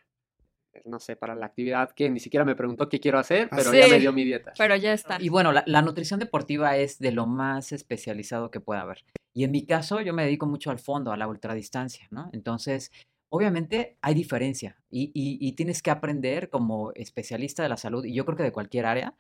no 0.85 1.01
sé, 1.01 1.17
para 1.17 1.35
la 1.35 1.47
actividad 1.47 1.91
que 1.93 2.09
ni 2.11 2.21
siquiera 2.21 2.45
me 2.45 2.55
preguntó 2.55 2.89
qué 2.89 3.01
quiero 3.01 3.19
hacer, 3.19 3.49
pero 3.51 3.73
ya 3.73 3.87
me 3.89 3.95
Sí. 3.95 4.01
dio 4.01 4.13
mi 4.13 4.25
dieta. 4.25 4.53
Pero 4.59 4.77
ya 4.77 4.93
está. 4.93 5.19
Y 5.21 5.29
bueno, 5.29 5.53
la, 5.53 5.63
la 5.67 5.83
nutrición 5.83 6.21
deportiva 6.21 6.77
es 6.77 6.99
de 6.99 7.13
lo 7.13 7.27
más 7.27 7.73
especializado 7.73 8.51
que 8.51 8.61
pueda 8.61 8.83
haber. 8.83 9.05
Y 9.35 9.45
en 9.45 9.51
mi 9.51 9.67
caso, 9.67 10.01
yo 10.01 10.13
me 10.15 10.25
dedico 10.25 10.47
mucho 10.47 10.71
al 10.71 10.79
fondo, 10.79 11.13
a 11.13 11.17
la 11.17 11.29
ultradistancia, 11.29 12.07
¿no? 12.11 12.31
Entonces, 12.33 12.91
obviamente 13.29 13.97
hay 14.01 14.15
diferencia 14.15 14.77
y, 14.91 15.11
y- 15.15 15.39
y 15.47 15.53
tienes 15.53 15.83
que 15.83 15.91
aprender 15.91 16.49
como 16.49 16.93
especialista 16.95 17.63
de 17.63 17.69
la 17.69 17.77
salud, 17.77 18.05
y 18.05 18.15
yo 18.15 18.25
creo 18.25 18.37
que 18.37 18.43
de 18.45 18.53
cualquier 18.53 18.87
área, 18.87 19.15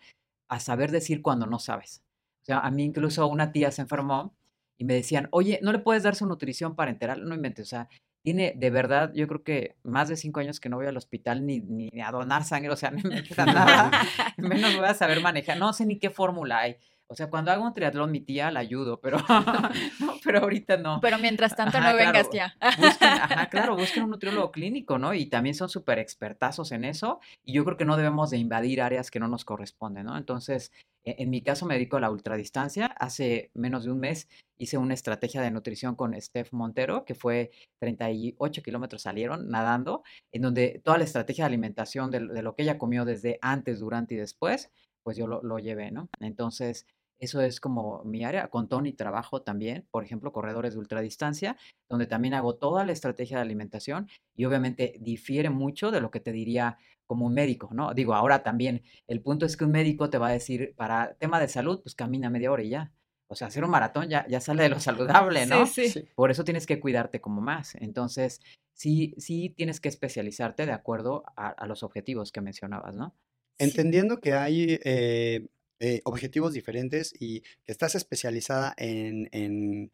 a 0.48 0.60
saber 0.60 0.90
decir 0.90 1.22
cuando 1.22 1.46
no 1.46 1.58
sabes. 1.58 2.02
O 2.42 2.44
sea, 2.46 2.60
a 2.60 2.70
mí 2.70 2.84
incluso 2.84 3.26
una 3.26 3.50
tía 3.52 3.70
se 3.72 3.82
enfermó 3.82 4.34
y 4.78 4.84
me 4.84 4.94
decían, 4.94 5.28
oye, 5.32 5.58
¿no 5.62 5.72
le 5.72 5.80
puedes 5.80 6.02
dar 6.04 6.14
su 6.14 6.24
nutrición 6.26 6.76
para 6.76 6.90
enterar? 6.90 7.18
No 7.18 7.34
inventes, 7.34 7.66
o 7.66 7.68
sea, 7.68 7.88
tiene 8.26 8.54
de 8.56 8.70
verdad, 8.70 9.12
yo 9.14 9.28
creo 9.28 9.44
que 9.44 9.76
más 9.84 10.08
de 10.08 10.16
cinco 10.16 10.40
años 10.40 10.58
que 10.58 10.68
no 10.68 10.78
voy 10.78 10.86
al 10.86 10.96
hospital 10.96 11.46
ni, 11.46 11.60
ni 11.60 11.88
a 12.02 12.10
donar 12.10 12.42
sangre, 12.42 12.70
o 12.72 12.76
sea, 12.76 12.90
no 12.90 13.08
me 13.08 13.22
queda 13.22 13.46
nada, 13.46 14.02
menos 14.36 14.74
voy 14.74 14.84
a 14.84 14.94
saber 14.94 15.20
manejar, 15.20 15.58
no 15.58 15.72
sé 15.72 15.86
ni 15.86 16.00
qué 16.00 16.10
fórmula 16.10 16.58
hay. 16.58 16.76
O 17.06 17.14
sea, 17.14 17.30
cuando 17.30 17.52
hago 17.52 17.64
un 17.64 17.72
triatlón, 17.72 18.10
mi 18.10 18.18
tía 18.18 18.50
la 18.50 18.58
ayudo, 18.58 19.00
pero, 19.00 19.18
no, 20.00 20.14
pero 20.24 20.40
ahorita 20.40 20.76
no. 20.76 20.98
Pero 21.00 21.20
mientras 21.20 21.54
tanto 21.54 21.78
Ajá, 21.78 21.92
no 21.92 21.96
vengas, 21.96 22.28
tía. 22.28 22.56
Busquen, 22.78 23.08
ajá, 23.10 23.48
claro, 23.48 23.76
busquen 23.76 24.02
un 24.02 24.10
nutriólogo 24.10 24.50
clínico, 24.50 24.98
¿no? 24.98 25.14
Y 25.14 25.26
también 25.26 25.54
son 25.54 25.68
súper 25.68 26.00
expertazos 26.00 26.72
en 26.72 26.84
eso. 26.84 27.20
Y 27.44 27.52
yo 27.52 27.64
creo 27.64 27.76
que 27.76 27.84
no 27.84 27.96
debemos 27.96 28.30
de 28.30 28.38
invadir 28.38 28.82
áreas 28.82 29.12
que 29.12 29.20
no 29.20 29.28
nos 29.28 29.44
corresponden, 29.44 30.06
¿no? 30.06 30.16
Entonces, 30.16 30.72
En 31.08 31.30
mi 31.30 31.40
caso 31.42 31.66
me 31.66 31.74
dedico 31.74 31.96
a 31.96 32.00
la 32.00 32.10
ultradistancia. 32.10 32.86
Hace 32.86 33.50
menos 33.54 33.84
de 33.84 33.92
un 33.92 34.00
mes 34.00 34.28
hice 34.58 34.76
una 34.76 34.94
estrategia 34.94 35.40
de 35.40 35.50
nutrición 35.52 35.94
con 35.94 36.20
Steph 36.20 36.52
Montero, 36.52 37.04
que 37.04 37.14
fue 37.14 37.52
38 37.78 38.62
kilómetros 38.62 39.02
salieron 39.02 39.48
nadando, 39.48 40.02
en 40.32 40.42
donde 40.42 40.80
toda 40.84 40.98
la 40.98 41.04
estrategia 41.04 41.44
de 41.44 41.48
alimentación 41.48 42.10
de, 42.10 42.20
lo- 42.20 42.34
de 42.34 42.42
lo 42.42 42.54
que 42.56 42.62
ella 42.64 42.78
comió 42.78 43.04
desde 43.04 43.38
antes, 43.40 43.78
durante 43.78 44.14
y 44.14 44.18
después, 44.18 44.70
pues 45.04 45.16
yo 45.16 45.28
lo, 45.28 45.42
lo 45.42 45.58
llevé, 45.60 45.92
¿no? 45.92 46.08
Entonces, 46.20 46.86
eso 47.18 47.40
es 47.40 47.61
como 47.61 48.02
mi 48.05 48.24
área. 48.24 48.48
Con 48.48 48.68
Tony 48.68 48.92
trabajo 48.92 49.42
también, 49.42 49.87
por 49.90 50.05
ejemplo, 50.05 50.33
corredores 50.33 50.74
de 50.74 50.81
ultradistancia, 50.81 51.57
donde 51.88 52.07
también 52.07 52.35
hago 52.35 52.57
toda 52.57 52.85
la 52.85 52.92
estrategia 52.92 53.38
de 53.38 53.42
alimentación 53.42 54.09
y 54.35 54.44
obviamente 54.44 54.96
difiere 55.00 55.50
mucho 55.50 55.90
de 55.90 56.00
lo 56.00 56.11
que 56.11 56.20
te 56.20 56.33
diría 56.33 56.79
como 57.07 57.26
un 57.26 57.35
médico, 57.35 57.70
¿no? 57.72 57.94
Digo, 57.94 58.14
ahora 58.14 58.42
también, 58.42 58.83
el 59.07 59.22
punto 59.22 59.46
es 59.46 59.57
que 59.57 59.64
un 59.64 59.70
médico 59.70 60.11
te 60.11 60.18
va 60.18 60.29
a 60.29 60.33
decir, 60.33 60.74
para 60.76 61.14
tema 61.14 61.40
de 61.40 61.48
salud, 61.48 61.81
pues 61.83 61.94
camina 61.94 62.31
media 62.31 62.50
hora 62.50 62.62
y 62.62 62.70
ya. 62.70 62.92
O 63.29 63.35
sea, 63.35 63.48
hacer 63.48 63.64
un 63.64 63.70
maratón 63.70 64.09
ya, 64.09 64.26
ya 64.29 64.40
sale 64.40 64.64
de 64.64 64.68
lo 64.68 64.81
saludable, 64.81 65.46
¿no? 65.46 65.66
Sí, 65.66 65.88
sí. 65.88 66.09
Por 66.14 66.31
eso 66.31 66.44
tienes 66.44 66.66
que 66.66 66.81
cuidarte 66.81 67.20
como 67.20 67.40
más. 67.40 67.76
Entonces, 67.76 68.40
sí, 68.72 69.14
sí 69.18 69.50
tienes 69.57 69.81
que 69.81 69.88
especializarte 69.88 70.66
de 70.66 70.72
acuerdo 70.72 71.24
a, 71.37 71.48
a 71.48 71.66
los 71.66 71.83
objetivos 71.83 72.33
que 72.33 72.40
mencionabas, 72.40 72.94
¿no? 72.94 73.14
Entendiendo 73.59 74.20
que 74.20 74.35
hay 74.35 74.79
eh, 74.85 75.46
eh, 75.80 76.00
objetivos 76.04 76.52
diferentes 76.52 77.12
y 77.18 77.40
que 77.40 77.72
estás 77.72 77.94
especializada 77.94 78.74
en, 78.78 79.28
en 79.32 79.92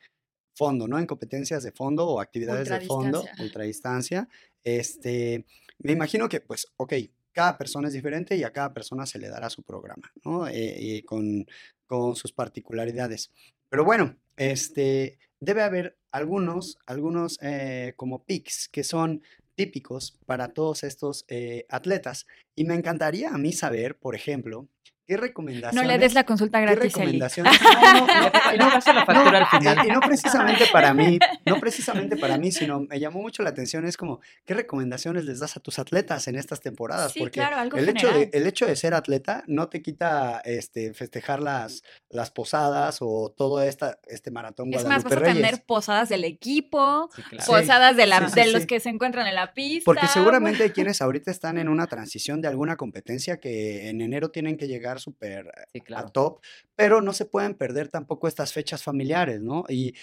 fondo, 0.55 0.87
¿no? 0.87 0.99
En 0.99 1.07
competencias 1.07 1.63
de 1.63 1.73
fondo 1.73 2.07
o 2.07 2.21
actividades 2.21 2.69
de 2.69 2.81
fondo, 2.83 3.25
Ultradistancia. 3.41 4.29
Este, 4.65 5.45
me 5.79 5.93
imagino 5.93 6.29
que, 6.29 6.41
pues, 6.41 6.67
ok, 6.77 6.95
cada 7.33 7.57
persona 7.57 7.89
es 7.89 7.95
diferente 7.95 8.37
y 8.37 8.45
a 8.45 8.53
cada 8.53 8.73
persona 8.75 9.07
se 9.07 9.19
le 9.19 9.29
dará 9.29 9.49
su 9.51 9.63
programa, 9.63 10.13
¿no? 10.25 10.47
Eh, 10.49 11.03
con, 11.07 11.47
con 11.87 12.15
sus 12.15 12.33
particularidades. 12.33 13.31
Pero 13.69 13.85
bueno, 13.85 14.17
este, 14.37 15.19
debe 15.41 15.63
haber 15.63 15.97
algunos, 16.11 16.79
algunos 16.87 17.39
eh, 17.43 17.95
como 17.97 18.25
picks 18.25 18.69
que 18.69 18.85
son 18.85 19.23
típicos 19.55 20.19
para 20.27 20.49
todos 20.49 20.85
estos 20.85 21.25
eh, 21.29 21.67
atletas. 21.69 22.27
Y 22.55 22.65
me 22.65 22.75
encantaría 22.75 23.31
a 23.31 23.39
mí 23.39 23.53
saber, 23.53 23.99
por 23.99 24.15
ejemplo, 24.15 24.69
qué 25.07 25.15
No 25.15 25.21
recomendaciones... 25.21 25.87
le 25.89 25.99
des 25.99 26.15
la 26.15 26.25
consulta 26.25 26.59
¿Qué 26.59 26.67
gratis, 26.67 26.97
Eli. 26.97 27.19
recomendaciones? 27.19 27.61
No, 27.61 28.07
no, 28.07 28.07
Y 28.55 28.59
no 28.59 28.71
pasa 28.71 28.93
la 28.93 29.05
factura 29.05 29.39
al 29.39 29.47
final. 29.47 29.87
Y, 29.87 29.91
no 29.91 30.01
precisamente 30.01 30.65
para 30.73 30.95
mí, 30.95 31.19
no 31.47 31.61
precisamente 31.61 32.17
para 32.17 32.39
mí, 32.39 32.53
sino 32.53 32.81
me 32.81 33.01
llamó 33.01 33.21
mucho 33.21 33.43
la 33.43 33.51
atención, 33.51 33.85
es 33.85 33.97
como, 33.97 34.21
¿qué 34.45 34.55
recomendaciones 34.55 35.25
les 35.25 35.41
das 35.41 35.57
a 35.57 35.61
tus 35.61 35.79
atletas 35.79 36.29
en 36.29 36.37
estas 36.37 36.61
temporadas? 36.61 37.13
Sí, 37.13 37.21
Porque 37.21 37.41
claro, 37.41 37.57
algo 37.57 37.77
el 37.79 37.89
hecho, 37.89 38.13
de, 38.13 38.31
el 38.33 38.47
hecho 38.47 38.67
de 38.67 38.77
ser 38.77 38.95
atleta 38.95 39.45
no 39.47 39.69
te 39.69 39.83
quita 39.83 40.41
este, 40.45 40.95
festejar 40.95 41.41
las, 41.43 41.83
las 42.09 42.31
posadas 42.31 42.99
o 43.01 43.35
todo 43.37 43.63
esta, 43.63 43.99
este 44.07 44.31
maratón 44.31 44.73
Es 44.73 44.85
más, 44.85 45.05
vas 45.05 45.13
a 45.13 45.21
tener 45.21 45.65
posadas 45.65 46.09
del 46.09 46.25
equipo, 46.25 47.11
Sí, 47.15 47.23
claro. 47.23 47.45
Sí, 47.45 47.51
posadas 47.51 47.97
de, 47.97 48.07
la, 48.07 48.21
sí, 48.21 48.35
sí, 48.35 48.41
de 48.41 48.53
los 48.53 48.63
sí. 48.63 48.67
que 48.67 48.81
se 48.81 48.89
encuentran 48.89 49.27
en 49.27 49.35
la 49.35 49.53
pista. 49.55 49.85
Porque 49.85 50.07
seguramente 50.07 50.63
hay 50.63 50.71
quienes 50.83 51.03
ahorita 51.03 51.31
están 51.31 51.59
en 51.59 51.69
una 51.69 51.87
transición 51.87 52.41
de 52.41 52.49
alguna 52.49 52.77
competencia 52.77 53.41
que 53.41 53.89
en 53.89 54.01
enero 54.01 54.31
tienen 54.31 54.57
que 54.57 54.69
llegar 54.69 54.92
súper 55.01 55.51
Sí, 55.73 55.81
a 55.95 56.03
claro. 56.03 56.11
top, 56.11 56.41
pero 56.75 57.03
no 57.03 57.13
se 57.13 57.27
pueden 57.27 57.55
perder 57.55 57.89
tampoco 57.89 58.29
estas 58.29 58.53
fechas 58.53 58.83
familiares, 58.83 59.41
¿no? 59.43 59.65
Y 59.69 59.95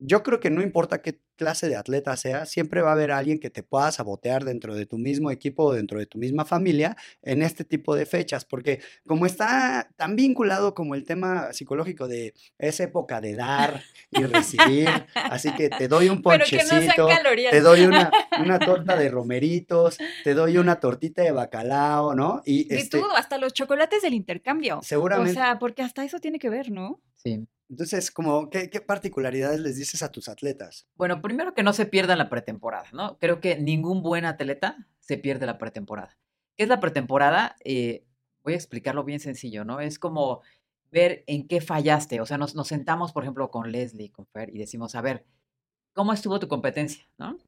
yo 0.00 0.22
creo 0.22 0.40
que 0.40 0.50
no 0.50 0.62
importa 0.62 1.02
qué 1.02 1.20
clase 1.36 1.68
de 1.68 1.76
atleta 1.76 2.16
sea, 2.16 2.44
siempre 2.44 2.82
va 2.82 2.90
a 2.90 2.92
haber 2.92 3.10
alguien 3.10 3.38
que 3.38 3.48
te 3.48 3.62
pueda 3.62 3.90
sabotear 3.92 4.44
dentro 4.44 4.74
de 4.74 4.84
tu 4.84 4.98
mismo 4.98 5.30
equipo 5.30 5.64
o 5.64 5.72
dentro 5.72 5.98
de 5.98 6.06
tu 6.06 6.18
misma 6.18 6.44
familia 6.44 6.96
en 7.22 7.42
este 7.42 7.64
tipo 7.64 7.94
de 7.94 8.04
fechas, 8.04 8.44
porque 8.44 8.80
como 9.06 9.24
está 9.24 9.90
tan 9.96 10.16
vinculado 10.16 10.74
como 10.74 10.94
el 10.94 11.04
tema 11.04 11.52
psicológico 11.52 12.08
de 12.08 12.34
esa 12.58 12.84
época 12.84 13.20
de 13.20 13.36
dar 13.36 13.82
y 14.10 14.22
recibir, 14.24 14.88
así 15.14 15.50
que 15.54 15.70
te 15.70 15.88
doy 15.88 16.08
un 16.08 16.22
Pero 16.22 16.44
que 16.44 16.56
no 16.56 16.62
sean 16.62 16.80
ponchecito, 16.80 17.06
calorías. 17.06 17.50
te 17.52 17.60
doy 17.60 17.82
una, 17.82 18.10
una 18.42 18.58
torta 18.58 18.96
de 18.96 19.08
romeritos, 19.08 19.98
te 20.24 20.34
doy 20.34 20.58
una 20.58 20.80
tortita 20.80 21.22
de 21.22 21.32
bacalao, 21.32 22.14
¿no? 22.14 22.42
Y 22.44 22.64
De 22.64 22.80
este, 22.80 22.98
todo, 22.98 23.16
hasta 23.16 23.38
los 23.38 23.52
chocolates 23.52 24.02
del 24.02 24.14
intercambio. 24.14 24.80
seguramente, 24.82 25.32
O 25.32 25.34
sea, 25.34 25.58
porque 25.58 25.82
hasta 25.82 26.04
eso 26.04 26.18
tiene 26.20 26.38
que 26.38 26.50
ver, 26.50 26.70
¿no? 26.70 27.00
Sí. 27.16 27.46
Entonces, 27.70 28.10
como, 28.10 28.50
¿qué, 28.50 28.68
particularidades 28.84 29.60
les 29.60 29.76
dices 29.76 30.02
a 30.02 30.10
tus 30.10 30.28
atletas? 30.28 30.88
Bueno, 30.96 31.22
primero 31.22 31.54
que 31.54 31.62
no 31.62 31.72
se 31.72 31.86
pierda 31.86 32.16
la 32.16 32.28
pretemporada, 32.28 32.86
¿no? 32.92 33.16
Creo 33.18 33.40
que 33.40 33.56
ningún 33.56 34.02
buen 34.02 34.24
atleta 34.24 34.88
se 34.98 35.18
pierde 35.18 35.46
la 35.46 35.56
pretemporada. 35.56 36.18
¿Qué 36.56 36.64
es 36.64 36.68
la 36.68 36.80
pretemporada? 36.80 37.54
Eh, 37.64 38.04
voy 38.42 38.54
a 38.54 38.56
explicarlo 38.56 39.04
bien 39.04 39.20
sencillo, 39.20 39.64
¿no? 39.64 39.80
Es 39.80 40.00
como 40.00 40.40
ver 40.90 41.22
en 41.28 41.46
qué 41.46 41.60
fallaste. 41.60 42.20
O 42.20 42.26
sea, 42.26 42.38
nos, 42.38 42.52
sentamos, 42.66 43.12
por 43.12 43.22
ejemplo, 43.22 43.52
con 43.52 43.70
Leslie, 43.70 44.10
con 44.10 44.26
Fer, 44.26 44.50
y 44.52 44.58
decimos, 44.58 44.96
a 44.96 45.00
ver, 45.00 45.24
¿cómo 45.92 46.12
estuvo 46.12 46.40
tu 46.40 46.48
competencia? 46.48 47.08
¿No? 47.18 47.38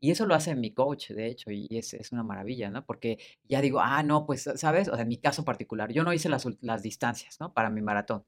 Y 0.00 0.10
eso 0.10 0.26
lo 0.26 0.34
hace 0.34 0.54
mi 0.54 0.72
coach, 0.74 1.12
de 1.12 1.28
hecho, 1.28 1.50
y 1.50 1.66
es, 1.70 2.12
una 2.12 2.24
maravilla, 2.24 2.68
¿no? 2.68 2.84
Porque 2.84 3.18
ya 3.48 3.62
digo, 3.62 3.80
ah, 3.80 4.02
no, 4.02 4.26
pues, 4.26 4.50
¿sabes? 4.56 4.88
O 4.88 4.94
sea, 4.94 5.02
en 5.02 5.08
mi 5.08 5.16
caso 5.16 5.46
particular, 5.46 5.92
yo 5.92 6.04
no 6.04 6.12
hice 6.12 6.28
las, 6.28 6.46
las 6.60 6.82
distancias, 6.82 7.38
¿no? 7.40 7.54
Para 7.54 7.70
mi 7.70 7.80
maratón, 7.80 8.24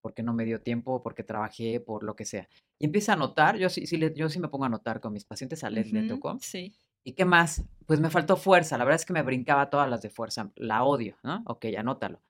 porque 0.00 0.22
no 0.22 0.32
me 0.32 0.44
dio 0.44 0.60
tiempo, 0.60 1.02
porque 1.02 1.22
trabajé, 1.24 1.80
por 1.80 2.02
lo 2.02 2.16
que 2.16 2.24
sea. 2.24 2.48
Y 2.78 2.86
empieza 2.86 3.12
a 3.12 3.14
anotar, 3.16 3.56
yo 3.56 3.68
sí, 3.68 3.86
sí 3.86 3.96
le- 3.96 4.14
yo 4.14 4.28
sí 4.28 4.38
me 4.40 4.48
pongo 4.48 4.64
a 4.64 4.68
anotar 4.68 5.00
con 5.00 5.12
mis 5.12 5.24
pacientes, 5.24 5.64
a 5.64 5.70
Leslie 5.70 6.00
le 6.02 6.06
Ujú, 6.08 6.16
tocó. 6.16 6.38
Sí. 6.40 6.72
¿Y 7.04 7.12
qué 7.12 7.24
más? 7.24 7.64
Pues 7.86 8.00
me 8.00 8.10
faltó 8.10 8.36
fuerza, 8.36 8.76
la 8.78 8.84
verdad 8.84 9.00
es 9.00 9.06
que 9.06 9.12
me 9.12 9.22
brincaba 9.22 9.70
todas 9.70 9.88
las 9.88 10.02
de 10.02 10.10
fuerza, 10.10 10.50
la 10.56 10.84
odio, 10.84 11.16
¿no? 11.22 11.42
Ok, 11.46 11.66
anótalo. 11.78 12.20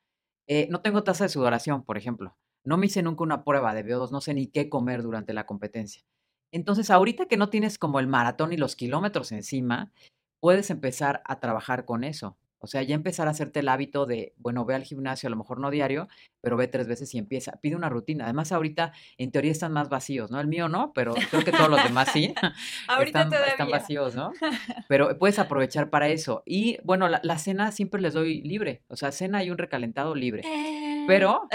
Eh, 0.47 0.69
no 0.71 0.81
tengo 0.81 1.03
tasa 1.05 1.25
de 1.25 1.29
sudoración, 1.31 1.85
por 1.85 1.97
ejemplo. 1.99 2.37
No 2.65 2.77
me 2.77 2.87
hice 2.87 3.03
nunca 3.03 3.23
una 3.25 3.45
prueba 3.45 3.75
de 3.75 3.85
VO2, 3.85 4.11
no 4.13 4.21
sé 4.21 4.35
ni 4.35 4.47
qué 4.49 4.69
comer 4.69 5.03
durante 5.03 5.33
la 5.33 5.47
competencia. 5.47 6.03
Entonces, 6.53 6.91
ahorita 6.91 7.27
que 7.27 7.37
no 7.37 7.49
tienes 7.51 7.79
como 7.79 8.01
el 8.01 8.07
maratón 8.07 8.53
y 8.53 8.57
los 8.57 8.75
kilómetros 8.77 9.33
encima, 9.33 9.93
puedes 10.41 10.71
empezar 10.71 11.23
a 11.25 11.41
trabajar 11.41 11.85
con 11.85 12.05
eso. 12.05 12.37
O 12.61 12.67
sea, 12.67 12.83
ya 12.83 12.95
empezar 12.95 13.27
a 13.27 13.31
hacerte 13.31 13.61
el 13.61 13.69
hábito 13.69 14.07
de, 14.07 14.35
bueno, 14.37 14.65
ve 14.65 14.75
al 14.75 14.85
gimnasio, 14.85 15.27
a 15.27 15.31
lo 15.31 15.37
mejor 15.37 15.59
no 15.59 15.71
diario, 15.71 16.09
pero 16.41 16.57
ve 16.57 16.69
tres 16.69 16.87
veces 16.87 17.15
y 17.15 17.19
empieza. 17.19 17.53
Pide 17.61 17.77
una 17.77 17.89
rutina. 17.89 18.25
Además, 18.25 18.53
ahorita 18.53 18.93
en 19.19 19.31
teoría 19.31 19.53
están 19.53 19.73
más 19.73 19.89
vacíos, 19.89 20.31
¿no? 20.31 20.41
El 20.41 20.47
mío 20.47 20.69
no, 20.69 20.93
pero 20.93 21.15
creo 21.31 21.45
que 21.45 21.53
todos 21.53 21.71
los 21.71 21.83
demás 21.83 22.11
sí. 22.13 22.35
Ahorita 22.89 23.23
están, 23.23 23.41
están 23.41 23.57
todavía. 23.57 23.79
vacíos, 23.79 24.15
¿no? 24.15 24.33
Pero 24.89 25.19
puedes 25.19 25.39
aprovechar 25.39 25.91
para 25.91 26.09
eso. 26.09 26.43
Y 26.45 26.79
bueno, 26.85 27.09
la, 27.09 27.21
la 27.23 27.39
cena 27.39 27.73
siempre 27.73 28.01
les 28.01 28.15
doy 28.15 28.43
libre. 28.43 28.83
O 28.89 28.97
sea, 28.97 29.13
cena 29.13 29.43
y 29.43 29.51
un 29.51 29.59
recalentado 29.59 30.15
libre. 30.15 30.43
Eh. 30.45 31.05
Pero 31.07 31.49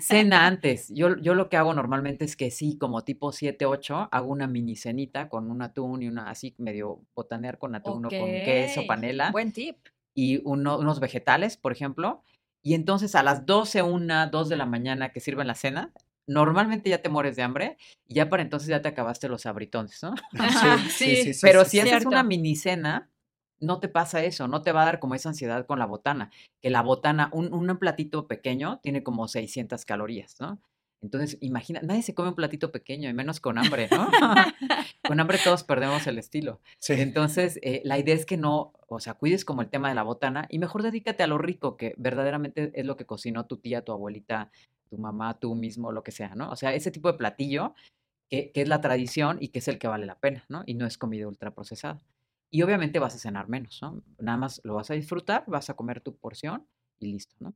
cena 0.00 0.46
antes. 0.46 0.88
Yo, 0.94 1.16
yo 1.16 1.34
lo 1.34 1.48
que 1.48 1.56
hago 1.56 1.74
normalmente 1.74 2.24
es 2.24 2.36
que 2.36 2.50
sí, 2.50 2.76
como 2.78 3.04
tipo 3.04 3.32
7, 3.32 3.66
8, 3.66 4.08
hago 4.10 4.30
una 4.30 4.46
mini 4.46 4.76
cenita 4.76 5.28
con 5.28 5.50
un 5.50 5.62
atún 5.62 6.02
y 6.02 6.08
una 6.08 6.30
así 6.30 6.54
medio 6.58 7.00
botanear 7.14 7.58
con 7.58 7.74
atún 7.74 8.06
o 8.06 8.08
con 8.08 8.28
queso, 8.28 8.86
panela 8.86 9.30
Buen 9.30 9.52
tip. 9.52 9.76
Y 10.18 10.40
uno- 10.44 10.78
unos 10.78 10.98
vegetales, 10.98 11.56
por 11.56 11.70
ejemplo. 11.70 12.24
Y 12.60 12.74
entonces 12.74 13.14
a 13.14 13.22
las 13.22 13.46
12, 13.46 13.82
1, 13.82 14.26
2 14.30 14.48
de 14.48 14.56
la 14.56 14.66
mañana 14.66 15.10
que 15.12 15.20
sirven 15.20 15.46
la 15.46 15.54
cena, 15.54 15.92
normalmente 16.26 16.90
ya 16.90 17.00
te 17.02 17.08
mueres 17.08 17.36
de 17.36 17.42
hambre 17.44 17.76
y 18.08 18.14
ya 18.14 18.28
para 18.28 18.42
entonces 18.42 18.68
ya 18.68 18.82
te 18.82 18.88
acabaste 18.88 19.28
los 19.28 19.46
abritones, 19.46 20.02
¿no? 20.02 20.14
Sí, 20.90 21.32
Pero 21.40 21.64
sí, 21.64 21.70
si 21.70 21.80
haces 21.80 21.92
una 22.06 22.22
mini 22.24 22.56
cena, 22.56 23.08
no 23.60 23.78
te 23.78 23.88
pasa 23.88 24.24
eso, 24.24 24.48
no 24.48 24.62
te 24.62 24.72
va 24.72 24.82
a 24.82 24.86
dar 24.86 24.98
como 24.98 25.14
esa 25.14 25.28
ansiedad 25.28 25.66
con 25.66 25.78
la 25.78 25.86
botana, 25.86 26.30
que 26.60 26.70
la 26.70 26.82
botana, 26.82 27.30
un, 27.32 27.52
un 27.52 27.78
platito 27.78 28.26
pequeño 28.26 28.80
tiene 28.82 29.02
como 29.04 29.28
600 29.28 29.84
calorías, 29.84 30.40
¿no? 30.40 30.58
Entonces, 31.00 31.38
imagina, 31.40 31.80
nadie 31.82 32.02
se 32.02 32.14
come 32.14 32.30
un 32.30 32.34
platito 32.34 32.72
pequeño, 32.72 33.08
y 33.08 33.14
menos 33.14 33.40
con 33.40 33.58
hambre, 33.58 33.88
¿no? 33.90 34.08
con 35.06 35.20
hambre 35.20 35.38
todos 35.42 35.62
perdemos 35.64 36.06
el 36.06 36.18
estilo. 36.18 36.60
Sí. 36.78 36.94
Entonces, 36.94 37.58
eh, 37.62 37.82
la 37.84 37.98
idea 37.98 38.14
es 38.14 38.26
que 38.26 38.36
no, 38.36 38.72
o 38.88 39.00
sea, 39.00 39.14
cuides 39.14 39.44
como 39.44 39.62
el 39.62 39.70
tema 39.70 39.88
de 39.88 39.94
la 39.94 40.02
botana 40.02 40.46
y 40.50 40.58
mejor 40.58 40.82
dedícate 40.82 41.22
a 41.22 41.26
lo 41.26 41.38
rico, 41.38 41.76
que 41.76 41.94
verdaderamente 41.98 42.72
es 42.74 42.84
lo 42.84 42.96
que 42.96 43.06
cocinó 43.06 43.46
tu 43.46 43.58
tía, 43.58 43.84
tu 43.84 43.92
abuelita, 43.92 44.50
tu 44.90 44.98
mamá, 44.98 45.38
tú 45.38 45.54
mismo, 45.54 45.92
lo 45.92 46.02
que 46.02 46.12
sea, 46.12 46.34
¿no? 46.34 46.50
O 46.50 46.56
sea, 46.56 46.74
ese 46.74 46.90
tipo 46.90 47.10
de 47.10 47.18
platillo 47.18 47.74
que, 48.28 48.50
que 48.52 48.62
es 48.62 48.68
la 48.68 48.80
tradición 48.80 49.38
y 49.40 49.48
que 49.48 49.60
es 49.60 49.68
el 49.68 49.78
que 49.78 49.88
vale 49.88 50.06
la 50.06 50.18
pena, 50.18 50.44
¿no? 50.48 50.62
Y 50.66 50.74
no 50.74 50.86
es 50.86 50.98
comida 50.98 51.28
ultraprocesada. 51.28 52.00
Y 52.50 52.62
obviamente 52.62 52.98
vas 52.98 53.14
a 53.14 53.18
cenar 53.18 53.48
menos, 53.48 53.78
¿no? 53.82 54.02
Nada 54.18 54.38
más 54.38 54.60
lo 54.64 54.74
vas 54.74 54.90
a 54.90 54.94
disfrutar, 54.94 55.44
vas 55.46 55.70
a 55.70 55.74
comer 55.74 56.00
tu 56.00 56.16
porción 56.16 56.66
y 56.98 57.12
listo, 57.12 57.36
¿no? 57.40 57.54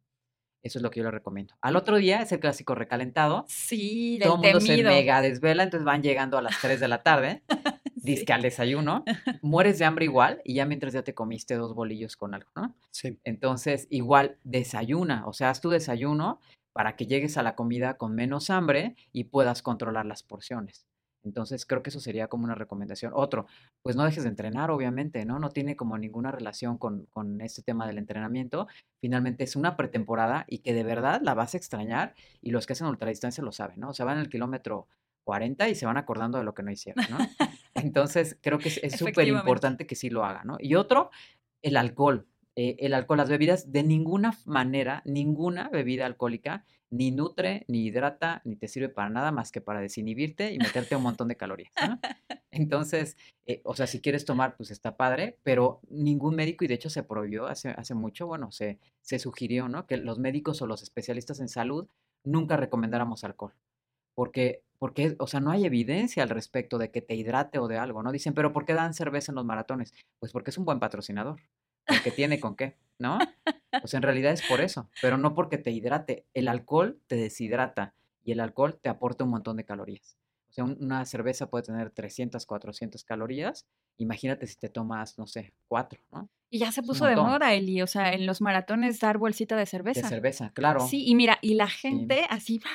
Eso 0.63 0.79
es 0.79 0.83
lo 0.83 0.91
que 0.91 1.01
yo 1.01 1.05
le 1.05 1.11
recomiendo. 1.11 1.55
Al 1.61 1.77
otro 1.77 1.97
día 1.97 2.23
es 2.23 2.31
el 2.33 2.41
clásico 2.41 2.75
recalentado. 2.75 3.45
Sí, 3.49 4.19
Todo 4.23 4.37
del 4.37 4.47
el 4.47 4.55
mundo 4.55 4.67
se 4.67 4.83
mega 4.83 5.21
desvela, 5.21 5.65
entonces 5.65 5.85
van 5.85 6.03
llegando 6.03 6.39
a 6.39 6.43
las 6.43 6.61
3 6.61 6.79
de 6.79 6.89
la 6.89 7.03
tarde, 7.03 7.43
disque 7.97 8.33
al 8.33 8.43
desayuno, 8.43 9.05
mueres 9.43 9.79
de 9.79 9.85
hambre 9.85 10.05
igual 10.05 10.41
y 10.45 10.55
ya 10.55 10.67
mientras 10.67 10.93
ya 10.93 11.03
te 11.03 11.15
comiste 11.15 11.55
dos 11.55 11.75
bolillos 11.75 12.17
con 12.17 12.35
algo, 12.35 12.51
¿no? 12.55 12.75
Sí. 12.91 13.19
Entonces, 13.25 13.89
igual 13.91 14.39
desayuna, 14.45 15.27
o 15.27 15.33
sea, 15.33 15.51
haz 15.51 15.61
tu 15.61 15.71
desayuno 15.71 16.41
para 16.73 16.97
que 16.97 17.07
llegues 17.07 17.37
a 17.37 17.43
la 17.43 17.55
comida 17.55 17.99
con 17.99 18.15
menos 18.15 18.49
hambre 18.51 18.97
y 19.13 19.25
puedas 19.25 19.63
controlar 19.63 20.07
las 20.07 20.23
porciones. 20.23 20.87
Entonces 21.25 21.67
creo 21.67 21.83
que 21.83 21.91
eso 21.91 22.01
sería 22.01 22.29
como 22.29 22.45
una 22.45 22.55
recomendación. 22.55 23.13
Otro, 23.15 23.47
pues 23.83 23.97
no 23.97 24.05
dejes 24.05 24.25
de 24.25 24.29
entrenar, 24.29 24.71
obviamente, 24.71 25.25
¿no? 25.25 25.39
No 25.39 25.51
tiene 25.51 25.77
como 25.77 25.99
ninguna 25.99 26.33
relación 26.33 26.79
con, 26.79 27.07
con 27.07 27.41
este 27.41 27.63
tema 27.63 27.87
del 27.87 27.99
entrenamiento. 27.99 28.67
Finalmente 29.01 29.45
es 29.45 29.57
una 29.57 29.77
pretemporada 29.77 30.45
y 30.49 30.59
que 30.59 30.75
de 30.75 30.83
verdad 30.83 31.21
la 31.23 31.35
vas 31.35 31.55
a 31.55 31.57
extrañar 31.57 32.15
y 32.41 32.51
los 32.51 32.67
que 32.67 32.73
hacen 32.73 32.87
ultradistancia 32.87 33.45
lo 33.45 33.53
saben, 33.53 33.81
¿no? 33.81 33.91
O 33.91 33.95
sea, 33.95 34.07
van 34.07 34.19
el 34.19 34.29
kilómetro 34.29 34.89
40 35.25 35.69
y 35.69 35.75
se 35.75 35.87
van 35.87 35.97
acordando 35.97 36.39
de 36.39 36.45
lo 36.45 36.55
que 36.55 36.63
no 36.63 36.71
hicieron, 36.71 37.05
¿no? 37.11 37.19
Entonces 37.75 38.39
creo 38.41 38.59
que 38.59 38.69
es 38.69 38.99
súper 38.99 39.29
importante 39.29 39.87
que 39.87 39.95
sí 39.95 40.11
lo 40.11 40.25
hagan, 40.25 40.47
¿no? 40.47 40.57
Y 40.59 40.75
otro, 40.75 41.11
el 41.63 41.77
alcohol. 41.77 42.27
Eh, 42.55 42.77
el 42.81 42.93
alcohol, 42.95 43.19
las 43.19 43.31
bebidas, 43.31 43.73
de 43.73 43.83
ninguna 43.83 44.37
manera, 44.45 45.03
ninguna 45.07 45.69
bebida 45.71 46.07
alcohólica 46.07 46.65
ni 46.91 47.11
nutre, 47.11 47.65
ni 47.69 47.87
hidrata, 47.87 48.43
ni 48.45 48.55
te 48.55 48.69
sirve 48.69 48.91
para 48.91 49.09
nada 49.09 49.33
más 49.33 49.51
que 49.51 49.63
para 49.63 49.81
desinhibirte 49.81 50.53
y 50.53 50.59
meterte 50.59 50.95
un 50.95 51.03
montón 51.03 51.29
de 51.29 51.37
calorías. 51.37 51.73
¿no? 51.89 51.99
Entonces, 52.51 53.17
eh, 53.47 53.63
o 53.65 53.75
sea, 53.75 53.87
si 53.87 54.01
quieres 54.01 54.27
tomar, 54.27 54.57
pues 54.59 54.71
está 54.71 54.99
padre, 54.99 55.39
pero 55.43 55.81
ningún 55.89 56.37
médico, 56.37 56.65
y 56.65 56.69
de 56.69 56.75
hecho 56.75 56.91
se 56.91 57.03
prohibió 57.03 57.47
hace, 57.47 57.71
hace 57.71 57.95
mucho, 57.95 58.27
bueno, 58.27 58.53
se, 58.53 58.79
se 59.01 59.19
sugirió, 59.19 59.69
¿no? 59.71 59.87
Que 59.87 59.97
los 59.97 60.19
médicos 60.19 60.61
o 60.61 60.67
los 60.67 60.83
especialistas 60.83 61.41
en 61.41 61.49
salud 61.49 61.89
nunca 62.25 62.59
recomendáramos 62.59 63.25
alcohol. 63.25 63.55
Porque, 64.15 64.63
porque, 64.79 65.17
o 65.19 65.27
sea, 65.27 65.41
no 65.41 65.51
hay 65.51 65.65
evidencia 65.65 66.23
al 66.23 66.29
respecto 66.29 66.77
de 66.77 66.91
que 66.91 67.01
te 67.01 67.15
hidrate 67.15 67.59
o 67.59 67.69
de 67.69 67.79
algo, 67.79 68.03
¿no? 68.03 68.13
Dicen, 68.13 68.35
pero 68.35 68.53
¿por 68.53 68.67
qué 68.67 68.75
dan 68.75 68.93
cerveza 68.93 69.33
en 69.33 69.37
los 69.37 69.47
maratones? 69.47 69.95
Pues 70.19 70.33
porque 70.33 70.51
es 70.51 70.59
un 70.59 70.67
buen 70.67 70.79
patrocinador, 70.79 71.41
porque 71.87 72.11
tiene 72.11 72.41
con 72.41 72.57
qué, 72.57 72.77
¿no? 72.99 73.19
O 73.83 73.87
sea, 73.87 73.99
en 73.99 74.03
realidad 74.03 74.33
es 74.33 74.43
por 74.43 74.61
eso, 74.61 74.89
pero 75.01 75.17
no 75.19 75.35
porque 75.35 75.59
te 75.59 75.71
hidrate. 75.71 76.27
El 76.35 76.49
alcohol 76.49 77.01
te 77.07 77.17
deshidrata 77.17 77.95
y 78.25 78.33
el 78.33 78.41
alcohol 78.41 78.79
te 78.81 78.89
aporta 78.89 79.25
un 79.25 79.31
montón 79.31 79.57
de 79.57 79.65
calorías. 79.65 80.17
O 80.51 80.53
sea, 80.53 80.65
un- 80.65 80.77
una 80.81 81.05
cerveza 81.07 81.49
puede 81.49 81.65
tener 81.65 81.91
300, 81.91 82.45
400 82.47 83.05
calorías. 83.05 83.67
Imagínate 83.97 84.47
si 84.47 84.57
te 84.57 84.69
tomas, 84.69 85.19
no 85.19 85.27
sé, 85.27 85.55
cuatro, 85.67 86.01
¿no? 86.13 86.29
Y 86.51 86.59
ya 86.59 86.71
se 86.71 86.83
puso 86.83 87.07
de 87.07 87.17
moda, 87.17 87.55
Eli, 87.55 87.81
o 87.81 87.87
sea, 87.87 88.13
en 88.13 88.27
los 88.27 88.43
maratones 88.43 89.01
dar 89.01 89.17
bolsita 89.17 89.55
de 89.57 89.63
De 89.63 89.67
cerveza. 89.67 90.09
cerveza, 90.09 90.51
claro. 90.53 90.81
Sí, 90.87 91.05
y 91.07 91.15
mira, 91.15 91.39
y 91.41 91.55
la 91.55 91.69
gente 91.69 92.27
así 92.29 92.59
va, 92.59 92.71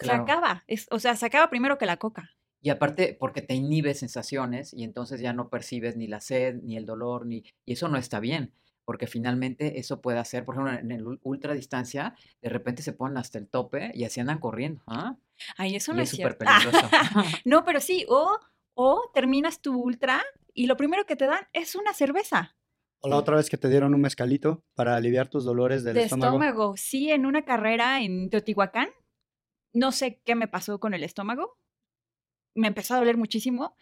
se 0.00 0.06
Claro. 0.06 0.22
acaba. 0.22 0.64
Es- 0.66 0.86
o 0.90 0.98
sea, 0.98 1.14
se 1.14 1.26
acaba 1.26 1.50
primero 1.50 1.76
que 1.76 1.84
la 1.84 1.98
coca. 1.98 2.30
Y 2.62 2.70
aparte, 2.70 3.16
porque 3.18 3.42
te 3.42 3.54
inhibe 3.54 3.92
sensaciones 3.94 4.72
y 4.72 4.84
entonces 4.84 5.20
ya 5.20 5.32
no 5.32 5.48
percibes 5.50 5.96
ni 5.96 6.06
la 6.06 6.20
sed, 6.20 6.60
ni 6.62 6.76
el 6.76 6.86
dolor, 6.86 7.26
ni... 7.26 7.42
Y 7.66 7.72
eso 7.72 7.88
no 7.88 7.98
está 7.98 8.20
bien, 8.20 8.52
porque 8.84 9.06
finalmente 9.08 9.80
eso 9.80 10.00
puede 10.00 10.18
hacer, 10.20 10.44
por 10.44 10.54
ejemplo, 10.54 10.78
en 10.78 10.92
el 10.92 11.04
ul- 11.04 11.18
ultradistancia, 11.24 12.14
de 12.40 12.48
repente 12.48 12.82
se 12.82 12.92
ponen 12.92 13.18
hasta 13.18 13.38
el 13.38 13.48
tope 13.48 13.90
y 13.94 14.04
así 14.04 14.20
andan 14.20 14.38
corriendo, 14.38 14.80
¿ah? 14.86 15.16
Ay, 15.56 15.74
eso 15.74 15.92
Y 15.92 15.96
no 15.96 16.02
es 16.02 16.10
es 16.12 16.16
súper 16.16 16.36
cierto. 16.38 16.44
peligroso. 16.62 16.86
no, 17.44 17.64
pero 17.64 17.80
sí, 17.80 18.06
o, 18.08 18.38
o 18.74 19.10
terminas 19.12 19.60
tu 19.60 19.74
ultra 19.76 20.22
y 20.54 20.66
lo 20.66 20.76
primero 20.76 21.04
que 21.04 21.16
te 21.16 21.26
dan 21.26 21.44
es 21.52 21.74
una 21.74 21.92
cerveza 21.94 22.54
O 23.00 23.08
la 23.08 23.16
otra 23.16 23.34
vez 23.36 23.50
que 23.50 23.56
te 23.56 23.68
dieron 23.68 23.92
un 23.94 24.00
mezcalito 24.02 24.62
para 24.76 24.94
aliviar 24.94 25.26
tus 25.28 25.44
dolores 25.44 25.82
del 25.82 25.94
de 25.94 26.04
estómago. 26.04 26.36
estómago. 26.36 26.76
Sí, 26.76 27.10
en 27.10 27.26
una 27.26 27.44
carrera 27.44 28.00
en 28.02 28.30
Teotihuacán, 28.30 28.90
no 29.74 29.90
sé 29.90 30.20
qué 30.24 30.36
me 30.36 30.46
pasó 30.46 30.78
con 30.78 30.94
el 30.94 31.02
estómago. 31.02 31.56
Me 32.54 32.68
empezó 32.68 32.94
a 32.94 32.98
doler 32.98 33.16
muchísimo. 33.16 33.76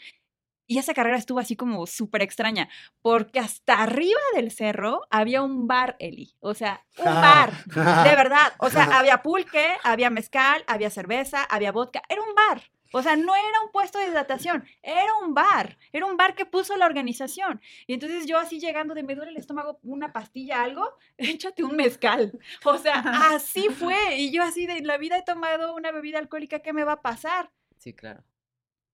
Y 0.66 0.78
esa 0.78 0.94
carrera 0.94 1.16
estuvo 1.16 1.40
así 1.40 1.56
como 1.56 1.84
súper 1.88 2.22
extraña, 2.22 2.68
porque 3.02 3.40
hasta 3.40 3.82
arriba 3.82 4.20
del 4.36 4.52
cerro 4.52 5.00
había 5.10 5.42
un 5.42 5.66
bar, 5.66 5.96
Eli. 5.98 6.36
O 6.38 6.54
sea, 6.54 6.86
un 6.96 7.06
bar. 7.06 7.52
De 7.64 8.14
verdad. 8.14 8.52
O 8.58 8.70
sea, 8.70 8.84
había 8.98 9.20
pulque, 9.20 9.66
había 9.82 10.10
mezcal, 10.10 10.62
había 10.68 10.88
cerveza, 10.90 11.42
había 11.42 11.72
vodka. 11.72 12.02
Era 12.08 12.22
un 12.22 12.36
bar. 12.36 12.62
O 12.92 13.02
sea, 13.02 13.16
no 13.16 13.34
era 13.34 13.62
un 13.64 13.70
puesto 13.72 13.98
de 13.98 14.08
hidratación, 14.08 14.64
era 14.82 15.14
un 15.24 15.34
bar. 15.34 15.78
Era 15.92 16.06
un 16.06 16.16
bar 16.16 16.34
que 16.34 16.46
puso 16.46 16.76
la 16.76 16.86
organización. 16.86 17.60
Y 17.86 17.94
entonces 17.94 18.26
yo 18.26 18.38
así 18.38 18.58
llegando 18.58 18.94
de 18.94 19.02
me 19.02 19.14
duele 19.14 19.30
el 19.30 19.36
estómago, 19.36 19.78
una 19.82 20.12
pastilla, 20.12 20.62
algo, 20.62 20.88
échate 21.18 21.62
un 21.62 21.76
mezcal. 21.76 22.38
O 22.64 22.78
sea, 22.78 22.94
así 23.34 23.68
fue. 23.68 24.16
Y 24.16 24.32
yo 24.32 24.42
así 24.42 24.66
de 24.66 24.80
la 24.82 24.98
vida 24.98 25.18
he 25.18 25.22
tomado 25.22 25.74
una 25.74 25.92
bebida 25.92 26.18
alcohólica, 26.18 26.60
¿qué 26.60 26.72
me 26.72 26.84
va 26.84 26.92
a 26.92 27.02
pasar? 27.02 27.50
Sí, 27.78 27.94
claro. 27.94 28.22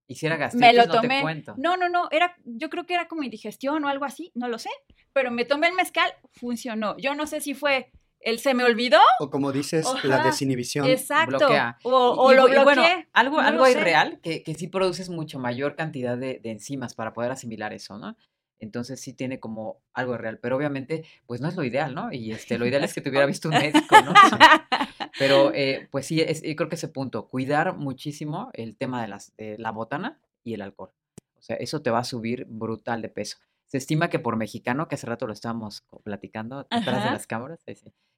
Y 0.09 0.15
si 0.15 0.27
era 0.27 0.37
gastritis, 0.37 0.67
Me 0.69 0.73
lo 0.75 0.87
no 0.87 0.93
te 0.93 0.99
tomé. 0.99 1.21
cuento. 1.23 1.55
No, 1.59 1.77
no, 1.77 1.89
no, 1.89 2.09
era, 2.11 2.37
yo 2.45 2.71
creo 2.71 2.87
que 2.87 2.95
era 2.95 3.09
como 3.09 3.23
indigestión 3.25 3.85
o 3.85 3.89
algo 3.89 4.05
así, 4.05 4.31
no 4.35 4.49
lo 4.49 4.59
sé. 4.59 4.71
Pero 5.13 5.31
me 5.31 5.45
tomé 5.45 5.69
el 5.69 5.75
mezcal, 5.75 6.13
funcionó. 6.33 6.97
Yo 6.99 7.15
no 7.15 7.27
sé 7.27 7.41
si 7.41 7.55
fue 7.55 7.91
el 8.21 8.39
se 8.39 8.55
me 8.55 8.65
olvidó. 8.65 8.99
O 9.21 9.31
como 9.31 9.53
dices, 9.53 9.87
la 10.05 10.23
desinhibición. 10.25 10.87
Exacto. 10.87 11.39
bloquea. 11.39 11.79
O, 11.83 11.91
o 11.93 12.33
y 12.33 12.37
lo 12.37 12.49
y 12.49 12.53
bueno, 12.65 12.83
bloqueé. 12.83 13.09
algo, 13.13 13.37
no 13.43 13.47
algo 13.49 13.59
lo 13.59 13.65
hay 13.65 13.75
sé. 13.75 13.81
real 13.85 14.21
que, 14.23 14.43
que 14.43 14.55
sí 14.55 14.69
produces 14.69 15.09
mucho 15.11 15.39
mayor 15.39 15.75
cantidad 15.77 16.17
de, 16.17 16.41
de 16.43 16.51
enzimas 16.51 16.95
para 16.95 17.13
poder 17.13 17.33
asimilar 17.33 17.73
eso, 17.73 17.99
¿no? 17.99 18.17
Entonces 18.59 19.01
sí 19.01 19.13
tiene 19.13 19.39
como 19.39 19.83
algo 19.93 20.17
real, 20.17 20.39
pero 20.39 20.57
obviamente 20.57 21.05
pues 21.27 21.41
no 21.41 21.49
es 21.49 21.57
lo 21.57 21.65
ideal, 21.65 21.95
¿no? 21.95 22.11
Y 22.13 22.33
este, 22.33 22.59
lo 22.59 22.67
ideal 22.67 22.85
es 22.85 22.95
que 22.95 23.01
te 23.03 23.11
hubiera 23.11 23.27
visto 23.27 23.49
un 23.49 23.55
médico, 23.55 23.97
¿no? 24.05 24.13
Pero 25.19 25.53
eh, 25.55 25.89
pues 25.91 26.07
sí, 26.07 26.21
es, 26.21 26.43
yo 26.43 26.55
creo 26.57 26.69
que 26.69 26.75
ese 26.77 26.89
punto, 26.89 27.29
cuidar 27.29 27.77
muchísimo 27.77 28.51
el 28.53 28.77
tema 28.77 29.01
de, 29.03 29.09
las, 29.09 29.35
de 29.37 29.57
la 29.59 29.71
botana 29.73 30.19
y 30.45 30.55
el 30.55 30.63
alcohol. 30.63 30.91
O 31.39 31.43
sea, 31.43 31.57
eso 31.57 31.81
te 31.83 31.91
va 31.91 32.01
a 32.01 32.05
subir 32.05 32.47
brutal 32.49 33.03
de 33.03 33.09
peso. 33.09 33.39
Se 33.67 33.79
estima 33.79 34.09
que 34.11 34.19
por 34.19 34.37
mexicano, 34.37 34.89
que 34.89 34.95
hace 34.95 35.07
rato 35.07 35.27
lo 35.27 35.33
estábamos 35.33 35.85
platicando 36.05 36.67
atrás 36.71 37.05
de 37.05 37.11
las 37.11 37.27
cámaras, 37.27 37.63
que 37.65 37.73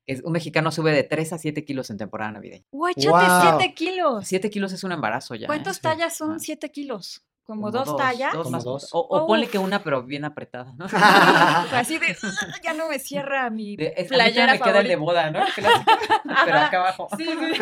es- 0.06 0.22
un 0.24 0.32
mexicano 0.32 0.70
sube 0.72 0.92
de 0.92 1.02
3 1.04 1.34
a 1.34 1.38
7 1.38 1.64
kilos 1.64 1.90
en 1.90 1.98
temporada 1.98 2.32
navideña. 2.32 2.64
Échate 2.90 3.08
Guau. 3.08 3.58
7 3.58 3.74
kilos. 3.74 4.26
7 4.26 4.50
kilos 4.50 4.72
es 4.72 4.82
un 4.84 4.92
embarazo 4.92 5.34
ya. 5.34 5.44
¿eh? 5.44 5.46
¿Cuántas 5.46 5.76
Sí. 5.76 5.82
tallas 5.82 6.16
son 6.16 6.32
Ah. 6.32 6.38
7 6.38 6.70
kilos? 6.70 7.22
¿Como, 7.48 7.62
Como 7.62 7.70
dos, 7.72 7.96
tallas? 7.96 8.34
dos 8.34 8.42
Como 8.44 8.56
más- 8.58 8.64
dos. 8.64 8.90
O, 8.92 8.98
o 9.00 9.26
ponle 9.26 9.48
que 9.48 9.56
una, 9.56 9.82
pero 9.82 10.02
bien 10.02 10.26
apretada, 10.26 10.74
¿no? 10.76 10.84
Así 11.72 11.96
de, 11.98 12.08
"Ah, 12.22 12.56
ya 12.62 12.74
no 12.74 12.88
me 12.90 12.98
cierra 12.98 13.48
mi 13.48 13.74
De- 13.74 13.94
es- 13.96 14.00
a 14.00 14.02
mí 14.02 14.08
todavía 14.08 14.34
playera 14.34 14.52
me 14.52 14.58
queda 14.60 14.80
el 14.80 14.88
de 14.88 14.96
favorita". 14.96 14.98
boda, 14.98 15.30
¿no? 15.30 15.40
Pero 16.44 16.58
acá 16.58 16.76
abajo. 16.80 17.08
Sí, 17.16 17.24
sí. 17.24 17.60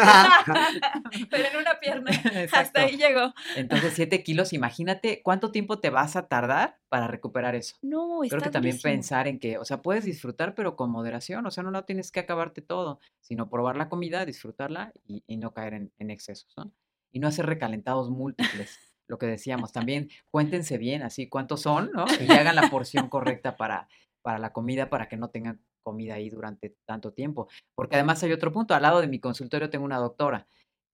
Pero 1.31 1.49
en 1.51 1.57
una 1.57 1.79
pierna. 1.79 2.11
Hasta 2.53 2.81
ahí 2.81 2.97
llegó. 2.97 3.33
Entonces, 3.55 3.93
7 3.95 4.25
kilos, 4.25 4.53
imagínate 4.53 5.23
cuánto 5.23 5.53
tiempo 5.53 5.79
te 5.79 5.91
vas 5.91 6.17
a 6.17 6.27
tardar 6.27 6.79
para 6.89 7.07
recuperar 7.07 7.55
eso. 7.55 7.77
No, 7.83 8.25
está 8.25 8.37
Creo 8.37 8.45
que 8.45 8.51
también 8.51 8.75
durísimo. 8.75 8.93
pensar 8.93 9.29
en 9.29 9.39
que, 9.39 9.57
o 9.59 9.65
sea, 9.65 9.83
puedes 9.83 10.05
disfrutar, 10.05 10.57
pero 10.57 10.75
con 10.75 10.91
moderación, 10.91 11.47
o 11.47 11.51
sea, 11.53 11.63
no, 11.63 11.71
no 11.71 11.85
tienes 11.85 12.11
que 12.11 12.19
acabarte 12.19 12.61
todo, 12.61 12.99
sino 13.21 13.49
probar 13.49 13.77
la 13.77 13.89
comida, 13.89 14.25
disfrutarla 14.25 14.93
y, 15.07 15.23
y 15.29 15.37
no 15.37 15.53
caer 15.53 15.75
en, 15.75 15.93
en 15.99 16.11
excesos, 16.11 16.53
¿no? 16.57 16.73
Y 17.13 17.21
no 17.21 17.29
hacer 17.29 17.47
recalentados 17.47 18.11
múltiples, 18.11 18.79
lo 19.09 19.19
que 19.19 19.27
decíamos, 19.27 19.73
también 19.73 20.11
cuéntense 20.31 20.79
bien, 20.79 21.03
así, 21.03 21.29
cuántos 21.29 21.63
son, 21.63 21.91
¿no? 21.93 22.05
Y 22.21 22.31
hagan 22.33 22.57
la 22.57 22.71
porción 22.71 23.09
correcta 23.09 23.57
para, 23.57 23.89
para 24.23 24.39
la 24.39 24.53
comida, 24.53 24.91
para 24.91 25.09
que 25.09 25.17
no 25.17 25.29
tengan 25.31 25.61
comida 25.83 26.15
ahí 26.15 26.31
durante 26.31 26.77
tanto 26.85 27.13
tiempo. 27.13 27.49
Porque 27.75 27.97
además 27.97 28.23
hay 28.23 28.33
otro 28.33 28.53
punto, 28.53 28.75
al 28.75 28.83
lado 28.83 29.01
de 29.01 29.07
mi 29.07 29.21
consultorio 29.21 29.71
tengo 29.71 29.85
una 29.85 29.99
doctora, 29.99 30.47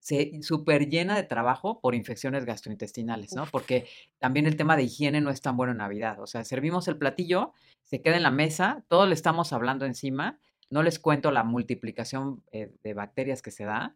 se 0.02 0.42
súper 0.42 0.88
llena 0.88 1.14
de 1.14 1.22
trabajo 1.22 1.80
por 1.80 1.94
infecciones 1.94 2.44
gastrointestinales, 2.44 3.34
¿no? 3.34 3.46
Porque 3.46 3.86
también 4.18 4.46
el 4.46 4.56
tema 4.56 4.76
de 4.76 4.82
higiene 4.82 5.20
no 5.20 5.30
es 5.30 5.40
tan 5.40 5.56
bueno 5.56 5.70
en 5.70 5.78
Navidad. 5.78 6.18
O 6.20 6.26
sea, 6.26 6.42
servimos 6.44 6.88
el 6.88 6.98
platillo, 6.98 7.52
se 7.84 8.02
queda 8.02 8.16
en 8.16 8.24
la 8.24 8.32
mesa, 8.32 8.84
todos 8.88 9.06
le 9.06 9.14
estamos 9.14 9.52
hablando 9.52 9.86
encima, 9.86 10.40
no 10.70 10.82
les 10.82 10.98
cuento 10.98 11.30
la 11.30 11.44
multiplicación 11.44 12.42
eh, 12.50 12.72
de 12.82 12.94
bacterias 12.94 13.42
que 13.42 13.52
se 13.52 13.64
da. 13.64 13.94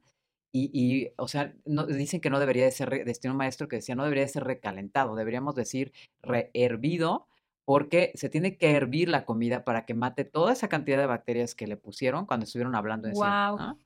Y, 0.58 0.70
y, 0.72 1.12
o 1.18 1.28
sea, 1.28 1.52
no, 1.66 1.84
dicen 1.84 2.20
que 2.22 2.30
no 2.30 2.40
debería 2.40 2.64
de 2.64 2.70
ser, 2.70 3.04
decía 3.04 3.30
un 3.30 3.36
maestro 3.36 3.68
que 3.68 3.76
decía, 3.76 3.94
no 3.94 4.04
debería 4.04 4.22
de 4.24 4.28
ser 4.28 4.44
recalentado, 4.44 5.14
deberíamos 5.14 5.54
decir 5.54 5.92
rehervido, 6.22 7.26
porque 7.66 8.12
se 8.14 8.28
tiene 8.30 8.56
que 8.56 8.70
hervir 8.70 9.08
la 9.10 9.24
comida 9.26 9.64
para 9.64 9.84
que 9.84 9.92
mate 9.94 10.24
toda 10.24 10.52
esa 10.52 10.68
cantidad 10.68 10.98
de 10.98 11.06
bacterias 11.06 11.54
que 11.54 11.66
le 11.66 11.76
pusieron 11.76 12.24
cuando 12.24 12.44
estuvieron 12.44 12.74
hablando. 12.74 13.10
Guau. 13.10 13.58
¿no? 13.58 13.78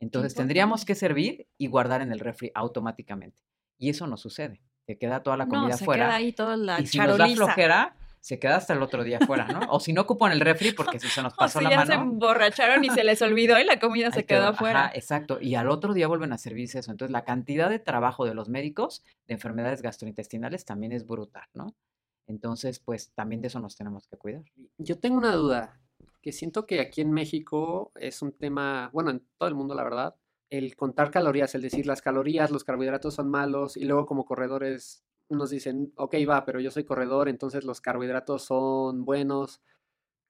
Entonces 0.00 0.34
tendríamos 0.34 0.84
que 0.84 0.94
servir 0.94 1.46
y 1.58 1.66
guardar 1.66 2.00
en 2.00 2.10
el 2.12 2.20
refri 2.20 2.50
automáticamente. 2.54 3.36
Y 3.78 3.90
eso 3.90 4.06
no 4.06 4.16
sucede. 4.16 4.60
Se 4.86 4.96
queda 4.96 5.22
toda 5.22 5.36
la 5.36 5.44
No, 5.46 5.50
comida 5.50 5.76
se 5.76 5.84
fuera. 5.84 6.06
queda 6.06 6.14
ahí 6.16 6.32
toda 6.32 6.56
la 6.56 6.80
y 6.80 6.86
si 6.86 6.98
nos 6.98 7.06
da 7.08 7.12
charoliza. 7.16 7.36
flojera, 7.44 7.96
se 8.24 8.38
queda 8.38 8.56
hasta 8.56 8.72
el 8.72 8.80
otro 8.80 9.04
día 9.04 9.18
fuera, 9.20 9.46
¿no? 9.46 9.60
O 9.68 9.78
si 9.78 9.92
no 9.92 10.00
ocupan 10.00 10.32
el 10.32 10.40
refri 10.40 10.72
porque 10.72 10.98
si 10.98 11.08
se 11.08 11.20
nos 11.20 11.34
O 11.36 11.36
pasó 11.36 11.58
si 11.58 11.64
la 11.64 11.70
ya 11.72 11.84
se 11.84 11.98
mano. 11.98 12.12
emborracharon 12.12 12.82
y 12.82 12.88
se 12.88 13.04
les 13.04 13.20
olvidó 13.20 13.60
y 13.60 13.64
la 13.64 13.78
comida 13.78 14.10
se 14.10 14.24
quedó 14.24 14.40
quedó. 14.40 14.48
afuera. 14.48 14.86
Ajá, 14.86 14.94
exacto. 14.94 15.38
Y 15.42 15.56
al 15.56 15.68
otro 15.68 15.92
día 15.92 16.08
vuelven 16.08 16.32
a 16.32 16.38
servirse 16.38 16.78
eso. 16.78 16.90
Entonces, 16.90 17.12
la 17.12 17.26
cantidad 17.26 17.68
de 17.68 17.80
trabajo 17.80 18.24
de 18.24 18.32
los 18.32 18.48
médicos 18.48 19.04
de 19.26 19.34
enfermedades 19.34 19.82
gastrointestinales 19.82 20.64
también 20.64 20.92
es 20.92 21.06
brutal, 21.06 21.44
¿no? 21.52 21.74
Entonces, 22.26 22.78
pues 22.78 23.12
también 23.12 23.42
de 23.42 23.48
eso 23.48 23.60
nos 23.60 23.76
tenemos 23.76 24.06
que 24.06 24.16
cuidar. 24.16 24.44
Yo 24.78 24.98
tengo 24.98 25.18
una 25.18 25.34
duda, 25.34 25.78
que 26.22 26.32
siento 26.32 26.64
que 26.64 26.80
aquí 26.80 27.02
en 27.02 27.12
México 27.12 27.92
es 27.96 28.22
un 28.22 28.32
tema, 28.32 28.88
bueno, 28.94 29.10
en 29.10 29.22
todo 29.36 29.50
el 29.50 29.54
mundo, 29.54 29.74
la 29.74 29.84
verdad, 29.84 30.14
el 30.48 30.76
contar 30.76 31.10
calorías, 31.10 31.54
el 31.54 31.60
decir 31.60 31.86
las 31.86 32.00
calorías, 32.00 32.50
los 32.50 32.64
carbohidratos 32.64 33.12
son 33.12 33.28
malos, 33.28 33.76
y 33.76 33.84
luego 33.84 34.06
como 34.06 34.24
corredores 34.24 35.04
nos 35.28 35.50
dicen, 35.50 35.92
ok, 35.96 36.14
va, 36.28 36.44
pero 36.44 36.60
yo 36.60 36.70
soy 36.70 36.84
corredor, 36.84 37.28
entonces 37.28 37.64
los 37.64 37.80
carbohidratos 37.80 38.44
son 38.44 39.04
buenos. 39.04 39.60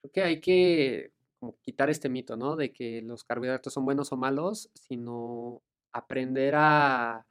Creo 0.00 0.12
que 0.12 0.22
hay 0.22 0.40
que 0.40 1.12
como 1.38 1.58
quitar 1.60 1.90
este 1.90 2.08
mito, 2.08 2.36
¿no? 2.36 2.56
De 2.56 2.72
que 2.72 3.02
los 3.02 3.24
carbohidratos 3.24 3.72
son 3.72 3.84
buenos 3.84 4.12
o 4.12 4.16
malos, 4.16 4.70
sino 4.74 5.62
aprender 5.92 6.54
a 6.56 7.26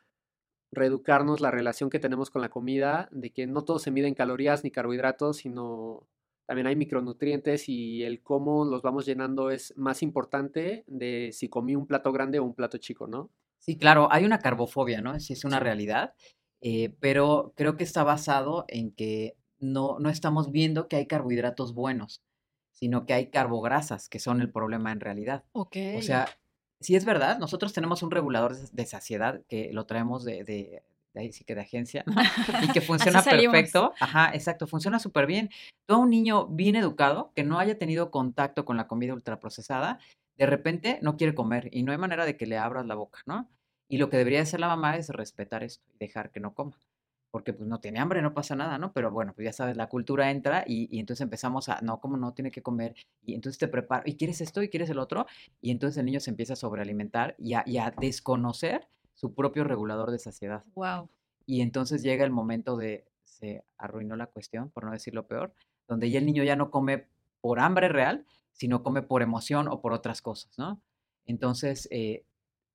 reeducarnos 0.71 1.41
la 1.41 1.51
relación 1.51 1.89
que 1.89 1.99
tenemos 1.99 2.29
con 2.29 2.41
la 2.41 2.49
comida, 2.49 3.09
de 3.11 3.31
que 3.31 3.47
no 3.47 3.63
todo 3.63 3.79
se 3.79 3.91
mide 3.91 4.07
en 4.07 4.15
calorías 4.15 4.63
ni 4.63 4.71
carbohidratos, 4.71 5.37
sino 5.37 6.07
también 6.45 6.67
hay 6.67 6.75
micronutrientes 6.75 7.69
y 7.69 8.03
el 8.03 8.21
cómo 8.21 8.65
los 8.65 8.81
vamos 8.81 9.05
llenando 9.05 9.49
es 9.49 9.75
más 9.77 10.03
importante 10.03 10.83
de 10.87 11.31
si 11.31 11.47
comí 11.47 11.75
un 11.75 11.87
plato 11.87 12.11
grande 12.11 12.39
o 12.39 12.43
un 12.43 12.53
plato 12.53 12.77
chico, 12.77 13.07
¿no? 13.07 13.29
Sí, 13.59 13.77
claro, 13.77 14.09
hay 14.11 14.25
una 14.25 14.39
carbofobia, 14.39 15.01
¿no? 15.01 15.19
Sí, 15.19 15.33
es 15.33 15.45
una 15.45 15.59
realidad, 15.59 16.13
eh, 16.65 16.95
pero 17.01 17.51
creo 17.57 17.75
que 17.75 17.83
está 17.83 18.05
basado 18.05 18.63
en 18.69 18.91
que 18.91 19.35
no, 19.59 19.99
no 19.99 20.09
estamos 20.09 20.49
viendo 20.49 20.87
que 20.87 20.95
hay 20.95 21.07
carbohidratos 21.07 21.73
buenos, 21.73 22.21
sino 22.71 23.05
que 23.05 23.13
hay 23.13 23.27
carbograsas, 23.27 24.07
que 24.07 24.19
son 24.19 24.39
el 24.39 24.49
problema 24.49 24.93
en 24.93 25.01
realidad. 25.01 25.43
Ok. 25.51 25.75
O 25.97 26.01
sea, 26.01 26.25
si 26.79 26.95
es 26.95 27.03
verdad, 27.03 27.37
nosotros 27.37 27.73
tenemos 27.73 28.01
un 28.01 28.11
regulador 28.11 28.55
de- 28.55 28.85
saciedad 28.85 29.41
que 29.49 29.73
lo 29.73 29.85
traemos 29.85 30.23
de, 30.23 30.45
de, 30.45 30.83
ahí 31.15 31.33
sí 31.33 31.43
que 31.43 31.53
de 31.53 31.61
agencia, 31.61 32.05
¿no? 32.05 32.13
y 32.63 32.71
que 32.71 32.79
funciona 32.79 33.21
perfecto. 33.21 33.91
Ajá, 33.99 34.31
exacto, 34.33 34.65
funciona 34.65 34.99
súper 34.99 35.27
bien. 35.27 35.49
Todo 35.85 35.99
un 35.99 36.11
niño 36.11 36.47
bien 36.47 36.77
educado 36.77 37.33
que 37.35 37.43
no 37.43 37.59
haya 37.59 37.77
tenido 37.77 38.09
contacto 38.09 38.63
con 38.63 38.77
la 38.77 38.87
comida 38.87 39.13
ultraprocesada, 39.13 39.99
de 40.37 40.45
repente 40.45 40.99
no 41.01 41.17
quiere 41.17 41.35
comer 41.35 41.67
y 41.73 41.83
no 41.83 41.91
hay 41.91 41.97
manera 41.97 42.25
de 42.25 42.37
que 42.37 42.45
le 42.45 42.57
abras 42.57 42.85
la 42.85 42.95
boca, 42.95 43.19
¿no? 43.25 43.49
Y 43.87 43.97
lo 43.97 44.09
que 44.09 44.17
debería 44.17 44.41
hacer 44.41 44.59
la 44.59 44.67
mamá 44.67 44.97
es 44.97 45.09
respetar 45.09 45.63
esto 45.63 45.83
y 45.93 45.97
dejar 45.97 46.31
que 46.31 46.39
no 46.39 46.53
coma. 46.53 46.77
Porque 47.31 47.51
pues 47.51 47.67
no 47.67 47.79
tiene 47.79 47.99
hambre, 47.99 48.21
no 48.21 48.33
pasa 48.33 48.55
nada, 48.55 48.77
¿no? 48.77 48.93
Pero 48.93 49.09
bueno, 49.11 49.33
pues 49.33 49.45
ya 49.45 49.53
sabes, 49.53 49.75
la 49.75 49.89
cultura 49.89 50.29
entra 50.29 50.63
y, 50.67 50.87
y 50.95 50.99
entonces 50.99 51.21
empezamos 51.21 51.67
a, 51.67 51.81
no, 51.81 51.99
como 51.99 52.15
no 52.15 52.33
tiene 52.33 52.51
que 52.51 52.61
comer? 52.61 52.95
Y 53.23 53.33
entonces 53.33 53.57
te 53.57 53.67
preparo, 53.67 54.03
¿y 54.05 54.17
quieres 54.17 54.39
esto? 54.39 54.61
¿Y 54.61 54.69
quieres 54.69 54.89
el 54.91 54.99
otro? 54.99 55.25
Y 55.59 55.71
entonces 55.71 55.97
el 55.97 56.05
niño 56.05 56.19
se 56.19 56.29
empieza 56.29 56.53
a 56.53 56.57
sobrealimentar 56.57 57.35
y 57.39 57.55
a, 57.55 57.63
y 57.65 57.79
a 57.79 57.91
desconocer 57.99 58.87
su 59.15 59.33
propio 59.33 59.63
regulador 59.63 60.11
de 60.11 60.19
saciedad. 60.19 60.63
Wow. 60.75 61.09
Y 61.45 61.61
entonces 61.61 62.03
llega 62.03 62.23
el 62.23 62.31
momento 62.31 62.77
de, 62.77 63.05
se 63.23 63.63
arruinó 63.77 64.15
la 64.15 64.27
cuestión, 64.27 64.69
por 64.69 64.85
no 64.85 64.91
decir 64.91 65.13
lo 65.13 65.27
peor, 65.27 65.53
donde 65.87 66.09
ya 66.09 66.19
el 66.19 66.25
niño 66.25 66.43
ya 66.43 66.55
no 66.55 66.71
come 66.71 67.07
por 67.41 67.59
hambre 67.59 67.89
real, 67.89 68.25
sino 68.51 68.83
come 68.83 69.01
por 69.01 69.21
emoción 69.21 69.67
o 69.67 69.81
por 69.81 69.91
otras 69.93 70.21
cosas, 70.21 70.57
¿no? 70.57 70.81
Entonces, 71.25 71.87
eh, 71.91 72.25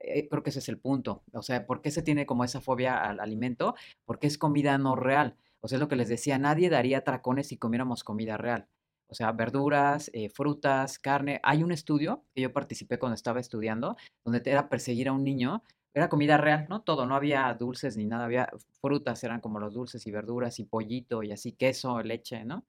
eh, 0.01 0.28
creo 0.28 0.42
que 0.42 0.51
ese 0.51 0.61
es 0.61 0.68
el 0.68 0.78
punto. 0.78 1.22
O 1.32 1.42
sea, 1.42 1.66
¿por 1.66 1.82
qué 1.82 1.90
se 1.90 2.03
tiene 2.03 2.26
como 2.26 2.44
esa 2.44 2.61
fobia 2.61 3.03
al 3.03 3.20
alimento? 3.20 3.74
Porque 4.05 4.26
es 4.26 4.38
comida 4.38 4.78
no 4.78 4.96
real. 4.96 5.36
O 5.61 5.68
sea, 5.68 5.76
es 5.76 5.80
lo 5.80 5.88
que 5.88 5.96
les 5.96 6.09
decía, 6.09 6.38
nadie 6.38 6.70
daría 6.70 7.05
tracones 7.05 7.49
si 7.49 7.57
comiéramos 7.57 8.05
comida 8.05 8.36
real. 8.36 8.68
O 9.09 9.14
sea, 9.14 9.32
verduras, 9.32 10.11
eh, 10.12 10.28
frutas, 10.28 10.99
carne. 10.99 11.40
Hay 11.42 11.62
un 11.62 11.72
estudio 11.72 12.24
que 12.34 12.42
yo 12.42 12.53
participé 12.53 12.99
cuando 12.99 13.14
estaba 13.14 13.40
estudiando, 13.40 13.96
donde 14.24 14.42
era 14.44 14.68
perseguir 14.68 15.09
a 15.09 15.12
un 15.12 15.24
niño. 15.24 15.62
Era 15.94 16.09
comida 16.09 16.36
real, 16.36 16.66
¿no? 16.68 16.82
Todo, 16.82 17.07
no 17.07 17.14
había 17.16 17.53
dulces 17.55 17.96
ni 17.96 18.05
nada, 18.05 18.26
había 18.26 18.51
frutas, 18.80 19.24
eran 19.24 19.40
como 19.40 19.59
los 19.59 19.74
dulces 19.74 20.07
y 20.07 20.11
verduras 20.12 20.59
y 20.61 20.64
pollito 20.64 21.22
y 21.22 21.32
así, 21.32 21.53
queso, 21.53 22.03
leche, 22.03 22.44
¿no? 22.44 22.64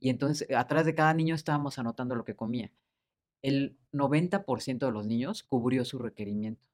Y 0.00 0.10
entonces, 0.10 0.48
eh, 0.50 0.56
atrás 0.56 0.86
de 0.86 0.94
cada 0.94 1.14
niño 1.14 1.34
estábamos 1.34 1.78
anotando 1.78 2.16
lo 2.16 2.24
que 2.24 2.34
comía. 2.34 2.72
El 3.42 3.78
90% 3.92 4.86
de 4.86 4.92
los 4.92 5.06
niños 5.06 5.42
cubrió 5.44 5.84
su 5.84 5.98
requerimiento. 5.98 6.71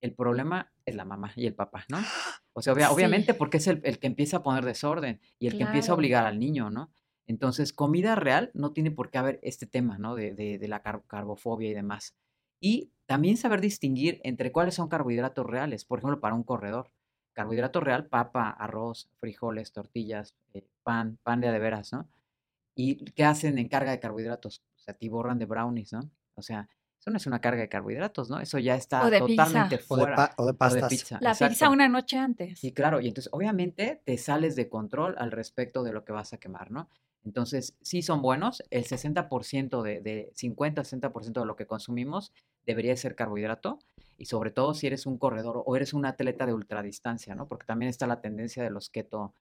El 0.00 0.14
problema 0.14 0.72
es 0.84 0.94
la 0.94 1.04
mamá 1.04 1.32
y 1.36 1.46
el 1.46 1.54
papá, 1.54 1.84
¿no? 1.88 1.98
O 2.58 2.62
sea, 2.62 2.72
obvia- 2.72 2.88
Sí. 2.88 2.94
obviamente 2.94 3.34
porque 3.34 3.58
es 3.58 3.66
el, 3.66 3.82
el 3.84 3.98
que 3.98 4.06
empieza 4.06 4.38
a 4.38 4.42
poner 4.42 4.64
desorden 4.64 5.20
y 5.38 5.46
el 5.46 5.58
que 5.58 5.64
empieza 5.64 5.92
a 5.92 5.94
obligar 5.94 6.24
al 6.24 6.38
niño, 6.38 6.70
¿no? 6.70 6.90
Entonces, 7.26 7.72
comida 7.74 8.14
real 8.14 8.50
no 8.54 8.72
tiene 8.72 8.90
por 8.90 9.10
qué 9.10 9.18
haber 9.18 9.40
este 9.42 9.66
tema, 9.66 9.98
¿no? 9.98 10.14
De, 10.14 10.32
de- 10.32 10.58
de 10.58 10.68
la 10.68 10.80
car- 10.80 11.02
carbofobia 11.06 11.68
y 11.68 11.74
demás. 11.74 12.14
Y 12.58 12.92
también 13.04 13.36
saber 13.36 13.60
distinguir 13.60 14.20
entre 14.24 14.52
cuáles 14.52 14.74
son 14.74 14.88
carbohidratos 14.88 15.44
reales. 15.44 15.84
Por 15.84 15.98
ejemplo, 15.98 16.18
para 16.20 16.34
un 16.34 16.44
corredor. 16.44 16.90
Carbohidrato 17.34 17.80
real, 17.80 18.06
papa, 18.06 18.48
arroz, 18.48 19.10
frijoles, 19.20 19.72
tortillas, 19.72 20.34
eh, 20.54 20.64
pan, 20.82 21.18
pan 21.22 21.42
de 21.42 21.48
a 21.48 21.52
de 21.52 21.58
veras, 21.58 21.92
¿no? 21.92 22.08
¿Y 22.74 23.04
qué 23.12 23.24
hacen 23.24 23.58
en 23.58 23.68
carga 23.68 23.90
de 23.90 24.00
carbohidratos? 24.00 24.62
O 24.76 24.78
sea, 24.78 24.94
tiborran 24.94 25.38
de 25.38 25.44
brownies, 25.44 25.92
¿no? 25.92 26.00
O 26.34 26.40
sea, 26.42 26.68
eso 27.06 27.12
no 27.12 27.18
es 27.18 27.26
una 27.28 27.40
carga 27.40 27.60
de 27.62 27.68
carbohidratos, 27.68 28.28
¿no? 28.30 28.40
Eso 28.40 28.58
ya 28.58 28.74
está 28.74 29.06
O 29.06 29.10
de 29.10 29.22
pizza. 29.22 29.44
totalmente 29.44 29.76
O 29.76 29.78
de, 29.96 30.02
fuera. 30.02 30.16
pa- 30.16 30.34
o 30.38 30.42
de 30.44 30.48
O 30.50 30.52
de 30.52 30.58
pastas. 30.58 30.88
pizza. 30.88 31.18
La 31.20 31.34
pizza 31.36 31.70
una 31.70 31.88
noche 31.88 32.18
antes. 32.18 32.58
Sí, 32.58 32.72
claro, 32.72 33.00
y 33.00 33.06
entonces 33.06 33.32
obviamente 33.32 34.02
te 34.04 34.18
sales 34.18 34.56
de 34.56 34.68
control 34.68 35.14
al 35.18 35.30
respecto 35.30 35.84
de 35.84 35.92
lo 35.92 36.04
que 36.04 36.10
vas 36.10 36.32
a 36.32 36.38
quemar, 36.38 36.72
¿no? 36.72 36.88
Entonces, 37.24 37.76
sí 37.80 38.02
son 38.02 38.22
buenos, 38.22 38.62
el 38.70 38.84
60% 38.84 39.82
de, 39.82 40.00
de 40.00 40.32
50-60% 40.34 41.40
de 41.40 41.46
lo 41.46 41.54
que 41.54 41.66
consumimos 41.66 42.32
debería 42.66 42.96
ser 42.96 43.14
carbohidrato, 43.14 43.78
y 44.18 44.24
sobre 44.26 44.50
todo 44.50 44.74
si 44.74 44.88
eres 44.88 45.06
un 45.06 45.16
corredor 45.18 45.62
o 45.64 45.76
eres 45.76 45.92
un 45.94 46.06
atleta 46.06 46.44
de 46.46 46.54
ultradistancia, 46.54 47.36
¿no? 47.36 47.46
Porque 47.46 47.66
también 47.66 47.88
está 47.88 48.08
la 48.08 48.20
tendencia 48.20 48.62
de 48.64 48.70
los 48.70 48.90
keto 48.90 49.32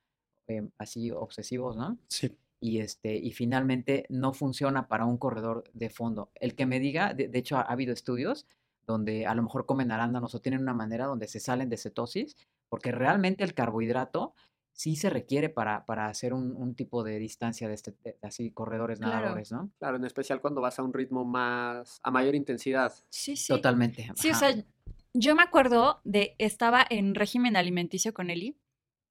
eh, 0.48 0.68
así 0.78 1.10
obsesivos, 1.10 1.76
¿no? 1.78 1.98
Sí. 2.10 2.36
Y 2.60 2.80
este 2.80 3.16
y 3.16 3.32
finalmente 3.32 4.06
no 4.10 4.34
funciona 4.34 4.88
para 4.88 5.06
un 5.06 5.18
corredor 5.18 5.64
de 5.74 5.90
fondo. 5.90 6.32
El 6.36 6.56
que 6.56 6.66
me 6.66 6.80
diga, 6.80 7.14
de, 7.14 7.28
de 7.28 7.40
hecho 7.40 7.58
ha, 7.58 7.62
ha 7.62 7.72
habido 7.74 7.94
estudios 7.94 8.46
donde 8.88 9.26
a 9.26 9.34
lo 9.36 9.42
mejor 9.44 9.66
comen 9.66 9.92
arándanos 9.92 10.36
o 10.36 10.42
tienen 10.42 10.62
una 10.62 10.74
manera 10.74 11.06
donde 11.06 11.28
se 11.28 11.40
salen 11.40 11.70
de 11.70 11.78
cetosis, 11.78 12.38
porque 12.70 12.92
realmente 12.92 13.44
el 13.44 13.54
carbohidrato 13.54 14.36
sí 14.74 14.96
se 14.96 15.10
requiere 15.10 15.50
para, 15.50 15.86
para 15.86 16.08
hacer 16.08 16.34
un, 16.34 16.56
un 16.56 16.76
tipo 16.76 17.04
de 17.04 17.18
distancia 17.18 17.68
de 17.68 17.74
este, 17.74 17.96
de- 18.04 18.18
así 18.22 18.52
corredores 18.52 19.00
Claro. 19.00 19.16
nadadores, 19.22 19.52
¿no? 19.52 19.72
Claro, 19.80 19.98
en 19.98 20.06
especial 20.06 20.42
cuando 20.42 20.62
vas 20.62 20.78
a 20.80 20.84
un 20.84 20.94
ritmo 20.94 21.24
más, 21.26 22.00
a 22.04 22.12
mayor 22.12 22.36
intensidad. 22.36 22.94
Sí, 23.10 23.36
sí. 23.38 23.48
Totalmente. 23.54 24.08
Sí, 24.16 24.30
o 24.32 24.36
sea, 24.36 24.54
yo 25.14 25.34
me 25.36 25.44
acuerdo 25.44 26.02
de, 26.04 26.36
estaba 26.40 26.86
en 26.90 27.16
régimen 27.16 27.56
alimenticio 27.56 28.14
con 28.14 28.30
Eli 28.30 28.58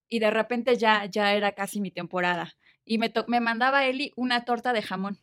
y 0.09 0.18
de 0.18 0.30
repente 0.30 0.76
ya, 0.76 1.07
ya 1.07 1.32
era 1.34 1.53
casi 1.53 1.80
mi 1.80 1.90
temporada 1.90 2.55
y 2.85 2.99
me, 2.99 3.12
me 3.26 3.41
mandaba 3.41 3.87
Eli 3.87 4.12
una 4.16 4.45
torta 4.45 4.72
de 4.72 4.82
jamón. 4.82 5.18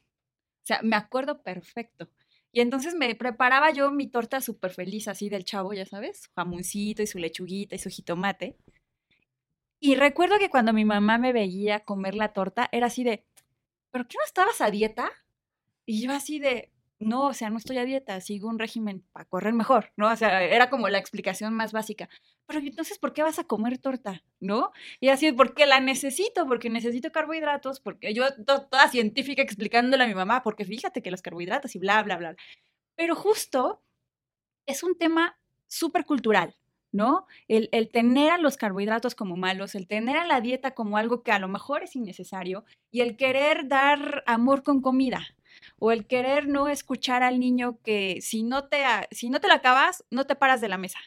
O 0.63 0.65
sea, 0.65 0.81
me 0.83 0.95
acuerdo 0.95 1.41
perfecto. 1.41 2.09
Y 2.51 2.61
entonces 2.61 2.95
me 2.95 3.15
preparaba 3.15 3.71
yo 3.71 3.91
mi 3.91 4.07
torta 4.07 4.41
súper 4.41 4.71
feliz, 4.71 5.07
así 5.07 5.29
del 5.29 5.45
chavo, 5.45 5.73
ya 5.73 5.85
sabes, 5.85 6.23
su 6.23 6.31
jamoncito 6.35 7.01
y 7.01 7.07
su 7.07 7.17
lechuguita 7.17 7.75
y 7.75 7.79
su 7.79 7.89
jitomate. 7.89 8.57
Y 9.79 9.95
recuerdo 9.95 10.37
que 10.37 10.49
cuando 10.49 10.73
mi 10.73 10.85
mamá 10.85 11.17
me 11.17 11.33
veía 11.33 11.79
comer 11.79 12.15
la 12.15 12.33
torta, 12.33 12.69
era 12.71 12.87
así 12.87 13.03
de, 13.03 13.25
¿pero 13.89 14.07
qué 14.07 14.17
no 14.17 14.25
estabas 14.25 14.61
a 14.61 14.69
dieta? 14.69 15.09
Y 15.85 16.01
yo 16.01 16.11
así 16.11 16.39
de, 16.39 16.69
no, 17.01 17.27
o 17.27 17.33
sea, 17.33 17.49
no 17.49 17.57
estoy 17.57 17.77
a 17.77 17.85
dieta, 17.85 18.19
sigo 18.21 18.47
un 18.49 18.59
régimen 18.59 19.03
para 19.11 19.25
correr 19.25 19.53
mejor, 19.53 19.91
¿no? 19.97 20.11
O 20.11 20.15
sea, 20.15 20.43
era 20.43 20.69
como 20.69 20.89
la 20.89 20.97
explicación 20.99 21.53
más 21.53 21.71
básica. 21.73 22.09
Pero 22.47 22.59
¿y 22.61 22.67
entonces, 22.67 22.99
¿por 22.99 23.13
qué 23.13 23.23
vas 23.23 23.39
a 23.39 23.43
comer 23.45 23.77
torta? 23.79 24.23
¿No? 24.39 24.71
Y 24.99 25.09
así, 25.09 25.31
porque 25.31 25.65
la 25.65 25.79
necesito, 25.79 26.45
porque 26.47 26.69
necesito 26.69 27.11
carbohidratos, 27.11 27.79
porque 27.79 28.13
yo 28.13 28.25
to- 28.45 28.67
toda 28.67 28.87
científica 28.89 29.41
explicándole 29.41 30.03
a 30.03 30.07
mi 30.07 30.15
mamá, 30.15 30.43
porque 30.43 30.65
fíjate 30.65 31.01
que 31.01 31.11
los 31.11 31.21
carbohidratos 31.21 31.75
y 31.75 31.79
bla, 31.79 32.03
bla, 32.03 32.17
bla. 32.17 32.35
Pero 32.95 33.15
justo 33.15 33.83
es 34.65 34.83
un 34.83 34.97
tema 34.97 35.37
súper 35.67 36.05
cultural, 36.05 36.55
¿no? 36.91 37.25
El 37.47 37.89
tener 37.91 38.31
a 38.31 38.37
los 38.37 38.57
carbohidratos 38.57 39.15
como 39.15 39.37
malos, 39.37 39.75
el 39.75 39.87
tener 39.87 40.17
a 40.17 40.25
la 40.25 40.41
dieta 40.41 40.71
como 40.71 40.97
algo 40.97 41.23
que 41.23 41.31
a 41.31 41.39
lo 41.39 41.47
mejor 41.47 41.83
es 41.83 41.95
innecesario 41.95 42.65
y 42.91 43.01
el 43.01 43.17
querer 43.17 43.67
dar 43.67 44.23
amor 44.27 44.63
con 44.63 44.81
comida 44.81 45.21
o 45.83 45.91
el 45.91 46.05
querer 46.05 46.47
no 46.47 46.67
escuchar 46.67 47.23
al 47.23 47.39
niño 47.39 47.79
que 47.83 48.19
si 48.21 48.43
no 48.43 48.67
te, 48.67 48.83
si 49.09 49.31
no 49.31 49.41
te 49.41 49.47
la 49.47 49.55
acabas, 49.55 50.05
no 50.11 50.27
te 50.27 50.35
paras 50.35 50.61
de 50.61 50.69
la 50.69 50.77
mesa, 50.77 50.99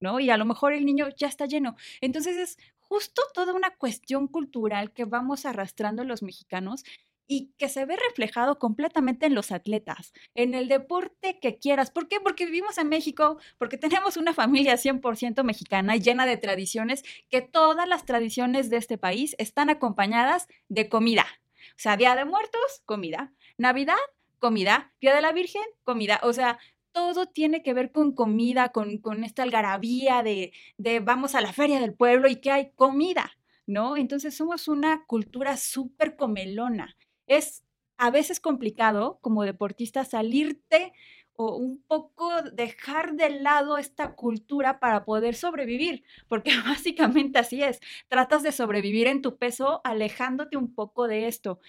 ¿no? 0.00 0.18
Y 0.18 0.30
a 0.30 0.38
lo 0.38 0.46
mejor 0.46 0.72
el 0.72 0.86
niño 0.86 1.08
ya 1.14 1.28
está 1.28 1.44
lleno. 1.44 1.76
Entonces 2.00 2.38
es 2.38 2.58
justo 2.80 3.20
toda 3.34 3.52
una 3.52 3.76
cuestión 3.76 4.26
cultural 4.26 4.94
que 4.94 5.04
vamos 5.04 5.44
arrastrando 5.44 6.04
los 6.04 6.22
mexicanos 6.22 6.84
y 7.26 7.52
que 7.58 7.68
se 7.68 7.84
ve 7.84 7.96
reflejado 7.96 8.58
completamente 8.58 9.26
en 9.26 9.34
los 9.34 9.52
atletas, 9.52 10.14
en 10.34 10.54
el 10.54 10.68
deporte 10.68 11.38
que 11.38 11.58
quieras. 11.58 11.90
¿Por 11.90 12.08
qué? 12.08 12.18
Porque 12.18 12.46
vivimos 12.46 12.78
en 12.78 12.88
México, 12.88 13.38
porque 13.58 13.76
tenemos 13.76 14.16
una 14.16 14.32
familia 14.32 14.78
100% 14.78 15.44
mexicana 15.44 15.96
y 15.96 16.00
llena 16.00 16.24
de 16.24 16.38
tradiciones, 16.38 17.02
que 17.28 17.42
todas 17.42 17.86
las 17.86 18.06
tradiciones 18.06 18.70
de 18.70 18.78
este 18.78 18.96
país 18.96 19.36
están 19.36 19.68
acompañadas 19.68 20.48
de 20.70 20.88
comida. 20.88 21.26
O 21.70 21.78
sea, 21.78 21.96
Día 21.96 22.14
de 22.14 22.24
Muertos, 22.24 22.82
comida. 22.86 23.32
Navidad, 23.58 23.96
comida. 24.38 24.92
Día 25.00 25.14
de 25.14 25.22
la 25.22 25.32
Virgen, 25.32 25.62
comida. 25.84 26.20
O 26.22 26.32
sea, 26.32 26.58
todo 26.92 27.26
tiene 27.26 27.62
que 27.62 27.74
ver 27.74 27.92
con 27.92 28.12
comida, 28.12 28.70
con, 28.70 28.98
con 28.98 29.24
esta 29.24 29.42
algarabía 29.42 30.22
de, 30.22 30.52
de 30.76 31.00
vamos 31.00 31.34
a 31.34 31.40
la 31.40 31.52
feria 31.52 31.80
del 31.80 31.94
pueblo 31.94 32.28
y 32.28 32.36
que 32.36 32.50
hay 32.50 32.70
comida, 32.72 33.32
¿no? 33.66 33.96
Entonces 33.96 34.36
somos 34.36 34.68
una 34.68 35.04
cultura 35.06 35.56
súper 35.56 36.16
comelona. 36.16 36.96
Es 37.26 37.64
a 37.96 38.10
veces 38.10 38.40
complicado 38.40 39.18
como 39.22 39.44
deportista 39.44 40.04
salirte 40.04 40.92
o 41.36 41.56
un 41.56 41.82
poco 41.82 42.42
dejar 42.52 43.14
de 43.14 43.30
lado 43.40 43.76
esta 43.78 44.14
cultura 44.14 44.78
para 44.78 45.04
poder 45.04 45.34
sobrevivir, 45.34 46.04
porque 46.28 46.52
básicamente 46.64 47.38
así 47.38 47.62
es. 47.62 47.80
Tratas 48.08 48.42
de 48.42 48.52
sobrevivir 48.52 49.06
en 49.08 49.22
tu 49.22 49.36
peso 49.36 49.80
alejándote 49.84 50.56
un 50.56 50.74
poco 50.74 51.08
de 51.08 51.26
esto. 51.28 51.60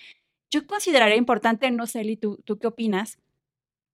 Yo 0.51 0.65
consideraría 0.67 1.15
importante, 1.17 1.69
no 1.71 1.85
sé, 1.87 2.01
Eli, 2.01 2.17
¿tú, 2.17 2.37
tú 2.45 2.57
qué 2.59 2.67
opinas? 2.67 3.17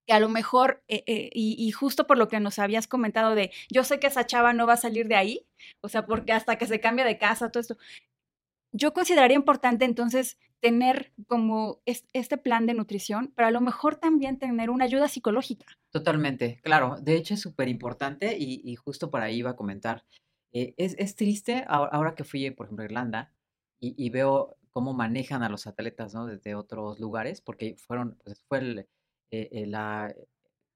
que 0.07 0.13
a 0.13 0.19
lo 0.19 0.29
mejor, 0.29 0.83
eh, 0.87 1.03
eh, 1.05 1.29
y, 1.31 1.55
y 1.63 1.69
justo 1.71 2.07
por 2.07 2.17
lo 2.17 2.27
que 2.27 2.39
nos 2.39 2.57
habías 2.57 2.87
comentado 2.87 3.35
de, 3.35 3.51
yo 3.69 3.83
sé 3.83 3.99
que 3.99 4.07
esa 4.07 4.25
chava 4.25 4.51
no 4.51 4.65
va 4.65 4.73
a 4.73 4.77
salir 4.77 5.07
de 5.07 5.13
ahí, 5.15 5.45
o 5.81 5.89
sea, 5.89 6.07
porque 6.07 6.31
hasta 6.33 6.57
que 6.57 6.65
se 6.65 6.79
cambia 6.79 7.05
de 7.05 7.19
casa, 7.19 7.51
todo 7.51 7.61
esto, 7.61 7.77
yo 8.71 8.93
consideraría 8.93 9.35
importante 9.35 9.85
entonces 9.85 10.39
tener 10.59 11.11
como 11.27 11.81
es- 11.85 12.05
este 12.13 12.37
plan 12.37 12.65
de 12.65 12.73
nutrición, 12.73 13.31
pero 13.35 13.47
a 13.47 13.51
lo 13.51 13.61
mejor 13.61 13.95
también 13.97 14.39
tener 14.39 14.69
una 14.69 14.85
ayuda 14.85 15.07
psicológica. 15.07 15.65
Totalmente, 15.91 16.59
claro. 16.63 16.95
De 17.01 17.15
hecho, 17.15 17.33
es 17.33 17.41
súper 17.41 17.67
importante 17.67 18.37
y, 18.39 18.61
y 18.63 18.75
justo 18.75 19.09
por 19.11 19.21
ahí 19.21 19.37
iba 19.37 19.51
a 19.51 19.55
comentar. 19.55 20.03
eh, 20.53 20.73
es, 20.77 20.95
es 20.97 21.15
triste 21.15 21.63
ahora, 21.67 21.91
ahora 21.93 22.15
que 22.15 22.23
fui, 22.23 22.49
por 22.51 22.65
ejemplo, 22.65 22.83
a 22.83 22.85
Irlanda 22.85 23.31
y, 23.79 23.93
y 24.03 24.09
veo 24.09 24.57
cómo 24.72 24.93
manejan 24.93 25.43
a 25.43 25.49
los 25.49 25.67
atletas, 25.67 26.13
¿no? 26.13 26.26
Desde 26.28 26.55
otros 26.55 26.99
lugares, 26.99 27.41
porque 27.41 27.76
fueron, 27.78 28.17
pues, 28.24 28.41
fue 28.47 28.59
el, 28.59 28.80
eh, 29.32 29.49
eh, 29.51 29.65
la, 29.67 30.13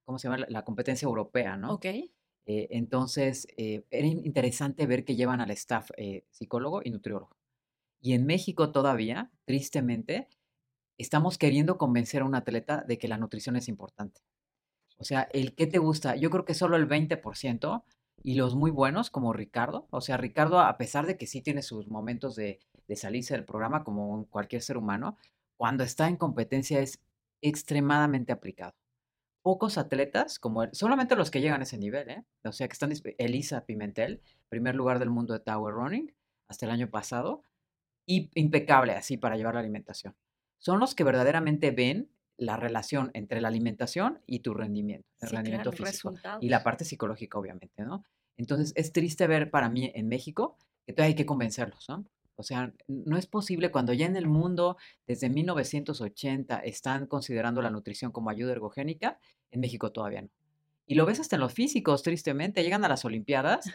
¿cómo 0.06 0.20
se 0.20 0.28
llama? 0.28 0.40
La, 0.40 0.48
la 0.50 0.64
competencia 0.66 1.06
europea, 1.06 1.58
¿no? 1.58 1.74
Ok. 1.74 1.86
Eh, 1.86 2.68
entonces, 2.72 3.48
eh, 3.58 3.86
era 3.90 4.08
in- 4.08 4.26
interesante 4.26 4.86
ver 4.88 5.04
que 5.06 5.16
llevan 5.16 5.42
al 5.42 5.52
staff 5.52 5.90
eh, 5.98 6.26
psicólogo 6.32 6.82
y 6.84 6.92
nutriólogo. 6.92 7.38
Y 8.02 8.14
en 8.14 8.26
México 8.26 8.72
todavía, 8.72 9.32
tristemente, 9.46 10.30
estamos 10.98 11.38
queriendo 11.38 11.78
convencer 11.78 12.22
a 12.22 12.26
un 12.26 12.36
atleta 12.36 12.84
de 12.88 12.98
que 12.98 13.08
la 13.08 13.18
nutrición 13.18 13.56
es 13.58 13.68
importante. 13.70 14.22
O 14.98 15.04
sea, 15.04 15.28
el 15.34 15.56
qué 15.56 15.68
te 15.68 15.80
gusta, 15.80 16.16
yo 16.16 16.30
creo 16.30 16.46
que 16.46 16.54
solo 16.54 16.78
el 16.78 16.86
20% 16.86 17.86
y 18.24 18.36
los 18.36 18.56
muy 18.56 18.72
buenos 18.72 19.10
como 19.10 19.34
Ricardo. 19.34 19.88
O 19.92 20.02
sea, 20.02 20.18
Ricardo, 20.18 20.60
a 20.60 20.78
pesar 20.78 21.06
de 21.06 21.18
que 21.18 21.28
sí 21.28 21.42
tiene 21.42 21.62
sus 21.64 21.88
momentos 21.90 22.36
de, 22.36 22.60
de 22.88 22.96
salirse 22.96 23.34
del 23.34 23.46
programa 23.46 23.84
como 23.84 24.26
cualquier 24.30 24.62
ser 24.62 24.78
humano, 24.78 25.18
cuando 25.58 25.84
está 25.84 26.08
en 26.08 26.18
competencia 26.18 26.80
es 26.80 27.02
extremadamente 27.42 28.32
aplicado. 28.32 28.74
Pocos 29.42 29.78
atletas 29.78 30.40
como 30.40 30.64
él, 30.64 30.70
solamente 30.74 31.16
los 31.16 31.30
que 31.32 31.40
llegan 31.42 31.62
a 31.62 31.64
ese 31.64 31.78
nivel, 31.78 32.10
¿eh? 32.10 32.24
O 32.44 32.52
sea, 32.52 32.68
que 32.68 32.74
están, 32.74 32.92
Elisa 33.20 33.66
Pimentel, 33.66 34.22
primer 34.50 34.74
lugar 34.76 34.98
del 35.00 35.12
mundo 35.12 35.34
de 35.34 35.40
Tower 35.40 35.74
Running 35.74 36.14
hasta 36.48 36.66
el 36.66 36.72
año 36.72 36.90
pasado, 36.90 37.44
y 38.08 38.30
impecable 38.36 38.94
así 38.94 39.18
para 39.18 39.36
llevar 39.38 39.56
la 39.56 39.62
alimentación. 39.62 40.16
Son 40.60 40.80
los 40.80 40.96
que 40.96 41.04
verdaderamente 41.04 41.72
ven 41.72 42.10
la 42.38 42.58
relación 42.58 43.12
entre 43.14 43.42
la 43.42 43.48
alimentación 43.48 44.22
y 44.28 44.40
tu 44.40 44.54
rendimiento, 44.54 45.08
el 45.22 45.30
Sí, 45.30 45.36
rendimiento 45.36 45.72
claro, 45.72 45.86
físico 45.92 46.10
resultados. 46.10 46.44
y 46.44 46.50
la 46.50 46.64
parte 46.64 46.86
psicológica, 46.86 47.38
obviamente, 47.40 47.84
¿no? 47.84 48.04
Entonces 48.38 48.74
es 48.76 48.92
triste 48.92 49.28
ver 49.28 49.50
para 49.50 49.70
mí 49.70 49.92
en 49.96 50.08
México 50.08 50.58
que 50.86 50.94
todavía 50.94 51.12
hay 51.14 51.16
que 51.16 51.26
convencerlos, 51.26 51.88
¿no? 51.90 52.06
O 52.38 52.44
sea, 52.44 52.74
no 52.88 53.18
es 53.18 53.28
posible 53.28 53.72
cuando 53.72 53.94
ya 53.94 54.06
en 54.06 54.16
el 54.16 54.28
mundo 54.28 54.78
desde 55.08 55.30
1980 55.30 56.60
están 56.60 57.08
considerando 57.08 57.62
la 57.62 57.70
nutrición 57.70 58.12
como 58.12 58.30
ayuda 58.30 58.52
ergogénica, 58.52 59.20
en 59.52 59.62
México 59.62 59.92
todavía 59.92 60.24
no. 60.24 60.30
Y 60.88 60.96
lo 60.96 61.06
ves 61.06 61.20
hasta 61.20 61.36
en 61.38 61.42
los 61.42 61.54
físicos, 61.54 62.04
tristemente, 62.04 62.64
llegan 62.64 62.86
a 62.86 62.90
las 62.90 63.06
Olimpiadas, 63.06 63.66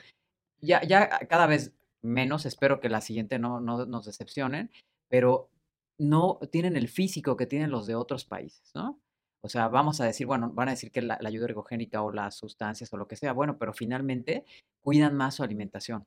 ya, 0.60 0.82
ya 0.82 1.08
cada 1.28 1.46
vez 1.46 1.72
menos, 2.02 2.46
espero 2.46 2.80
que 2.80 2.88
la 2.88 3.00
siguiente 3.00 3.38
no, 3.38 3.60
no 3.60 3.86
nos 3.86 4.04
decepcionen, 4.04 4.70
pero 5.08 5.50
no 5.98 6.38
tienen 6.50 6.76
el 6.76 6.88
físico 6.88 7.36
que 7.36 7.46
tienen 7.46 7.70
los 7.70 7.86
de 7.86 7.94
otros 7.94 8.24
países, 8.24 8.70
¿no? 8.74 9.00
O 9.42 9.48
sea, 9.48 9.68
vamos 9.68 10.00
a 10.00 10.04
decir, 10.04 10.26
bueno, 10.26 10.50
van 10.52 10.68
a 10.68 10.72
decir 10.72 10.92
que 10.92 11.02
la, 11.02 11.18
la 11.20 11.28
ayuda 11.28 11.46
ergogénica 11.46 12.02
o 12.02 12.12
las 12.12 12.36
sustancias 12.36 12.92
o 12.92 12.96
lo 12.96 13.08
que 13.08 13.16
sea, 13.16 13.32
bueno, 13.32 13.58
pero 13.58 13.72
finalmente 13.72 14.44
cuidan 14.82 15.16
más 15.16 15.36
su 15.36 15.42
alimentación. 15.42 16.06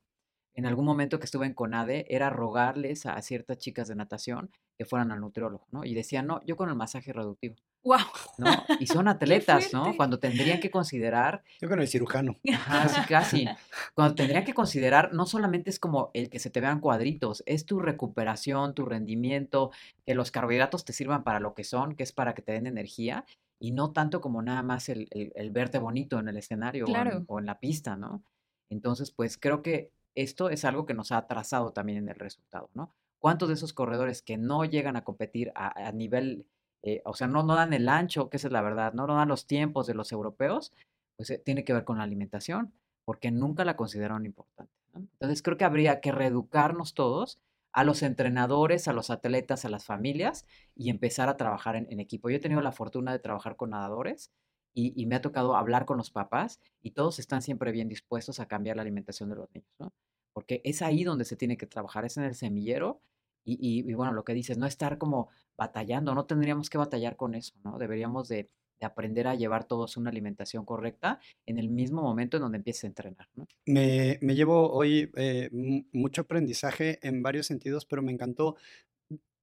En 0.55 0.65
algún 0.65 0.85
momento 0.85 1.19
que 1.19 1.25
estuve 1.25 1.45
en 1.47 1.53
CONADE 1.53 2.05
era 2.09 2.29
rogarles 2.29 3.05
a 3.05 3.21
ciertas 3.21 3.57
chicas 3.57 3.87
de 3.87 3.95
natación 3.95 4.51
que 4.77 4.85
fueran 4.85 5.11
al 5.11 5.19
nutriólogo, 5.19 5.65
¿no? 5.71 5.83
Y 5.83 5.93
decían, 5.95 6.27
no, 6.27 6.41
yo 6.45 6.55
con 6.55 6.69
el 6.69 6.75
masaje 6.75 7.11
reductivo, 7.13 7.55
¡Wow! 7.83 7.97
¿no? 8.37 8.63
Y 8.79 8.87
son 8.87 9.07
atletas, 9.07 9.73
¿no? 9.73 9.95
Cuando 9.97 10.19
tendrían 10.19 10.59
que 10.59 10.69
considerar 10.71 11.43
Yo 11.59 11.67
con 11.67 11.79
el 11.81 11.87
cirujano. 11.87 12.39
Ajá, 12.53 12.87
sí, 12.89 13.01
casi. 13.07 13.47
Cuando 13.95 14.15
tendría 14.15 14.43
que 14.43 14.53
considerar, 14.53 15.11
no 15.13 15.25
solamente 15.25 15.69
es 15.69 15.79
como 15.79 16.11
el 16.13 16.29
que 16.29 16.39
se 16.39 16.49
te 16.49 16.61
vean 16.61 16.79
cuadritos, 16.79 17.43
es 17.45 17.65
tu 17.65 17.79
recuperación, 17.79 18.73
tu 18.75 18.85
rendimiento, 18.85 19.71
que 20.05 20.13
los 20.15 20.31
carbohidratos 20.31 20.85
te 20.85 20.93
sirvan 20.93 21.23
para 21.23 21.39
lo 21.39 21.53
que 21.55 21.63
son, 21.63 21.95
que 21.95 22.03
es 22.03 22.11
para 22.13 22.33
que 22.35 22.41
te 22.41 22.51
den 22.53 22.67
energía, 22.67 23.25
y 23.59 23.71
no 23.71 23.91
tanto 23.91 24.21
como 24.21 24.41
nada 24.41 24.61
más 24.61 24.87
el, 24.89 25.07
el- 25.11 25.31
el 25.35 25.51
verte 25.51 25.79
bonito 25.79 26.19
en 26.19 26.27
el 26.27 26.37
escenario 26.37 26.85
o 26.85 26.87
en- 26.87 26.93
Claro. 26.93 27.23
o 27.27 27.39
en 27.39 27.45
la 27.47 27.59
pista, 27.59 27.95
¿no? 27.95 28.23
Entonces, 28.69 29.11
pues 29.11 29.37
creo 29.37 29.61
que 29.61 29.91
esto 30.15 30.49
es 30.49 30.65
algo 30.65 30.85
que 30.85 30.93
nos 30.93 31.11
ha 31.11 31.17
atrasado 31.17 31.71
también 31.71 31.99
en 31.99 32.09
el 32.09 32.15
resultado, 32.15 32.69
¿no? 32.73 32.93
¿Cuántos 33.19 33.47
de 33.47 33.55
esos 33.55 33.73
corredores 33.73 34.21
que 34.21 34.37
no 34.37 34.65
llegan 34.65 34.95
a 34.95 35.03
competir 35.03 35.51
a, 35.55 35.91
nivel, 35.93 36.45
eh, 36.81 37.01
o 37.05 37.13
sea, 37.13 37.27
no, 37.27 37.43
no 37.43 37.55
dan 37.55 37.71
el 37.73 37.87
ancho, 37.87 38.29
que 38.29 38.37
esa 38.37 38.47
es 38.47 38.51
la 38.51 38.61
verdad, 38.61 38.93
no, 38.93 39.07
no 39.07 39.15
dan 39.15 39.29
los 39.29 39.47
tiempos 39.47 39.87
de 39.87 39.93
los 39.93 40.11
europeos, 40.11 40.73
pues 41.15 41.29
eh, 41.29 41.37
tiene 41.37 41.63
que 41.63 41.73
ver 41.73 41.85
con 41.85 41.97
la 41.97 42.03
alimentación, 42.03 42.73
porque 43.05 43.31
nunca 43.31 43.63
la 43.63 43.77
consideraron 43.77 44.25
importante. 44.25 44.73
Entonces 44.93 45.41
creo 45.41 45.57
que 45.57 45.63
habría 45.63 46.01
que 46.01 46.11
reeducarnos 46.11 46.93
todos 46.93 47.39
a 47.71 47.83
los 47.83 48.03
entrenadores, 48.03 48.87
a 48.87 48.93
los 48.93 49.09
atletas, 49.09 49.65
a 49.65 49.69
las 49.69 49.85
familias 49.85 50.45
y 50.75 50.89
empezar 50.89 51.29
a 51.29 51.37
trabajar 51.37 51.75
en 51.75 51.99
equipo. 51.99 52.29
Yo 52.29 52.37
he 52.37 52.39
tenido 52.39 52.61
la 52.61 52.71
fortuna 52.71 53.11
de 53.11 53.19
trabajar 53.19 53.55
con 53.55 53.71
nadadores 53.71 54.31
y, 54.73 54.93
y 55.01 55.05
me 55.05 55.15
ha 55.15 55.21
tocado 55.21 55.55
hablar 55.55 55.85
con 55.85 55.97
los 55.97 56.09
papás 56.11 56.59
y 56.81 56.91
todos 56.91 57.19
están 57.19 57.41
siempre 57.41 57.71
bien 57.71 57.89
dispuestos 57.89 58.39
a 58.39 58.47
cambiar 58.47 58.75
la 58.77 58.81
alimentación 58.83 59.29
de 59.29 59.35
los 59.35 59.49
niños, 59.53 59.69
¿no? 59.79 59.93
Porque 60.33 60.61
es 60.63 60.81
ahí 60.81 61.03
donde 61.03 61.25
se 61.25 61.35
tiene 61.35 61.57
que 61.57 61.67
trabajar, 61.67 62.05
es 62.05 62.17
en 62.17 62.23
el 62.23 62.35
semillero 62.35 63.01
y, 63.45 63.53
y- 63.61 63.89
y 63.89 63.93
bueno, 63.93 64.13
lo 64.13 64.23
que 64.23 64.33
dices, 64.33 64.57
no 64.57 64.65
estar 64.65 64.97
como 64.97 65.29
batallando, 65.57 66.15
no 66.15 66.25
tendríamos 66.25 66.69
que 66.69 66.77
batallar 66.77 67.15
con 67.15 67.35
eso, 67.35 67.53
¿no? 67.63 67.77
Deberíamos 67.77 68.27
de, 68.29 68.49
de 68.79 68.85
aprender 68.85 69.27
a 69.27 69.35
llevar 69.35 69.65
todos 69.65 69.95
una 69.97 70.09
alimentación 70.09 70.65
correcta 70.65 71.19
en 71.45 71.59
el 71.59 71.69
mismo 71.69 72.01
momento 72.01 72.37
en 72.37 72.41
donde 72.43 72.57
empieces 72.57 72.85
a 72.85 72.87
entrenar, 72.87 73.27
¿no? 73.35 73.45
Me, 73.65 74.17
me 74.21 74.33
llevo 74.35 74.71
hoy 74.71 75.11
eh, 75.15 75.49
mu- 75.51 75.83
mucho 75.91 76.21
aprendizaje 76.21 76.99
en 77.07 77.21
varios 77.21 77.45
sentidos, 77.47 77.85
pero 77.85 78.01
me 78.01 78.11
encantó 78.11 78.55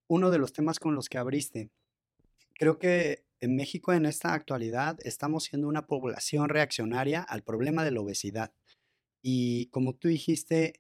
uno 0.09 0.31
de 0.31 0.39
los 0.39 0.53
temas 0.53 0.79
con 0.79 0.95
los 0.95 1.09
que 1.09 1.19
abriste. 1.19 1.71
Creo 2.55 2.79
que 2.79 3.25
en 3.41 3.57
México 3.57 3.93
en 3.93 4.07
esta 4.07 4.35
actualidad 4.35 4.99
estamos 5.03 5.45
siendo 5.45 5.69
una 5.69 5.87
población 5.87 6.49
reaccionaria 6.49 7.23
al 7.23 7.43
problema 7.43 7.85
de 7.85 7.91
la 7.91 8.01
obesidad. 8.01 8.53
Y 9.23 9.67
como 9.67 9.95
tú 9.95 10.09
dijiste, 10.09 10.75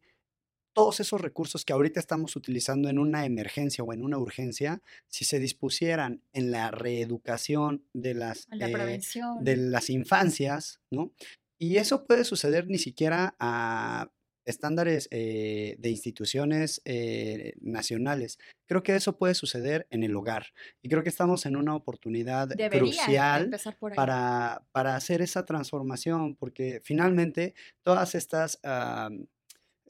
todos 0.72 1.00
esos 1.00 1.20
recursos 1.20 1.64
que 1.64 1.72
ahorita 1.72 2.00
estamos 2.00 2.36
utilizando 2.36 2.88
en 2.88 2.98
una 2.98 3.26
emergencia 3.26 3.84
o 3.84 3.92
en 3.92 4.02
una 4.02 4.18
urgencia, 4.18 4.82
si 5.08 5.24
se 5.24 5.38
dispusieran 5.38 6.22
en 6.32 6.50
la 6.50 6.70
reeducación 6.70 7.84
de 7.92 8.14
las, 8.14 8.46
La 8.50 8.68
eh, 8.68 9.00
de 9.40 9.56
las 9.56 9.90
infancias, 9.90 10.80
¿no? 10.90 11.12
Y 11.58 11.76
eso 11.76 12.06
puede 12.06 12.24
suceder 12.24 12.68
ni 12.68 12.78
siquiera 12.78 13.36
a 13.38 14.10
estándares 14.44 15.08
eh, 15.10 15.76
de 15.78 15.90
instituciones 15.90 16.82
eh, 16.84 17.54
nacionales. 17.60 18.38
Creo 18.66 18.82
que 18.82 18.94
eso 18.94 19.16
puede 19.18 19.34
suceder 19.34 19.86
en 19.90 20.02
el 20.02 20.14
hogar. 20.16 20.46
Y 20.82 20.88
creo 20.88 21.02
que 21.02 21.08
estamos 21.08 21.46
en 21.46 21.56
una 21.56 21.74
oportunidad 21.74 22.48
Debería 22.48 22.78
crucial 22.78 23.50
para, 23.94 24.64
para 24.72 24.96
hacer 24.96 25.22
esa 25.22 25.44
transformación, 25.44 26.36
porque 26.36 26.80
finalmente 26.84 27.54
todas 27.82 28.14
estas, 28.14 28.58
am, 28.62 29.26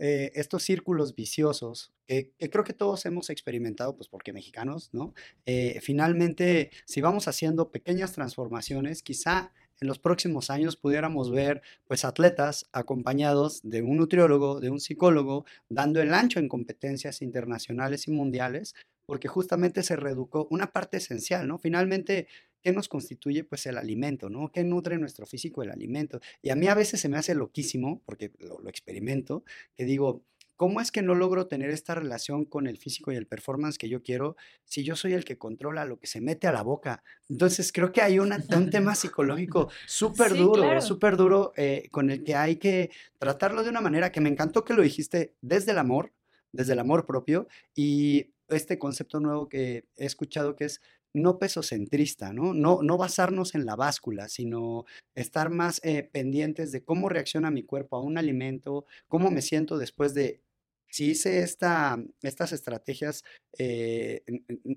eh, 0.03 0.33
estos 0.35 0.63
círculos 0.63 1.15
viciosos, 1.15 1.93
que, 2.07 2.33
que 2.39 2.49
creo 2.49 2.65
que 2.65 2.73
todos 2.73 3.05
hemos 3.05 3.29
experimentado, 3.29 3.95
pues 3.97 4.09
porque 4.09 4.33
mexicanos, 4.33 4.89
¿no? 4.95 5.13
Eh, 5.45 5.79
finalmente, 5.83 6.71
si 6.87 7.03
vamos 7.03 7.29
haciendo 7.29 7.71
pequeñas 7.71 8.13
transformaciones, 8.13 9.03
quizá 9.03 9.53
en 9.81 9.89
los 9.89 9.99
próximos 9.99 10.51
años 10.51 10.77
pudiéramos 10.77 11.31
ver, 11.31 11.63
pues, 11.87 12.05
atletas 12.05 12.67
acompañados 12.73 13.61
de 13.63 13.83
un 13.83 13.97
nutriólogo, 13.97 14.61
de 14.61 14.71
un 14.71 14.81
psicólogo, 14.81 15.45
dando 15.69 16.01
el 16.01 16.13
ancho 16.15 16.39
en 16.39 16.49
competencias 16.49 17.23
internacionales 17.23 18.07
y 18.09 18.13
mundiales, 18.13 18.75
porque 19.07 19.29
justamente 19.29 19.83
se 19.83 19.97
reeducó 19.97 20.47
una 20.51 20.73
parte 20.73 20.99
esencial, 20.99 21.49
¿no? 21.49 21.59
Finalmente, 21.59 22.29
¿qué 22.63 22.73
nos 22.73 22.89
constituye? 22.89 23.45
Pues 23.45 23.67
el 23.67 23.79
alimento, 23.79 24.31
¿no? 24.31 24.53
¿Qué 24.53 24.63
nutre 24.65 24.99
nuestro 24.99 25.27
físico 25.27 25.63
el 25.63 25.71
alimento? 25.71 26.21
Y 26.43 26.51
a 26.51 26.57
mí 26.57 26.69
a 26.69 26.75
veces 26.75 27.01
se 27.01 27.09
me 27.09 27.17
hace 27.17 27.35
loquísimo, 27.35 28.03
porque 28.05 28.33
lo 28.39 28.69
experimento, 28.69 29.45
que 29.77 29.85
digo, 29.85 30.23
¿cómo 30.61 30.83
es 30.83 30.93
que 30.93 31.01
no 31.01 31.15
logro 31.15 31.47
tener 31.47 31.71
esta 31.71 31.95
relación 31.95 32.45
con 32.45 32.67
el 32.67 32.77
físico 32.77 33.11
y 33.13 33.17
el 33.17 33.27
performance 33.27 33.79
que 33.79 33.89
yo 33.89 34.03
quiero 34.03 34.37
si 34.67 34.85
yo 34.85 34.95
soy 34.95 35.15
el 35.15 35.25
que 35.25 35.39
controla 35.39 35.87
lo 35.87 35.99
que 35.99 36.07
se 36.07 36.21
mete 36.21 36.47
a 36.49 36.53
la 36.53 36.61
boca? 36.61 37.03
Entonces 37.31 37.73
creo 37.73 37.93
que 37.93 38.03
hay 38.03 38.19
una- 38.19 38.45
un 38.55 38.69
tema 38.69 38.95
psicológico 38.95 39.71
súper 39.87 40.33
Sí, 40.33 40.37
duro, 40.37 40.53
claro. 40.61 40.81
súper 40.83 41.17
duro, 41.17 41.53
eh, 41.57 41.89
con 41.91 42.11
el 42.11 42.23
que 42.25 42.35
hay 42.35 42.57
que 42.57 42.91
tratarlo 43.19 43.63
de 43.63 43.71
una 43.71 43.81
manera 43.81 44.13
que 44.13 44.21
me 44.21 44.29
encantó 44.29 44.63
que 44.63 44.75
lo 44.75 44.83
dijiste 44.83 45.35
desde 45.41 45.73
el 45.73 45.79
amor, 45.79 46.13
desde 46.53 46.75
el 46.75 46.79
amor 46.81 47.07
propio 47.07 47.49
y 47.75 48.35
este 48.49 48.79
concepto 48.79 49.19
nuevo 49.19 49.49
que 49.49 49.87
he 49.97 50.05
escuchado 50.05 50.57
que 50.57 50.65
es 50.67 50.83
no 51.15 51.39
pesocentrista, 51.39 52.35
¿no? 52.35 52.53
No, 52.53 52.83
no 52.83 52.99
basarnos 52.99 53.55
en 53.55 53.65
la 53.65 53.77
báscula, 53.77 54.29
sino 54.29 54.85
estar 55.15 55.49
más 55.51 55.81
eh, 55.85 56.05
pendientes 56.13 56.71
de 56.71 56.85
cómo 56.85 57.09
reacciona 57.09 57.51
mi 57.51 57.65
cuerpo 57.65 57.97
a 57.97 58.03
un 58.03 58.19
alimento, 58.19 58.85
cómo 59.09 59.31
me 59.31 59.41
siento 59.43 59.79
después 59.79 60.13
de 60.15 60.43
sí 60.91 61.11
hice 61.11 61.41
esta, 61.41 61.99
estas 62.23 62.53
estrategias 62.53 63.25
eh, 63.59 64.23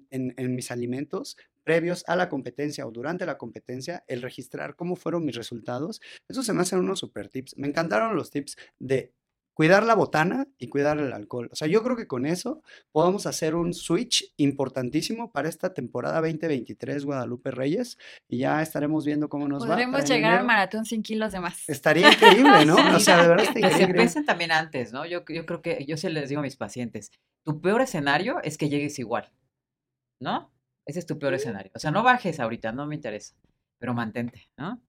en 0.09 0.55
mis 0.55 0.71
alimentos 0.71 1.37
previos 1.63 2.03
a 2.07 2.15
la 2.15 2.29
competencia 2.29 2.85
o 2.85 2.91
durante 2.91 3.25
la 3.25 3.37
competencia, 3.37 4.03
el 4.07 4.21
registrar 4.21 4.75
cómo 4.75 4.95
fueron 4.95 5.25
mis 5.25 5.35
resultados. 5.35 6.01
Eso 6.27 6.43
se 6.43 6.53
me 6.53 6.61
hacen 6.61 6.79
unos 6.79 6.99
super 6.99 7.29
tips. 7.29 7.57
Me 7.57 7.67
encantaron 7.67 8.15
los 8.15 8.29
tips 8.29 8.57
de 8.79 9.13
cuidar 9.53 9.83
la 9.83 9.93
botana 9.95 10.47
y 10.57 10.67
cuidar 10.67 10.97
el 10.99 11.13
alcohol. 11.13 11.49
O 11.51 11.55
sea, 11.55 11.67
yo 11.67 11.83
creo 11.83 11.95
que 11.95 12.07
con 12.07 12.25
eso 12.25 12.63
podemos 12.91 13.25
hacer 13.27 13.55
un 13.55 13.73
switch 13.73 14.33
importantísimo 14.37 15.31
para 15.31 15.49
esta 15.49 15.73
temporada 15.73 16.21
2023 16.21 17.05
Guadalupe 17.05 17.51
Reyes 17.51 17.97
y 18.27 18.39
ya 18.39 18.61
estaremos 18.61 19.05
viendo 19.05 19.29
cómo 19.29 19.47
nos 19.47 19.63
va. 19.63 19.67
Podremos 19.69 20.01
para 20.01 20.05
en 20.07 20.21
llegar 20.21 20.39
al 20.39 20.45
maratón 20.45 20.85
sin 20.85 21.03
kilos 21.03 21.31
de 21.31 21.39
más. 21.39 21.67
Estaría 21.69 22.11
increíble, 22.11 22.65
¿no? 22.65 22.75
O 22.95 22.99
Sí, 22.99 23.05
sea, 23.05 23.21
de 23.21 23.27
verdad 23.27 23.43
se 23.53 23.59
increíble. 23.59 23.83
empiecen 23.85 24.25
también 24.25 24.51
antes, 24.51 24.91
¿no? 24.93 25.05
Yo, 25.05 25.23
yo 25.27 25.45
creo 25.45 25.61
que, 25.61 25.85
yo 25.85 25.97
se 25.97 26.09
les 26.09 26.29
digo 26.29 26.39
a 26.39 26.43
mis 26.43 26.57
pacientes, 26.57 27.11
tu 27.45 27.61
peor 27.61 27.81
escenario 27.81 28.41
es 28.43 28.57
que 28.57 28.69
llegues 28.69 28.97
igual, 28.99 29.31
¿no? 30.19 30.51
Ese 30.85 30.99
es 30.99 31.05
tu 31.05 31.17
peor 31.19 31.33
escenario. 31.33 31.71
O 31.75 31.79
sea, 31.79 31.91
no 31.91 32.03
bajes 32.03 32.39
ahorita, 32.39 32.71
no 32.71 32.85
me 32.87 32.95
interesa, 32.95 33.35
pero 33.79 33.93
mantente, 33.93 34.49
¿no? 34.57 34.81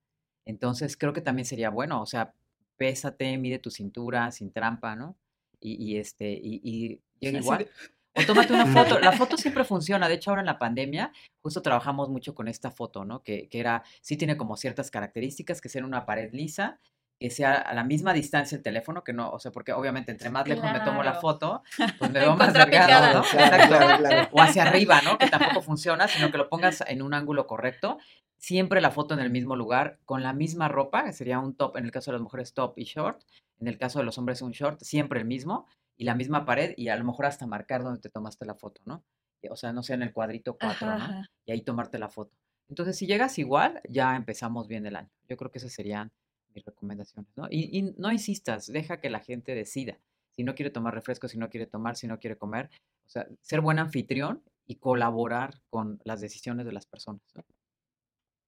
Entonces 0.47 0.97
creo 0.97 1.13
que 1.13 1.21
también 1.21 1.47
sería 1.47 1.71
bueno, 1.71 2.01
o 2.03 2.07
sea, 2.07 2.35
pésate, 2.77 3.37
mide 3.39 3.59
tu 3.59 3.71
cintura 3.71 4.31
sin 4.31 4.53
trampa, 4.53 4.97
¿no? 4.97 5.17
Y, 5.61 5.83
y 5.83 5.99
este, 5.99 6.33
y, 6.33 6.61
y 6.63 7.01
llega 7.21 7.39
Así 7.39 7.45
igual. 7.47 7.71
O 8.17 8.25
tómate 8.25 8.53
una 8.53 8.67
foto. 8.67 8.99
La 8.99 9.13
foto 9.13 9.37
siempre 9.37 9.65
funciona. 9.65 10.09
De 10.09 10.15
hecho, 10.15 10.31
ahora 10.31 10.43
en 10.43 10.47
la 10.47 10.59
pandemia, 10.59 11.13
justo 11.43 11.63
trabajamos 11.63 12.09
mucho 12.09 12.35
con 12.35 12.49
esta 12.49 12.71
foto, 12.71 13.05
¿no? 13.05 13.23
Que, 13.23 13.49
que 13.49 13.61
era, 13.61 13.83
sí 14.01 14.17
tiene 14.17 14.37
como 14.37 14.57
ciertas 14.57 14.91
características, 14.91 15.61
que 15.61 15.71
en 15.79 15.85
una 15.85 16.07
pared 16.07 16.33
lisa, 16.33 16.81
que 17.19 17.31
sea 17.31 17.55
a 17.55 17.75
la 17.75 17.85
misma 17.85 18.13
distancia 18.13 18.57
el 18.57 18.63
teléfono, 18.63 19.03
que 19.05 19.13
no, 19.13 19.31
o 19.31 19.39
sea, 19.39 19.53
porque 19.53 19.73
obviamente 19.73 20.11
entre 20.11 20.31
más 20.31 20.47
lejos 20.47 20.71
me 20.73 20.81
tomo 20.81 21.03
la 21.03 21.15
foto, 21.15 21.63
pues 21.99 22.11
me 22.11 22.21
veo 22.21 22.37
más 22.37 22.53
delgado, 22.53 23.21
¿no? 23.21 23.25
Claro, 23.31 23.57
Exacto. 23.57 23.77
claro, 23.77 23.99
claro. 23.99 24.29
O 24.33 24.41
hacia 24.43 24.63
arriba, 24.65 25.01
¿no? 25.03 25.17
Que 25.19 25.29
tampoco 25.29 25.63
funciona, 25.63 26.09
sino 26.09 26.31
que 26.31 26.39
lo 26.39 26.49
pongas 26.49 26.85
en 26.87 27.03
un 27.03 27.15
ángulo 27.15 27.47
correcto. 27.47 27.99
Siempre 28.37 28.81
la 28.81 28.91
foto 28.91 29.15
en 29.15 29.21
el 29.21 29.31
mismo 29.31 29.57
lugar, 29.57 29.99
con 30.05 30.23
la 30.23 30.33
misma 30.33 30.69
ropa, 30.69 31.05
que 31.05 31.13
sería 31.13 31.39
un 31.39 31.55
top, 31.55 31.77
en 31.77 31.85
el 31.85 31.91
caso 31.91 32.11
de 32.11 32.19
las 32.19 32.23
mujeres 32.23 32.53
top 32.53 32.75
y 32.77 32.85
short, 32.85 33.23
en 33.61 33.69
el 33.69 33.79
caso 33.79 34.01
de 34.01 34.05
los 34.05 34.19
hombres 34.19 34.43
un 34.43 34.53
short, 34.53 34.81
siempre 34.83 35.21
el 35.21 35.27
mismo, 35.27 35.67
y 35.97 36.05
la 36.05 36.15
misma 36.15 36.45
pared, 36.45 36.75
y 36.77 36.89
a 36.89 36.97
lo 36.97 37.05
mejor 37.05 37.27
hasta 37.27 37.47
marcar 37.47 37.83
donde 37.83 38.01
te 38.01 38.11
tomaste 38.11 38.45
la 38.45 38.55
foto, 38.55 38.83
¿no? 38.85 39.05
O 39.51 39.57
sea, 39.57 39.73
no 39.73 39.83
sea 39.83 39.95
en 39.97 40.03
el 40.03 40.13
cuadrito 40.13 40.57
4, 40.59 40.87
Ajá, 40.87 40.99
¿no? 40.99 41.05
ajá. 41.05 41.31
Y 41.47 41.53
ahí 41.53 41.61
tomarte 41.63 41.99
la 41.99 42.09
foto. 42.09 42.37
Entonces, 42.69 42.97
si 42.97 43.07
llegas 43.07 43.39
igual, 43.39 43.81
ya 43.89 44.17
empezamos 44.17 44.69
bien 44.69 44.87
el 44.87 44.97
año. 44.97 45.11
Yo 45.29 45.37
creo 45.37 45.51
que 45.51 45.59
esas 45.59 45.73
serían 45.73 46.13
mis 46.55 46.65
recomendaciones, 46.65 47.31
¿no? 47.37 47.47
Y, 47.51 47.95
no 47.97 48.13
insistas, 48.13 48.67
deja 48.67 49.01
que 49.01 49.11
la 49.11 49.21
gente 49.21 49.55
decida. 49.55 49.99
Si 50.31 50.43
no 50.43 50.55
quiere 50.55 50.71
tomar 50.71 50.95
refresco, 50.95 51.29
si 51.29 51.39
no 51.39 51.49
quiere 51.49 51.67
tomar, 51.67 51.97
si 51.97 52.07
no 52.07 52.19
quiere 52.19 52.37
comer. 52.37 52.71
O 53.07 53.09
sea, 53.09 53.27
ser 53.41 53.61
buen 53.61 53.79
anfitrión 53.79 54.43
y 54.67 54.77
colaborar 54.77 55.61
con 55.71 56.01
las 56.05 56.21
decisiones 56.21 56.67
de 56.67 56.73
las 56.73 56.87
personas. 56.87 57.23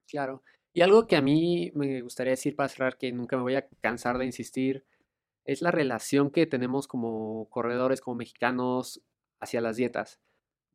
Claro. 0.07 0.43
Y 0.73 0.81
algo 0.81 1.07
que 1.07 1.15
a 1.15 1.21
mí 1.21 1.71
me 1.75 2.01
gustaría 2.01 2.31
decir 2.31 2.55
para 2.55 2.69
cerrar, 2.69 2.97
que 2.97 3.11
nunca 3.11 3.37
me 3.37 3.43
voy 3.43 3.55
a 3.55 3.67
cansar 3.81 4.17
de 4.17 4.25
insistir, 4.25 4.85
es 5.45 5.61
la 5.61 5.71
relación 5.71 6.29
que 6.29 6.45
tenemos 6.45 6.87
como 6.87 7.49
corredores, 7.49 8.01
como 8.01 8.17
mexicanos, 8.17 9.01
hacia 9.39 9.61
las 9.61 9.77
dietas. 9.77 10.19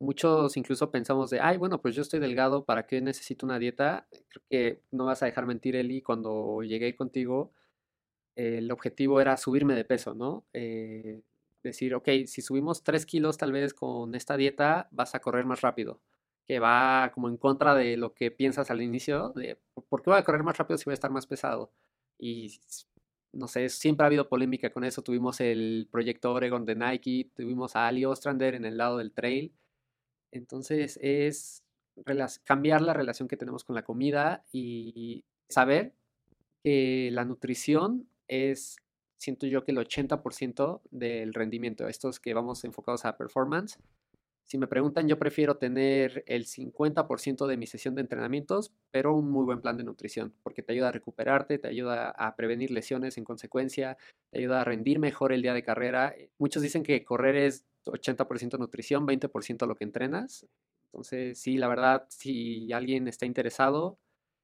Muchos 0.03 0.57
incluso 0.57 0.91
pensamos 0.91 1.29
de, 1.29 1.39
ay, 1.39 1.57
bueno, 1.57 1.81
pues 1.81 1.95
yo 1.95 2.01
estoy 2.01 2.19
delgado, 2.19 2.65
¿para 2.65 2.85
qué 2.85 2.99
necesito 2.99 3.45
una 3.45 3.57
dieta? 3.57 4.05
Creo 4.11 4.43
que 4.49 4.81
no 4.91 5.05
vas 5.05 5.23
a 5.23 5.27
dejar 5.27 5.45
mentir, 5.45 5.77
Eli, 5.77 6.01
cuando 6.01 6.61
llegué 6.61 6.93
contigo, 6.93 7.53
el 8.35 8.69
objetivo 8.71 9.21
era 9.21 9.37
subirme 9.37 9.75
de 9.75 9.85
peso, 9.85 10.13
¿no? 10.13 10.45
Eh, 10.53 11.21
decir, 11.63 11.95
ok, 11.95 12.09
si 12.25 12.41
subimos 12.41 12.83
3 12.83 13.05
kilos 13.05 13.37
tal 13.37 13.53
vez 13.53 13.73
con 13.73 14.13
esta 14.15 14.35
dieta, 14.37 14.89
vas 14.91 15.15
a 15.15 15.21
correr 15.21 15.45
más 15.45 15.61
rápido 15.61 16.01
que 16.45 16.59
va 16.59 17.11
como 17.13 17.29
en 17.29 17.37
contra 17.37 17.73
de 17.73 17.95
lo 17.95 18.13
que 18.13 18.29
piensas 18.29 18.69
al 18.71 18.81
inicio, 18.81 19.29
de 19.29 19.57
¿por 19.89 20.01
qué 20.03 20.09
voy 20.09 20.19
a 20.19 20.25
correr 20.25 20.43
más 20.43 20.57
rápido 20.57 20.77
si 20.77 20.85
voy 20.85 20.93
a 20.93 20.95
estar 20.95 21.11
más 21.11 21.27
pesado? 21.27 21.71
Y 22.19 22.59
no 23.31 23.47
sé, 23.47 23.69
siempre 23.69 24.03
ha 24.03 24.07
habido 24.07 24.27
polémica 24.27 24.71
con 24.71 24.83
eso. 24.83 25.01
Tuvimos 25.01 25.39
el 25.39 25.87
proyecto 25.91 26.33
Oregon 26.33 26.65
de 26.65 26.75
Nike, 26.75 27.31
tuvimos 27.35 27.75
a 27.75 27.87
Ali 27.87 28.05
Ostrander 28.05 28.55
en 28.55 28.65
el 28.65 28.77
lado 28.77 28.97
del 28.97 29.13
trail. 29.13 29.53
Entonces 30.33 30.99
es 31.01 31.63
cambiar 32.43 32.81
la 32.81 32.93
relación 32.93 33.27
que 33.27 33.37
tenemos 33.37 33.63
con 33.63 33.75
la 33.75 33.83
comida 33.83 34.43
y 34.51 35.23
saber 35.47 35.93
que 36.63 37.09
la 37.11 37.23
nutrición 37.23 38.07
es, 38.27 38.77
siento 39.17 39.45
yo, 39.45 39.63
que 39.63 39.71
el 39.71 39.77
80% 39.77 40.81
del 40.89 41.33
rendimiento. 41.33 41.87
Estos 41.87 42.19
que 42.19 42.33
vamos 42.33 42.63
enfocados 42.63 43.05
a 43.05 43.15
performance. 43.15 43.77
Si 44.45 44.57
me 44.57 44.67
preguntan, 44.67 45.07
yo 45.07 45.17
prefiero 45.17 45.57
tener 45.57 46.23
el 46.27 46.45
50% 46.45 47.47
de 47.47 47.57
mi 47.57 47.65
sesión 47.65 47.95
de 47.95 48.01
entrenamientos, 48.01 48.73
pero 48.91 49.15
un 49.15 49.31
muy 49.31 49.45
buen 49.45 49.61
plan 49.61 49.77
de 49.77 49.83
nutrición, 49.83 50.33
porque 50.43 50.61
te 50.61 50.73
ayuda 50.73 50.89
a 50.89 50.91
recuperarte, 50.91 51.57
te 51.57 51.67
ayuda 51.67 52.09
a 52.09 52.35
prevenir 52.35 52.69
lesiones 52.69 53.17
en 53.17 53.23
consecuencia, 53.23 53.97
te 54.31 54.39
ayuda 54.39 54.61
a 54.61 54.63
rendir 54.63 54.99
mejor 54.99 55.31
el 55.33 55.41
día 55.41 55.53
de 55.53 55.63
carrera. 55.63 56.13
Eh, 56.17 56.29
Muchos 56.37 56.61
dicen 56.61 56.83
que 56.83 57.03
correr 57.03 57.35
es 57.35 57.65
80% 57.85 58.57
nutrición, 58.57 59.05
20% 59.07 59.65
lo 59.65 59.75
que 59.75 59.85
entrenas. 59.85 60.45
Entonces, 60.91 61.39
sí, 61.39 61.57
la 61.57 61.67
verdad, 61.69 62.05
si 62.09 62.71
alguien 62.73 63.07
está 63.07 63.25
interesado, 63.25 63.97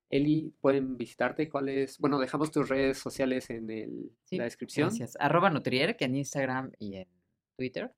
Eli, 0.09 0.51
pueden 0.61 0.97
visitarte. 0.97 1.47
¿Cuál 1.49 1.69
es? 1.69 1.99
Bueno, 1.99 2.17
dejamos 2.17 2.49
tus 2.51 2.67
redes 2.67 2.97
sociales 2.97 3.49
en 3.51 3.69
el- 3.69 4.11
Sí, 4.23 4.37
la 4.37 4.45
descripción. 4.45 4.87
Gracias. 4.87 5.15
Arroba 5.19 5.51
Nutrier, 5.51 5.95
que 5.95 6.05
en 6.05 6.15
Instagram 6.15 6.71
y 6.79 6.95
en 6.95 7.07
Twitter. 7.55 7.93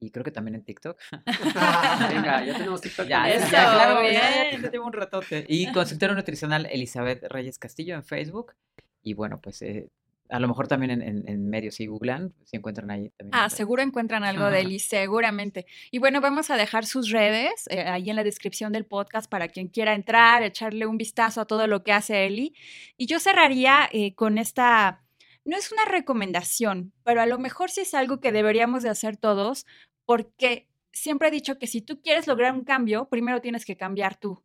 Y 0.00 0.10
creo 0.10 0.24
que 0.24 0.30
también 0.30 0.54
en 0.56 0.64
TikTok. 0.64 0.98
Venga, 2.10 2.44
ya 2.44 2.56
tenemos 2.56 2.80
TikTok. 2.82 3.06
Ya, 3.06 3.28
Eso, 3.30 3.48
claro, 3.48 4.00
bien. 4.02 4.62
ya 4.62 4.70
llevo 4.70 4.86
un 4.86 4.92
ratote. 4.92 5.44
Y 5.48 5.70
consultorio 5.72 6.14
nutricional 6.14 6.66
Elizabeth 6.70 7.24
Reyes 7.28 7.58
Castillo 7.58 7.94
en 7.94 8.04
Facebook. 8.04 8.54
Y 9.02 9.14
bueno, 9.14 9.40
pues 9.40 9.62
eh, 9.62 9.88
a 10.28 10.40
lo 10.40 10.48
mejor 10.48 10.66
también 10.66 10.90
en, 10.90 11.02
en- 11.02 11.28
en 11.28 11.48
medios, 11.48 11.76
si 11.76 11.86
googlan, 11.86 12.34
si 12.44 12.56
encuentran 12.56 12.90
ahí 12.90 13.10
también. 13.16 13.30
Ah, 13.40 13.48
seguro 13.48 13.82
encuentran 13.82 14.24
algo 14.24 14.46
de 14.50 14.60
Eli, 14.62 14.78
seguramente. 14.80 15.66
Y 15.92 15.98
bueno, 16.00 16.20
vamos 16.20 16.50
a 16.50 16.56
dejar 16.56 16.84
sus 16.86 17.10
redes 17.10 17.66
eh, 17.70 17.82
ahí 17.82 18.10
en 18.10 18.16
la 18.16 18.24
descripción 18.24 18.72
del 18.72 18.84
podcast 18.84 19.30
para 19.30 19.46
quien 19.48 19.68
quiera 19.68 19.94
entrar, 19.94 20.42
echarle 20.42 20.86
un 20.86 20.98
vistazo 20.98 21.40
a 21.40 21.44
todo 21.46 21.66
lo 21.68 21.84
que 21.84 21.92
hace 21.92 22.26
Eli. 22.26 22.54
Y 22.96 23.06
yo 23.06 23.20
cerraría 23.20 23.88
eh, 23.92 24.14
con 24.16 24.38
esta, 24.38 25.04
no 25.46 25.56
es 25.56 25.72
una 25.72 25.84
recomendación, 25.84 26.92
pero 27.04 27.22
a 27.22 27.26
lo 27.26 27.38
mejor 27.38 27.70
sí 27.70 27.82
es 27.82 27.94
algo 27.94 28.20
que 28.20 28.32
deberíamos 28.32 28.82
de 28.82 28.90
hacer 28.90 29.16
todos, 29.16 29.64
porque 30.04 30.68
siempre 30.92 31.28
he 31.28 31.30
dicho 31.30 31.58
que 31.58 31.66
si 31.66 31.80
tú 31.80 32.00
quieres 32.02 32.26
lograr 32.26 32.52
un 32.52 32.64
cambio, 32.64 33.08
primero 33.08 33.40
tienes 33.40 33.64
que 33.64 33.76
cambiar 33.76 34.16
tú. 34.16 34.42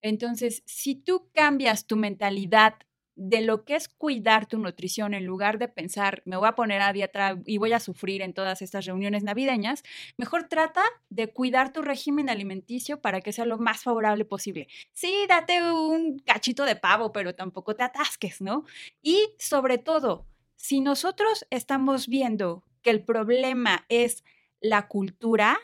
Entonces, 0.00 0.62
si 0.66 0.94
tú 0.94 1.28
cambias 1.34 1.86
tu 1.86 1.96
mentalidad 1.96 2.74
de 3.16 3.40
lo 3.42 3.64
que 3.64 3.76
es 3.76 3.88
cuidar 3.88 4.46
tu 4.46 4.58
nutrición 4.58 5.14
en 5.14 5.24
lugar 5.24 5.58
de 5.58 5.68
pensar, 5.68 6.22
me 6.24 6.36
voy 6.36 6.48
a 6.48 6.54
poner 6.54 6.82
a 6.82 6.92
dieta 6.92 7.38
y 7.46 7.58
voy 7.58 7.72
a 7.72 7.80
sufrir 7.80 8.22
en 8.22 8.34
todas 8.34 8.60
estas 8.60 8.86
reuniones 8.86 9.22
navideñas, 9.22 9.82
mejor 10.16 10.48
trata 10.48 10.82
de 11.10 11.32
cuidar 11.32 11.72
tu 11.72 11.82
régimen 11.82 12.28
alimenticio 12.28 13.00
para 13.00 13.20
que 13.20 13.32
sea 13.32 13.46
lo 13.46 13.58
más 13.58 13.82
favorable 13.82 14.24
posible. 14.24 14.68
Sí, 14.92 15.14
date 15.28 15.62
un 15.72 16.18
cachito 16.18 16.64
de 16.64 16.76
pavo, 16.76 17.12
pero 17.12 17.34
tampoco 17.34 17.76
te 17.76 17.84
atasques, 17.84 18.40
¿no? 18.40 18.64
Y 19.00 19.34
sobre 19.38 19.78
todo, 19.78 20.26
si 20.56 20.80
nosotros 20.80 21.46
estamos 21.50 22.08
viendo 22.08 22.64
que 22.82 22.90
el 22.90 23.04
problema 23.04 23.84
es 23.88 24.24
la 24.60 24.88
cultura, 24.88 25.58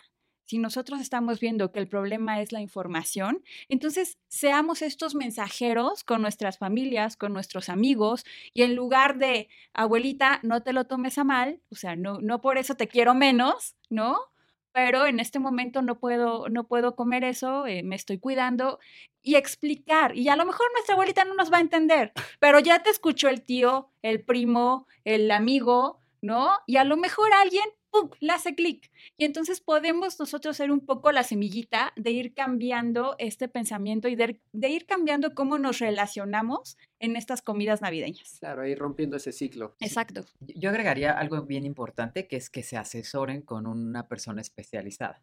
si 0.44 0.58
nosotros 0.58 1.00
estamos 1.00 1.38
viendo 1.38 1.70
que 1.70 1.78
el 1.78 1.86
problema 1.86 2.40
es 2.40 2.50
la 2.50 2.60
información, 2.60 3.44
entonces 3.68 4.18
seamos 4.26 4.82
estos 4.82 5.14
mensajeros 5.14 6.02
con 6.02 6.22
nuestras 6.22 6.58
familias, 6.58 7.16
con 7.16 7.32
nuestros 7.32 7.68
amigos, 7.68 8.24
y 8.52 8.62
en 8.62 8.74
lugar 8.74 9.18
de, 9.18 9.48
abuelita, 9.74 10.40
no 10.42 10.62
te 10.62 10.72
lo 10.72 10.86
tomes 10.86 11.18
a 11.18 11.24
mal, 11.24 11.60
o 11.70 11.76
sea, 11.76 11.94
no, 11.94 12.20
no 12.20 12.40
por 12.40 12.58
eso 12.58 12.74
te 12.74 12.88
quiero 12.88 13.14
menos, 13.14 13.76
¿no? 13.90 14.29
Pero 14.72 15.06
en 15.06 15.20
este 15.20 15.38
momento 15.40 15.82
no 15.82 15.98
puedo, 15.98 16.48
no 16.48 16.64
puedo 16.64 16.94
comer 16.94 17.24
eso, 17.24 17.66
eh, 17.66 17.82
me 17.82 17.96
estoy 17.96 18.18
cuidando 18.18 18.78
y 19.22 19.34
explicar. 19.34 20.16
Y 20.16 20.28
a 20.28 20.36
lo 20.36 20.46
mejor 20.46 20.66
nuestra 20.72 20.94
abuelita 20.94 21.24
no 21.24 21.34
nos 21.34 21.52
va 21.52 21.58
a 21.58 21.60
entender, 21.60 22.12
pero 22.38 22.60
ya 22.60 22.82
te 22.82 22.90
escuchó 22.90 23.28
el 23.28 23.42
tío, 23.42 23.90
el 24.02 24.24
primo, 24.24 24.86
el 25.04 25.30
amigo, 25.30 26.00
¿no? 26.22 26.52
Y 26.66 26.76
a 26.76 26.84
lo 26.84 26.96
mejor 26.96 27.32
alguien, 27.34 27.68
¡pum!, 27.90 28.10
le 28.20 28.32
hace 28.32 28.54
clic. 28.54 28.90
Y 29.16 29.24
entonces 29.24 29.60
podemos 29.60 30.18
nosotros 30.18 30.56
ser 30.56 30.70
un 30.70 30.80
poco 30.80 31.12
la 31.12 31.22
semillita 31.22 31.92
de 31.96 32.10
ir 32.12 32.34
cambiando 32.34 33.16
este 33.18 33.48
pensamiento 33.48 34.08
y 34.08 34.16
de, 34.16 34.40
de 34.52 34.68
ir 34.68 34.86
cambiando 34.86 35.34
cómo 35.34 35.58
nos 35.58 35.78
relacionamos 35.78 36.76
en 36.98 37.16
estas 37.16 37.42
comidas 37.42 37.82
navideñas. 37.82 38.38
Claro, 38.40 38.66
ir 38.66 38.78
rompiendo 38.78 39.16
ese 39.16 39.32
ciclo. 39.32 39.74
Exacto. 39.80 40.24
Yo 40.40 40.70
yo 40.70 40.70
agregaría 40.70 41.12
algo 41.12 41.42
bien 41.42 41.64
importante, 41.64 42.28
que 42.28 42.36
es 42.36 42.48
que 42.50 42.62
se 42.62 42.76
asesoren 42.76 43.42
con 43.42 43.66
una 43.66 44.06
persona 44.06 44.40
especializada, 44.40 45.22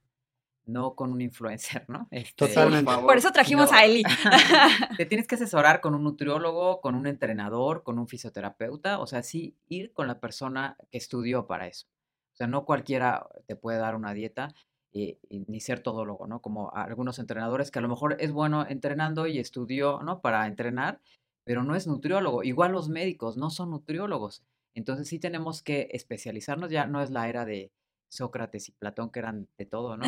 no 0.66 0.96
con 0.96 1.12
un 1.14 1.22
influencer, 1.22 1.86
¿no? 1.88 2.08
Este, 2.12 2.48
Totalmente. 2.48 2.92
Por 3.02 3.18
eso 3.18 3.32
trajimos 3.32 3.72
No. 3.72 3.78
a 3.78 3.86
Eli. 3.86 4.04
Te 4.98 5.06
tienes 5.06 5.28
que 5.28 5.36
asesorar 5.36 5.80
con 5.80 5.96
un 5.96 6.04
nutriólogo, 6.04 6.82
con 6.82 6.96
un 6.96 7.08
entrenador, 7.08 7.84
con 7.84 7.98
un 8.00 8.08
fisioterapeuta, 8.08 9.00
o 9.00 9.08
sea, 9.08 9.24
sí 9.24 9.56
ir 9.70 9.94
con 9.94 10.08
la 10.08 10.20
persona 10.20 10.76
que 10.92 10.98
estudió 10.98 11.48
para 11.48 11.68
eso. 11.68 11.88
O 12.38 12.40
sea, 12.40 12.48
no 12.48 12.66
cualquiera 12.66 13.28
te 13.48 13.56
puede 13.56 13.80
dar 13.80 13.96
una 13.96 14.14
dieta 14.14 14.54
y, 14.94 15.18
y 15.28 15.40
ni 15.48 15.60
ser 15.60 15.80
todólogo, 15.80 16.28
¿no? 16.28 16.40
Como 16.40 16.72
algunos 16.72 17.18
entrenadores 17.18 17.72
que 17.72 17.80
a 17.80 17.82
lo 17.82 17.90
mejor 17.90 18.16
es 18.20 18.32
bueno 18.32 18.68
entrenando 18.68 19.26
y 19.26 19.40
estudió, 19.40 20.04
¿no? 20.04 20.22
Para 20.22 20.46
entrenar, 20.46 21.02
pero 21.44 21.64
no 21.64 21.76
es 21.76 21.88
nutriólogo. 21.88 22.44
Igual 22.44 22.74
los 22.74 22.90
médicos 22.90 23.38
no 23.38 23.50
son 23.50 23.72
nutriólogos. 23.72 24.44
Entonces 24.76 25.08
sí 25.08 25.18
tenemos 25.18 25.64
que 25.64 25.90
especializarnos, 25.94 26.70
ya 26.70 26.86
no 26.86 27.02
es 27.02 27.10
la 27.10 27.28
era 27.28 27.44
de 27.46 27.72
Sócrates 28.10 28.70
y 28.70 28.74
Platón 28.74 29.10
que 29.10 29.20
eran 29.20 29.48
de 29.58 29.66
todo, 29.66 29.98
¿no? 29.98 30.06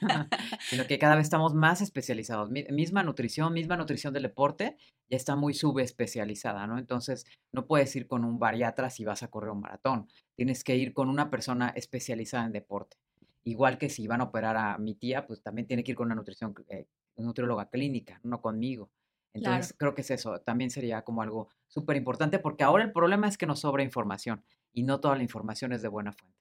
sino 0.68 0.86
que 0.86 0.98
cada 0.98 1.14
vez 1.16 1.24
estamos 1.24 1.54
más 1.54 1.80
especializados. 1.80 2.50
Mi- 2.50 2.64
Misma 2.70 3.02
nutrición, 3.02 3.52
misma 3.52 3.76
nutrición 3.76 4.12
del 4.14 4.24
deporte, 4.24 4.76
ya 5.08 5.16
está 5.16 5.36
muy 5.36 5.54
subespecializada, 5.54 6.66
¿no? 6.66 6.78
Entonces, 6.78 7.26
no 7.52 7.66
puedes 7.66 7.94
ir 7.96 8.06
con 8.06 8.24
un 8.24 8.38
bariatra 8.38 8.90
si 8.90 9.04
vas 9.04 9.22
a 9.22 9.28
correr 9.28 9.50
un 9.50 9.60
maratón. 9.60 10.08
Tienes 10.36 10.64
que 10.64 10.76
ir 10.76 10.92
con 10.92 11.08
una 11.08 11.30
persona 11.30 11.70
especializada 11.70 12.46
en 12.46 12.52
deporte. 12.52 12.96
Igual 13.44 13.78
que 13.78 13.88
si 13.88 14.06
van 14.06 14.20
a 14.20 14.24
operar 14.24 14.56
a 14.56 14.78
mi 14.78 14.94
tía, 14.94 15.26
pues 15.26 15.42
también 15.42 15.66
tiene 15.66 15.82
que 15.82 15.92
ir 15.92 15.96
con 15.96 16.06
una 16.06 16.14
nutrición, 16.14 16.54
eh, 16.68 16.86
nutrióloga 17.16 17.68
clínica, 17.68 18.20
no 18.22 18.40
conmigo. 18.40 18.90
Claro. 19.32 19.54
Entonces, 19.54 19.74
creo 19.78 19.94
que 19.94 20.00
es 20.02 20.10
eso. 20.10 20.40
También 20.40 20.70
sería 20.70 21.02
como 21.02 21.22
algo 21.22 21.48
súper 21.68 21.96
importante 21.96 22.38
porque 22.38 22.64
ahora 22.64 22.84
el 22.84 22.92
problema 22.92 23.28
es 23.28 23.38
que 23.38 23.46
nos 23.46 23.60
sobra 23.60 23.82
información 23.82 24.44
y 24.72 24.82
no 24.82 25.00
toda 25.00 25.16
la 25.16 25.22
información 25.22 25.72
es 25.72 25.82
de 25.82 25.88
buena 25.88 26.12
fuente. 26.12 26.36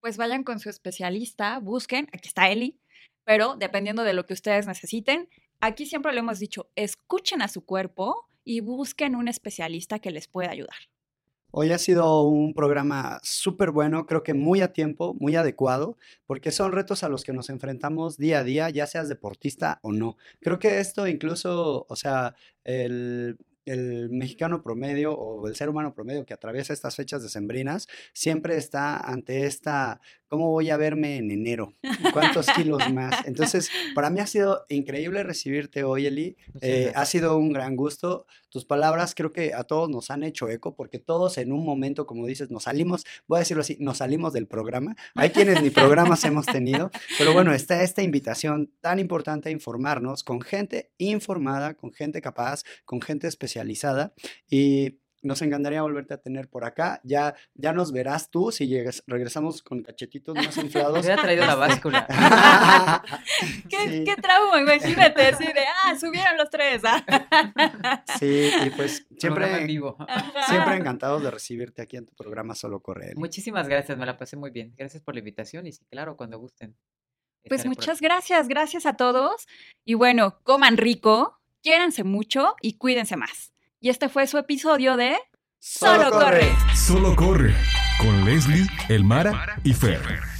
Pues 0.00 0.16
vayan 0.18 0.44
con 0.44 0.60
su 0.60 0.68
especialista, 0.68 1.58
busquen, 1.58 2.08
aquí 2.12 2.28
está 2.28 2.50
Eli, 2.50 2.78
pero 3.24 3.56
dependiendo 3.56 4.04
de 4.04 4.12
lo 4.12 4.26
que 4.26 4.34
ustedes 4.34 4.66
necesiten, 4.66 5.28
aquí 5.60 5.86
siempre 5.86 6.12
lo 6.12 6.20
hemos 6.20 6.38
dicho, 6.38 6.70
escuchen 6.76 7.42
a 7.42 7.48
su 7.48 7.64
cuerpo 7.64 8.28
y 8.44 8.60
busquen 8.60 9.16
un 9.16 9.28
especialista 9.28 9.98
que 9.98 10.10
les 10.10 10.28
pueda 10.28 10.50
ayudar. 10.50 10.76
Hoy 11.56 11.70
ha 11.70 11.78
sido 11.78 12.22
un 12.22 12.52
programa 12.52 13.20
súper 13.22 13.70
bueno, 13.70 14.06
creo 14.06 14.24
que 14.24 14.34
muy 14.34 14.60
a 14.60 14.72
tiempo, 14.72 15.14
muy 15.20 15.36
adecuado, 15.36 15.96
porque 16.26 16.50
son 16.50 16.72
retos 16.72 17.04
a 17.04 17.08
los 17.08 17.22
que 17.22 17.32
nos 17.32 17.48
enfrentamos 17.48 18.18
día 18.18 18.40
a 18.40 18.44
día, 18.44 18.70
ya 18.70 18.88
seas 18.88 19.08
deportista 19.08 19.78
o 19.82 19.92
no. 19.92 20.16
Creo 20.40 20.58
que 20.58 20.80
esto 20.80 21.06
incluso, 21.06 21.86
o 21.88 21.94
sea, 21.94 22.34
el, 22.64 23.38
el 23.66 24.10
mexicano 24.10 24.62
promedio 24.62 25.14
o 25.14 25.46
el 25.46 25.56
ser 25.56 25.68
humano 25.68 25.94
promedio 25.94 26.26
que 26.26 26.34
atraviesa 26.34 26.72
estas 26.72 26.96
fechas 26.96 27.22
decembrinas 27.22 27.88
siempre 28.12 28.56
está 28.56 28.98
ante 28.98 29.46
esta, 29.46 30.00
¿cómo 30.34 30.50
voy 30.50 30.68
a 30.68 30.76
verme 30.76 31.18
en 31.18 31.30
enero? 31.30 31.74
¿Cuántos 32.12 32.48
kilos 32.50 32.92
más? 32.92 33.24
Entonces, 33.24 33.70
para 33.94 34.10
mí 34.10 34.18
ha 34.18 34.26
sido 34.26 34.64
increíble 34.68 35.22
recibirte 35.22 35.84
hoy, 35.84 36.06
Eli. 36.06 36.36
Eh, 36.60 36.90
ha 36.96 37.06
sido 37.06 37.36
un 37.36 37.52
gran 37.52 37.76
gusto. 37.76 38.26
Tus 38.48 38.64
palabras 38.64 39.14
creo 39.14 39.32
que 39.32 39.54
a 39.54 39.62
todos 39.62 39.88
nos 39.88 40.10
han 40.10 40.24
hecho 40.24 40.48
eco 40.48 40.74
porque 40.74 40.98
todos 40.98 41.38
en 41.38 41.52
un 41.52 41.64
momento, 41.64 42.04
como 42.04 42.26
dices, 42.26 42.50
nos 42.50 42.64
salimos, 42.64 43.04
voy 43.28 43.36
a 43.36 43.38
decirlo 43.40 43.60
así, 43.60 43.76
nos 43.78 43.98
salimos 43.98 44.32
del 44.32 44.48
programa. 44.48 44.96
Hay 45.14 45.30
quienes 45.30 45.62
ni 45.62 45.70
programas 45.70 46.24
hemos 46.24 46.46
tenido, 46.46 46.90
pero 47.16 47.32
bueno, 47.32 47.54
está 47.54 47.84
esta 47.84 48.02
invitación 48.02 48.72
tan 48.80 48.98
importante 48.98 49.50
a 49.50 49.52
informarnos 49.52 50.24
con 50.24 50.40
gente 50.40 50.90
informada, 50.98 51.74
con 51.74 51.92
gente 51.92 52.20
capaz, 52.20 52.64
con 52.84 53.00
gente 53.00 53.28
especializada 53.28 54.14
y 54.50 54.98
nos 55.24 55.42
encantaría 55.42 55.82
volverte 55.82 56.14
a 56.14 56.18
tener 56.18 56.48
por 56.48 56.64
acá. 56.64 57.00
Ya, 57.02 57.34
ya 57.54 57.72
nos 57.72 57.90
verás 57.92 58.30
tú 58.30 58.52
si 58.52 58.66
llegas, 58.68 59.02
regresamos 59.06 59.62
con 59.62 59.82
cachetitos 59.82 60.34
más 60.36 60.56
Me 60.56 60.62
inflados. 60.64 61.00
hubiera 61.00 61.20
traído 61.20 61.44
la 61.46 61.54
báscula. 61.56 62.06
¿Qué, 63.68 63.76
Sí. 63.88 64.04
qué 64.04 64.16
trauma, 64.16 64.60
imagínate, 64.60 65.26
así 65.26 65.44
de, 65.44 65.64
ah, 65.84 65.94
subieron 65.98 66.36
los 66.36 66.50
tres. 66.50 66.82
ah. 66.84 68.04
Sí, 68.18 68.50
y 68.66 68.70
pues 68.70 69.06
siempre, 69.18 69.64
vivo. 69.66 69.96
siempre 70.46 70.76
encantados 70.76 71.22
de 71.22 71.30
recibirte 71.30 71.82
aquí 71.82 71.96
en 71.96 72.06
tu 72.06 72.14
programa 72.14 72.54
Solo 72.54 72.80
Corre. 72.80 73.06
Eli. 73.10 73.16
Muchísimas 73.16 73.68
gracias, 73.68 73.96
me 73.98 74.06
la 74.06 74.16
pasé 74.16 74.36
muy 74.36 74.50
bien. 74.50 74.74
Gracias 74.76 75.02
por 75.02 75.14
la 75.14 75.20
invitación 75.20 75.66
y 75.66 75.72
sí, 75.72 75.84
claro, 75.90 76.16
cuando 76.16 76.38
gusten. 76.38 76.76
Pues 77.48 77.66
muchas 77.66 78.00
gracias, 78.00 78.48
gracias 78.48 78.86
a 78.86 78.94
todos. 78.96 79.46
Y 79.84 79.94
bueno, 79.94 80.40
coman 80.44 80.76
rico, 80.78 81.40
quiéranse 81.62 82.02
mucho 82.04 82.54
y 82.62 82.78
cuídense 82.78 83.16
más. 83.16 83.53
Y 83.84 83.90
este 83.90 84.08
fue 84.08 84.26
su 84.26 84.38
episodio 84.38 84.96
de 84.96 85.14
Solo 85.58 86.10
corre. 86.10 86.50
Solo 86.74 87.14
corre 87.14 87.54
con 88.00 88.24
Leslie, 88.24 88.66
Elmara 88.88 89.60
y 89.62 89.74
Fer. 89.74 90.33